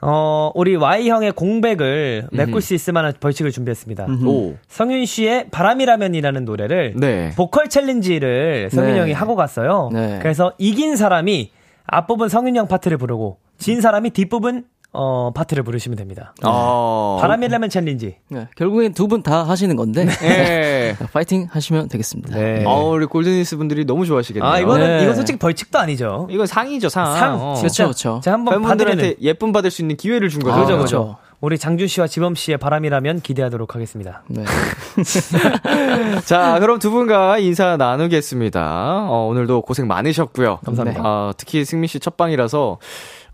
어, 0.01 0.53
우리 0.55 0.77
Y형의 0.77 1.33
공백을 1.33 2.29
메꿀 2.31 2.63
수 2.63 2.73
있을 2.73 2.93
만한 2.93 3.15
벌칙을 3.19 3.51
준비했습니다. 3.51 4.07
오. 4.25 4.55
성윤 4.69 5.05
씨의 5.07 5.47
바람이라면이라는 5.51 6.45
노래를 6.45 6.95
네. 6.97 7.33
보컬 7.37 7.69
challenge를 7.69 8.71
성윤 8.71 8.95
네. 8.95 9.01
형이 9.01 9.13
하고 9.13 9.35
갔어요. 9.35 9.91
네. 9.93 10.21
그래서 10.23 10.53
이긴 10.59 10.95
사람이 10.97 11.51
앞부분 11.89 12.29
성윤 12.29 12.57
형 12.57 12.69
파트를 12.69 12.97
부르고 12.99 13.39
진 13.59 13.81
사람이 13.81 14.11
뒷부분 14.11 14.65
어, 14.91 15.33
파트를 15.35 15.63
부르시면 15.65 15.99
됩니다. 15.99 16.33
어. 16.43 17.19
바람이라면 17.21 17.69
challenge. 17.69 18.17
네, 18.31 18.49
결국엔 18.57 18.95
두 18.95 19.07
분 19.07 19.23
다 19.23 19.43
하시는 19.43 19.77
건데. 19.77 20.07
예. 20.23 20.97
자, 20.99 21.07
파이팅 21.13 21.47
하시면 21.51 21.89
되겠습니다. 21.89 22.35
네. 22.39 22.65
어, 22.67 22.89
우리 22.89 23.05
골든니스 23.05 23.59
분들이 23.59 23.85
너무 23.85 24.07
좋아하시겠네요. 24.07 24.51
아, 24.51 24.59
이거는, 24.59 24.87
네. 24.99 25.05
이거 25.05 25.15
솔직히 25.15 25.39
벌칙도 25.39 25.79
아니죠. 25.79 26.27
이건 26.31 26.47
상이죠, 26.47 26.89
상. 26.89 27.15
상. 27.17 27.35
어. 27.39 27.55
그렇죠, 27.59 27.85
그렇죠. 27.85 28.21
제가 28.25 28.35
한번 28.39 28.55
팬분들한테 28.55 29.03
봐드리는. 29.03 29.23
예쁨 29.23 29.53
받을 29.53 29.71
수 29.71 29.83
있는 29.83 29.97
기회를 29.97 30.31
준 30.31 30.43
거죠. 30.43 30.57
그죠, 30.63 30.75
아, 30.75 30.79
그죠. 30.79 30.99
그렇죠. 31.05 31.17
우리 31.41 31.57
장준 31.57 31.87
씨와 31.87 32.09
지범 32.09 32.35
씨의 32.35 32.59
바람이라면 32.59 33.21
기대하도록 33.21 33.73
하겠습니다. 33.75 34.23
네. 34.29 34.45
자, 36.27 36.59
그럼 36.59 36.81
두 36.81 36.91
분과 36.91 37.39
인사 37.39 37.77
나누겠습니다. 37.77 39.07
어, 39.09 39.29
오늘도 39.31 39.63
고생 39.63 39.87
많으셨고요. 39.87 40.59
감사합니다. 40.65 41.01
어, 41.05 41.31
특히 41.37 41.65
승민 41.65 41.87
씨 41.87 42.01
첫 42.01 42.17
방이라서 42.17 42.79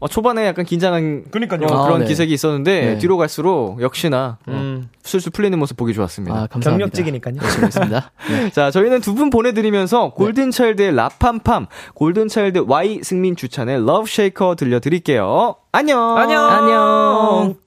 어, 0.01 0.09
초반에 0.09 0.47
약간 0.47 0.67
긴장한 0.67 1.25
그러니까요. 1.31 1.67
어, 1.67 1.85
그런 1.85 1.95
아, 1.95 1.99
네. 2.01 2.05
기색이 2.05 2.31
있었는데 2.35 2.81
네. 2.85 2.99
뒤로 2.99 3.17
갈수록 3.17 3.81
역시나 3.81 4.37
어, 4.47 4.51
음, 4.53 4.91
술술 5.03 5.33
풀리는 5.33 5.59
모습 5.59 5.79
보기 5.79 5.95
좋았습니다. 5.95 6.35
아, 6.35 6.47
감사합니다. 6.47 6.71
경력직이니까요. 6.91 7.37
했습니다. 7.43 8.11
네. 8.29 8.51
자, 8.51 8.71
저희는 8.71 9.01
두 9.01 9.15
분 9.15 9.31
보내드리면서 9.31 10.11
골든차일드의 10.11 10.95
라팜팜, 10.95 11.69
골든차일드 11.95 12.65
Y 12.69 13.01
승민 13.03 13.35
주찬의 13.37 13.87
Love 13.87 14.07
Shaker 14.07 14.57
들려드릴게요. 14.57 15.55
안녕! 15.73 16.19
안녕! 16.19 16.45
안녕! 16.51 17.64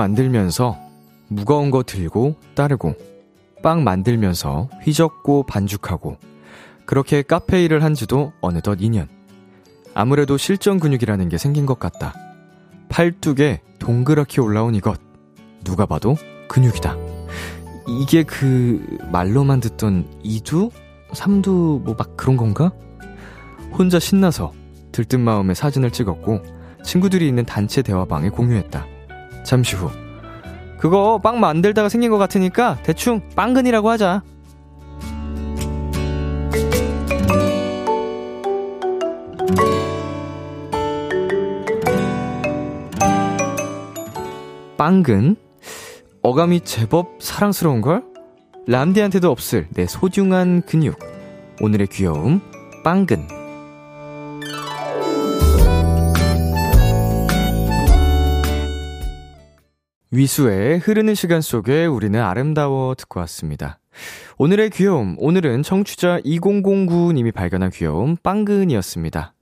만들면서 0.00 0.78
무거운 1.28 1.70
거 1.70 1.82
들고 1.82 2.34
따르고 2.54 2.94
빵 3.62 3.84
만들면서 3.84 4.70
휘젓고 4.82 5.42
반죽하고 5.44 6.16
그렇게 6.86 7.20
카페 7.20 7.62
일을 7.62 7.84
한 7.84 7.94
지도 7.94 8.32
어느덧 8.40 8.78
2년. 8.78 9.08
아무래도 9.92 10.38
실전 10.38 10.80
근육이라는 10.80 11.28
게 11.28 11.36
생긴 11.36 11.66
것 11.66 11.78
같다. 11.78 12.14
팔뚝에 12.88 13.60
동그랗게 13.78 14.40
올라온 14.40 14.74
이것. 14.74 14.98
누가 15.64 15.84
봐도 15.84 16.16
근육이다. 16.48 16.96
이게 18.00 18.22
그 18.22 18.82
말로만 19.12 19.60
듣던 19.60 20.08
이두? 20.22 20.70
삼두 21.12 21.82
뭐 21.84 21.94
막 21.98 22.16
그런 22.16 22.38
건가? 22.38 22.72
혼자 23.72 23.98
신나서 23.98 24.52
들뜬 24.92 25.20
마음에 25.20 25.52
사진을 25.52 25.90
찍었고 25.90 26.40
친구들이 26.84 27.28
있는 27.28 27.44
단체 27.44 27.82
대화방에 27.82 28.30
공유했다. 28.30 28.86
잠시 29.44 29.76
후. 29.76 29.90
그거 30.78 31.20
빵 31.22 31.40
만들다가 31.40 31.88
생긴 31.88 32.10
것 32.10 32.18
같으니까 32.18 32.78
대충 32.82 33.20
빵근이라고 33.36 33.90
하자. 33.90 34.22
빵근? 44.78 45.36
어감이 46.22 46.62
제법 46.62 47.18
사랑스러운걸? 47.20 48.02
람디한테도 48.66 49.30
없을 49.30 49.68
내 49.74 49.86
소중한 49.86 50.62
근육. 50.62 50.98
오늘의 51.60 51.88
귀여움, 51.88 52.40
빵근. 52.82 53.39
위수의 60.12 60.78
흐르는 60.78 61.14
시간 61.14 61.40
속에 61.40 61.86
우리는 61.86 62.20
아름다워 62.20 62.96
듣고 62.96 63.20
왔습니다. 63.20 63.78
오늘의 64.38 64.70
귀여움, 64.70 65.14
오늘은 65.18 65.62
청취자 65.62 66.20
2009님이 66.22 67.32
발견한 67.32 67.70
귀여움, 67.70 68.16
빵근이었습니다. 68.16 69.34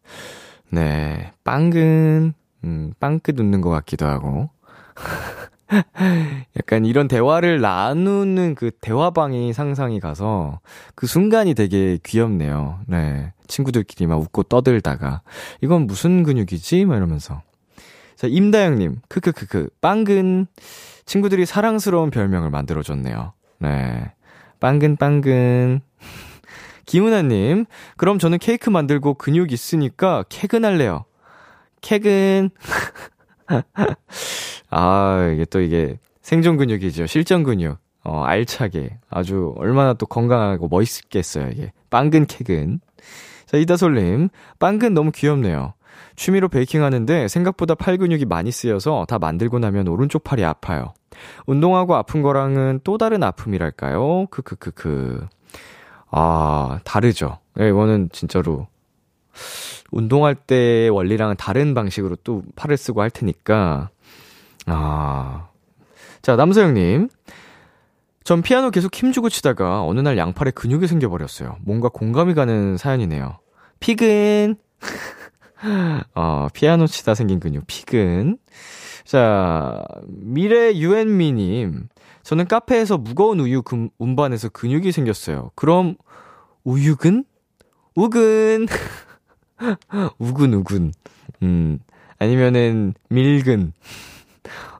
네, 0.70 1.32
빵근, 1.42 2.34
음, 2.64 2.92
빵끝 3.00 3.40
웃는 3.40 3.62
것 3.62 3.70
같기도 3.70 4.06
하고. 4.06 4.50
약간 6.56 6.84
이런 6.84 7.08
대화를 7.08 7.62
나누는 7.62 8.54
그 8.54 8.70
대화방이 8.70 9.54
상상이 9.54 10.00
가서 10.00 10.60
그 10.94 11.06
순간이 11.06 11.54
되게 11.54 11.98
귀엽네요. 12.02 12.80
네. 12.86 13.32
친구들끼리 13.46 14.06
막 14.06 14.20
웃고 14.20 14.42
떠들다가 14.44 15.22
이건 15.62 15.86
무슨 15.86 16.22
근육이지? 16.24 16.84
막 16.84 16.96
이러면서. 16.96 17.42
자, 18.18 18.26
임다영님, 18.26 18.96
크크크크, 19.08 19.68
빵근. 19.80 20.48
친구들이 21.06 21.46
사랑스러운 21.46 22.10
별명을 22.10 22.50
만들어줬네요. 22.50 23.32
네. 23.60 24.12
빵근, 24.58 24.96
빵근. 24.96 25.80
김은아님, 26.84 27.66
그럼 27.96 28.18
저는 28.18 28.38
케이크 28.38 28.70
만들고 28.70 29.14
근육 29.14 29.52
있으니까 29.52 30.24
캐근할래요. 30.28 31.04
캐근. 31.80 32.50
아, 34.70 35.30
이게 35.32 35.44
또 35.44 35.60
이게 35.60 36.00
생존 36.20 36.56
근육이죠. 36.56 37.06
실전 37.06 37.44
근육. 37.44 37.78
어, 38.02 38.24
알차게. 38.24 38.98
아주 39.10 39.54
얼마나 39.58 39.94
또 39.94 40.06
건강하고 40.06 40.66
멋있겠어요, 40.66 41.50
이게. 41.50 41.72
빵근 41.90 42.26
캐근. 42.26 42.80
자, 43.46 43.58
이다솔님, 43.58 44.28
빵근 44.58 44.92
너무 44.92 45.12
귀엽네요. 45.12 45.74
취미로 46.16 46.48
베이킹 46.48 46.82
하는데 46.82 47.28
생각보다 47.28 47.74
팔 47.74 47.96
근육이 47.96 48.24
많이 48.24 48.50
쓰여서 48.50 49.06
다 49.08 49.18
만들고 49.18 49.58
나면 49.58 49.88
오른쪽 49.88 50.24
팔이 50.24 50.44
아파요. 50.44 50.92
운동하고 51.46 51.94
아픈 51.96 52.22
거랑은 52.22 52.80
또 52.84 52.98
다른 52.98 53.22
아픔이랄까요? 53.22 54.26
크크크크. 54.30 55.26
아, 56.10 56.80
다르죠. 56.84 57.38
예, 57.60 57.68
이거는 57.68 58.08
진짜로 58.12 58.66
운동할 59.90 60.34
때 60.34 60.88
원리랑은 60.88 61.36
다른 61.36 61.74
방식으로 61.74 62.16
또 62.24 62.42
팔을 62.56 62.76
쓰고 62.76 63.00
할 63.00 63.10
테니까. 63.10 63.90
아. 64.66 65.48
자, 66.22 66.36
남서영님. 66.36 67.08
전 68.24 68.42
피아노 68.42 68.70
계속 68.70 68.94
힘주고 68.94 69.30
치다가 69.30 69.82
어느 69.82 70.00
날 70.00 70.18
양팔에 70.18 70.50
근육이 70.50 70.86
생겨버렸어요. 70.86 71.56
뭔가 71.62 71.88
공감이 71.88 72.34
가는 72.34 72.76
사연이네요. 72.76 73.38
피근. 73.80 74.56
어, 76.14 76.48
피아노 76.52 76.86
치다 76.86 77.14
생긴 77.14 77.40
근육, 77.40 77.64
피근. 77.66 78.38
자, 79.04 79.84
미래 80.06 80.74
유엔미님. 80.74 81.88
저는 82.22 82.46
카페에서 82.46 82.98
무거운 82.98 83.40
우유 83.40 83.62
금, 83.62 83.88
운반해서 83.98 84.50
근육이 84.50 84.92
생겼어요. 84.92 85.50
그럼, 85.54 85.96
우유근? 86.64 87.24
우근. 87.94 88.66
우근, 90.18 90.54
우근. 90.54 90.92
음, 91.42 91.78
아니면은, 92.18 92.94
밀근. 93.08 93.72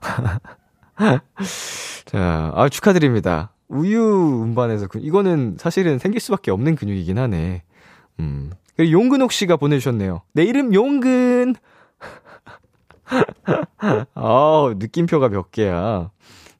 자, 2.05 2.51
아, 2.55 2.69
축하드립니다. 2.69 3.51
우유 3.67 3.99
운반해서, 4.01 4.87
근- 4.87 5.01
이거는 5.01 5.57
사실은 5.59 5.99
생길 5.99 6.21
수밖에 6.21 6.51
없는 6.51 6.75
근육이긴 6.75 7.17
하네. 7.17 7.63
음. 8.19 8.51
용근옥 8.87 9.31
씨가 9.31 9.57
보내주셨네요. 9.57 10.21
내 10.33 10.43
이름 10.43 10.73
용근. 10.73 11.55
아 14.15 14.73
느낌표가 14.77 15.29
몇 15.29 15.51
개야. 15.51 16.11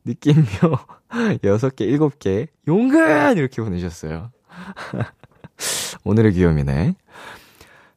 느낌표 0.05 0.77
6개, 1.43 1.97
7개. 1.97 2.47
용근! 2.67 3.37
이렇게 3.37 3.61
보내주셨어요. 3.61 4.31
오늘의 6.03 6.33
귀여움이네. 6.33 6.95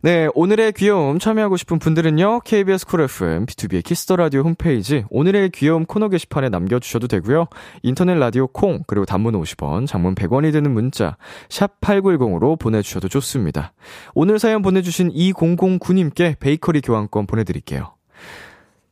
네, 0.04 0.26
오늘의 0.34 0.72
귀여움 0.72 1.20
참여하고 1.20 1.56
싶은 1.56 1.78
분들은요, 1.78 2.40
KBS 2.40 2.86
쿨 2.86 3.02
FM, 3.02 3.46
BTOB의 3.46 3.84
키스 3.84 4.04
더 4.04 4.16
라디오 4.16 4.40
홈페이지, 4.40 5.04
오늘의 5.10 5.50
귀여움 5.50 5.84
코너 5.84 6.08
게시판에 6.08 6.48
남겨주셔도 6.48 7.06
되고요 7.06 7.46
인터넷 7.84 8.16
라디오 8.16 8.48
콩, 8.48 8.82
그리고 8.88 9.06
단문 9.06 9.40
50원, 9.40 9.86
장문 9.86 10.16
100원이 10.16 10.50
드는 10.50 10.72
문자, 10.72 11.16
샵8910으로 11.50 12.58
보내주셔도 12.58 13.06
좋습니다. 13.06 13.74
오늘 14.12 14.40
사연 14.40 14.62
보내주신 14.62 15.10
2009님께 15.12 16.36
베이커리 16.40 16.80
교환권 16.80 17.28
보내드릴게요. 17.28 17.94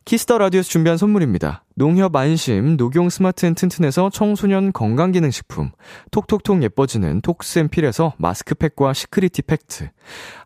키스 0.04 0.25
더 0.25 0.38
라디오에서 0.38 0.68
준비한 0.68 0.96
선물입니다. 0.98 1.64
농협 1.76 2.16
안심, 2.16 2.76
녹용 2.76 3.10
스마트 3.10 3.46
앤 3.46 3.54
튼튼에서 3.54 4.10
청소년 4.10 4.72
건강기능식품, 4.72 5.70
톡톡톡 6.10 6.62
예뻐지는 6.62 7.20
톡스앤필에서 7.20 8.14
마스크팩과 8.18 8.92
시크리티 8.92 9.42
팩트, 9.42 9.90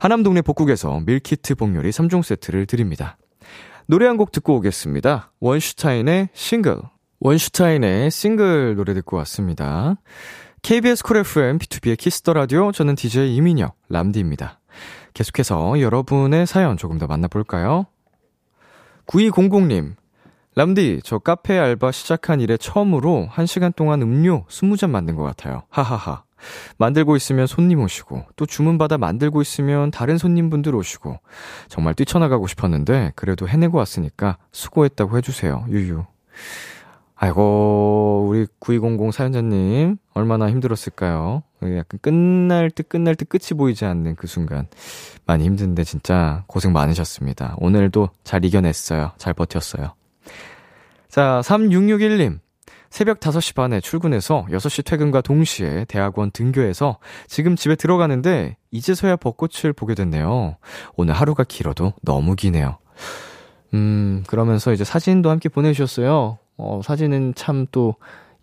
하남동네 0.01 0.43
복국에서 0.43 1.01
밀키트 1.07 1.55
복요리 1.55 1.91
3종 1.91 2.23
세트를 2.23 2.67
드립니다. 2.67 3.17
노래 3.87 4.07
한 4.07 4.17
곡 4.17 4.33
듣고 4.33 4.57
오겠습니다. 4.57 5.33
원슈타인의 5.41 6.31
싱글. 6.35 6.79
원슈타인의 7.21 8.11
싱글 8.11 8.75
노래 8.77 8.93
듣고 8.95 9.17
왔습니다. 9.19 9.97
KBS 10.63 11.03
쿨 11.05 11.19
FM, 11.19 11.59
BTOB의 11.59 11.97
키스 11.99 12.20
더 12.20 12.33
라디오, 12.33 12.73
저는 12.73 12.95
DJ 12.97 13.35
이민혁, 13.37 13.77
람디입니다. 13.89 14.61
계속해서 15.15 15.81
여러분의 15.81 16.47
사연 16.47 16.77
조금 16.77 16.99
더 16.99 17.07
만나볼까요? 17.07 17.87
9200님, 19.07 19.95
람디, 20.57 21.01
저 21.03 21.19
카페 21.19 21.59
알바 21.59 21.91
시작한 21.91 22.41
이래 22.41 22.57
처음으로 22.57 23.29
1시간 23.33 23.75
동안 23.75 24.03
음료 24.03 24.45
20잔 24.47 24.89
만든 24.91 25.17
것 25.17 25.25
같아요. 25.25 25.65
하하하. 25.69 26.23
만들고 26.79 27.17
있으면 27.17 27.47
손님 27.47 27.81
오시고, 27.81 28.25
또 28.37 28.47
주문받아 28.47 28.99
만들고 28.99 29.43
있으면 29.43 29.91
다른 29.91 30.19
손님분들 30.19 30.75
오시고, 30.75 31.19
정말 31.69 31.95
뛰쳐나가고 31.95 32.47
싶었는데, 32.47 33.13
그래도 33.17 33.49
해내고 33.49 33.79
왔으니까 33.79 34.37
수고했다고 34.53 35.17
해주세요. 35.17 35.67
유유. 35.71 36.05
아이고, 37.25 38.27
우리 38.29 38.47
9200 38.59 39.15
사연자님, 39.15 39.97
얼마나 40.13 40.51
힘들었을까요? 40.51 41.43
약간 41.63 41.99
끝날 42.03 42.71
듯 42.71 42.91
끝날 42.91 43.15
듯 43.15 43.31
끝이 43.31 43.57
보이지 43.57 43.87
않는 43.87 44.17
그 44.17 44.27
순간. 44.27 44.67
많이 45.25 45.45
힘든데 45.47 45.85
진짜 45.85 46.45
고생 46.49 46.75
많으셨습니다. 46.75 47.57
오늘도 47.61 48.11
잘 48.25 48.45
이겨냈어요. 48.45 49.13
잘 49.17 49.33
버텼어요. 49.33 49.95
자, 51.09 51.41
3661님. 51.43 52.41
새벽 52.91 53.21
5시 53.21 53.55
반에 53.55 53.81
출근해서 53.81 54.45
6시 54.51 54.85
퇴근과 54.85 55.23
동시에 55.23 55.87
대학원 55.87 56.31
등교해서 56.31 56.99
지금 57.27 57.57
집에 57.57 57.75
들어가는데 57.75 58.59
이제서야 58.71 59.17
벚꽃을 59.17 59.73
보게 59.73 59.95
됐네요. 59.95 60.59
오늘 60.95 61.15
하루가 61.15 61.43
길어도 61.43 61.95
너무 62.03 62.37
기네요. 62.37 62.77
음, 63.73 64.25
그러면서 64.27 64.75
이제 64.75 64.85
사진도 64.85 65.31
함께 65.31 65.49
보내주셨어요. 65.49 66.39
어, 66.57 66.81
사진은 66.85 67.35
참 67.35 67.67
또 67.73 67.95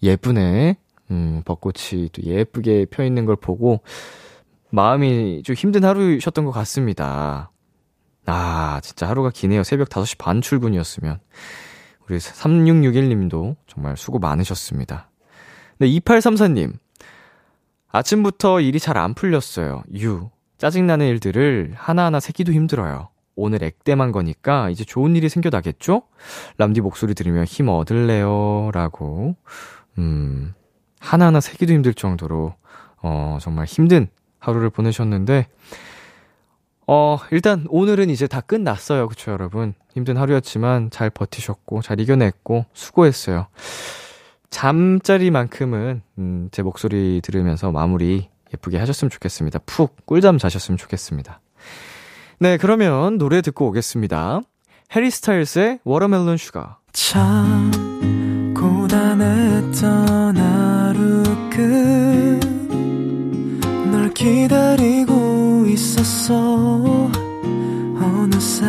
예쁘네. 0.03 0.78
음, 1.12 1.41
벚꽃이 1.45 2.09
또 2.12 2.24
예쁘게 2.24 2.86
펴 2.89 3.03
있는 3.03 3.26
걸 3.26 3.36
보고 3.36 3.82
마음이 4.72 5.43
좀 5.43 5.55
힘든 5.55 5.84
하루셨던 5.84 6.45
것 6.45 6.51
같습니다. 6.51 7.51
아, 8.26 8.80
진짜 8.84 9.07
하루가 9.07 9.30
기네요. 9.30 9.64
새벽 9.64 9.89
5시 9.89 10.18
반 10.18 10.41
출근이었으면. 10.41 11.20
우리 12.07 12.18
3661님도 12.18 13.55
정말 13.68 13.97
수고 13.97 14.20
많으셨습니다. 14.20 15.09
네, 15.80 15.88
2834님. 15.88 16.74
아침부터 17.91 18.62
일이 18.62 18.80
잘 18.80 18.97
안 18.97 19.14
풀렸어요. 19.14 19.84
유. 19.95 20.30
짜증나는 20.57 21.07
일들을 21.07 21.74
하나하나 21.76 22.20
세기도 22.20 22.53
힘들어요. 22.53 23.09
오늘 23.36 23.64
액땜한 23.64 24.12
거니까 24.12 24.70
이제 24.70 24.84
좋은 24.84 25.16
일이 25.16 25.30
생겨나겠죠? 25.30 26.04
람디 26.58 26.82
목소리 26.82 27.14
들으면 27.14 27.46
힘 27.46 27.70
얻을래요. 27.70 28.72
라고. 28.74 29.36
음, 29.98 30.54
하나하나 31.00 31.40
세기도 31.40 31.74
힘들 31.74 31.94
정도로, 31.94 32.56
어, 33.02 33.38
정말 33.42 33.66
힘든 33.66 34.08
하루를 34.40 34.70
보내셨는데, 34.70 35.48
어, 36.88 37.18
일단 37.32 37.66
오늘은 37.70 38.10
이제 38.10 38.28
다 38.28 38.42
끝났어요. 38.42 39.08
그쵸, 39.08 39.32
여러분? 39.32 39.74
힘든 39.94 40.18
하루였지만 40.18 40.90
잘 40.90 41.10
버티셨고, 41.10 41.82
잘 41.82 42.00
이겨냈고, 42.00 42.66
수고했어요. 42.74 43.48
잠자리만큼은, 44.50 46.02
음, 46.18 46.50
제 46.52 46.62
목소리 46.62 47.22
들으면서 47.24 47.72
마무리 47.72 48.30
예쁘게 48.54 48.78
하셨으면 48.78 49.10
좋겠습니다. 49.10 49.60
푹 49.66 50.06
꿀잠 50.06 50.38
자셨으면 50.38 50.78
좋겠습니다. 50.78 51.40
네, 52.42 52.58
그러면 52.58 53.20
노래 53.20 53.44
듣고 53.44 53.68
오겠습니다. 53.68 54.42
해리 54.96 55.12
스타일스의 55.12 55.78
Watermelon 55.84 56.38
Sugar. 56.38 56.80
참 56.92 57.70
고단했던 58.58 60.38
하루 60.38 61.22
끝 63.86 64.00
널 64.00 64.12
기다리고 64.16 65.68
있었어 65.68 67.12
어느새 68.02 68.66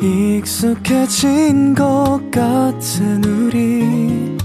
익숙해진 0.00 1.74
것 1.74 2.20
같은 2.30 3.24
우리 3.24 4.36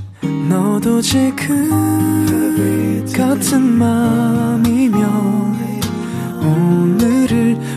너도 0.50 1.00
지금 1.02 1.70
같은 3.16 3.62
맘이면 3.62 5.06
오늘을 6.42 7.77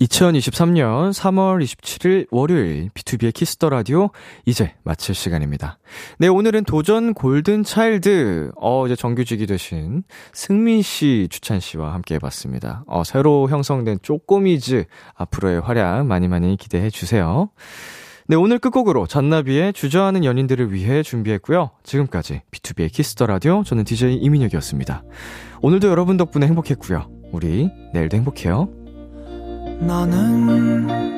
2023년 0.00 1.10
3월 1.10 1.62
27일 1.62 2.26
월요일 2.30 2.90
BTOB의 2.90 3.32
키스 3.32 3.56
더 3.56 3.70
라디오 3.70 4.10
이제 4.44 4.74
마칠 4.84 5.14
시간입니다. 5.14 5.78
네, 6.18 6.28
오늘은 6.28 6.64
도전 6.64 7.14
골든 7.14 7.64
차일드 7.64 8.52
어 8.56 8.86
이제 8.86 8.94
정규직이 8.94 9.46
되신 9.46 10.02
승민 10.32 10.82
씨, 10.82 11.28
주찬 11.30 11.60
씨와 11.60 11.94
함께 11.94 12.16
해 12.16 12.18
봤습니다. 12.18 12.84
어 12.86 13.04
새로 13.04 13.48
형성된 13.48 14.00
쪼꼬미즈 14.02 14.84
앞으로의 15.14 15.60
활약 15.60 16.06
많이 16.06 16.28
많이 16.28 16.56
기대해 16.56 16.90
주세요. 16.90 17.50
네, 18.28 18.36
오늘 18.36 18.58
끝곡으로 18.58 19.06
잔나비의 19.06 19.72
주저하는 19.72 20.24
연인들을 20.24 20.72
위해 20.74 21.02
준비했고요. 21.02 21.70
지금까지 21.84 22.42
BTOB의 22.50 22.92
키스 22.92 23.13
더 23.13 23.26
라디오 23.26 23.62
저는 23.62 23.84
DJ 23.84 24.16
이민혁이었습니다. 24.16 25.04
오늘도 25.62 25.88
여러분 25.88 26.16
덕분에 26.16 26.46
행복했고요. 26.46 27.08
우리 27.32 27.70
내일도 27.94 28.16
행복해요. 28.16 28.85
나는 29.80 31.15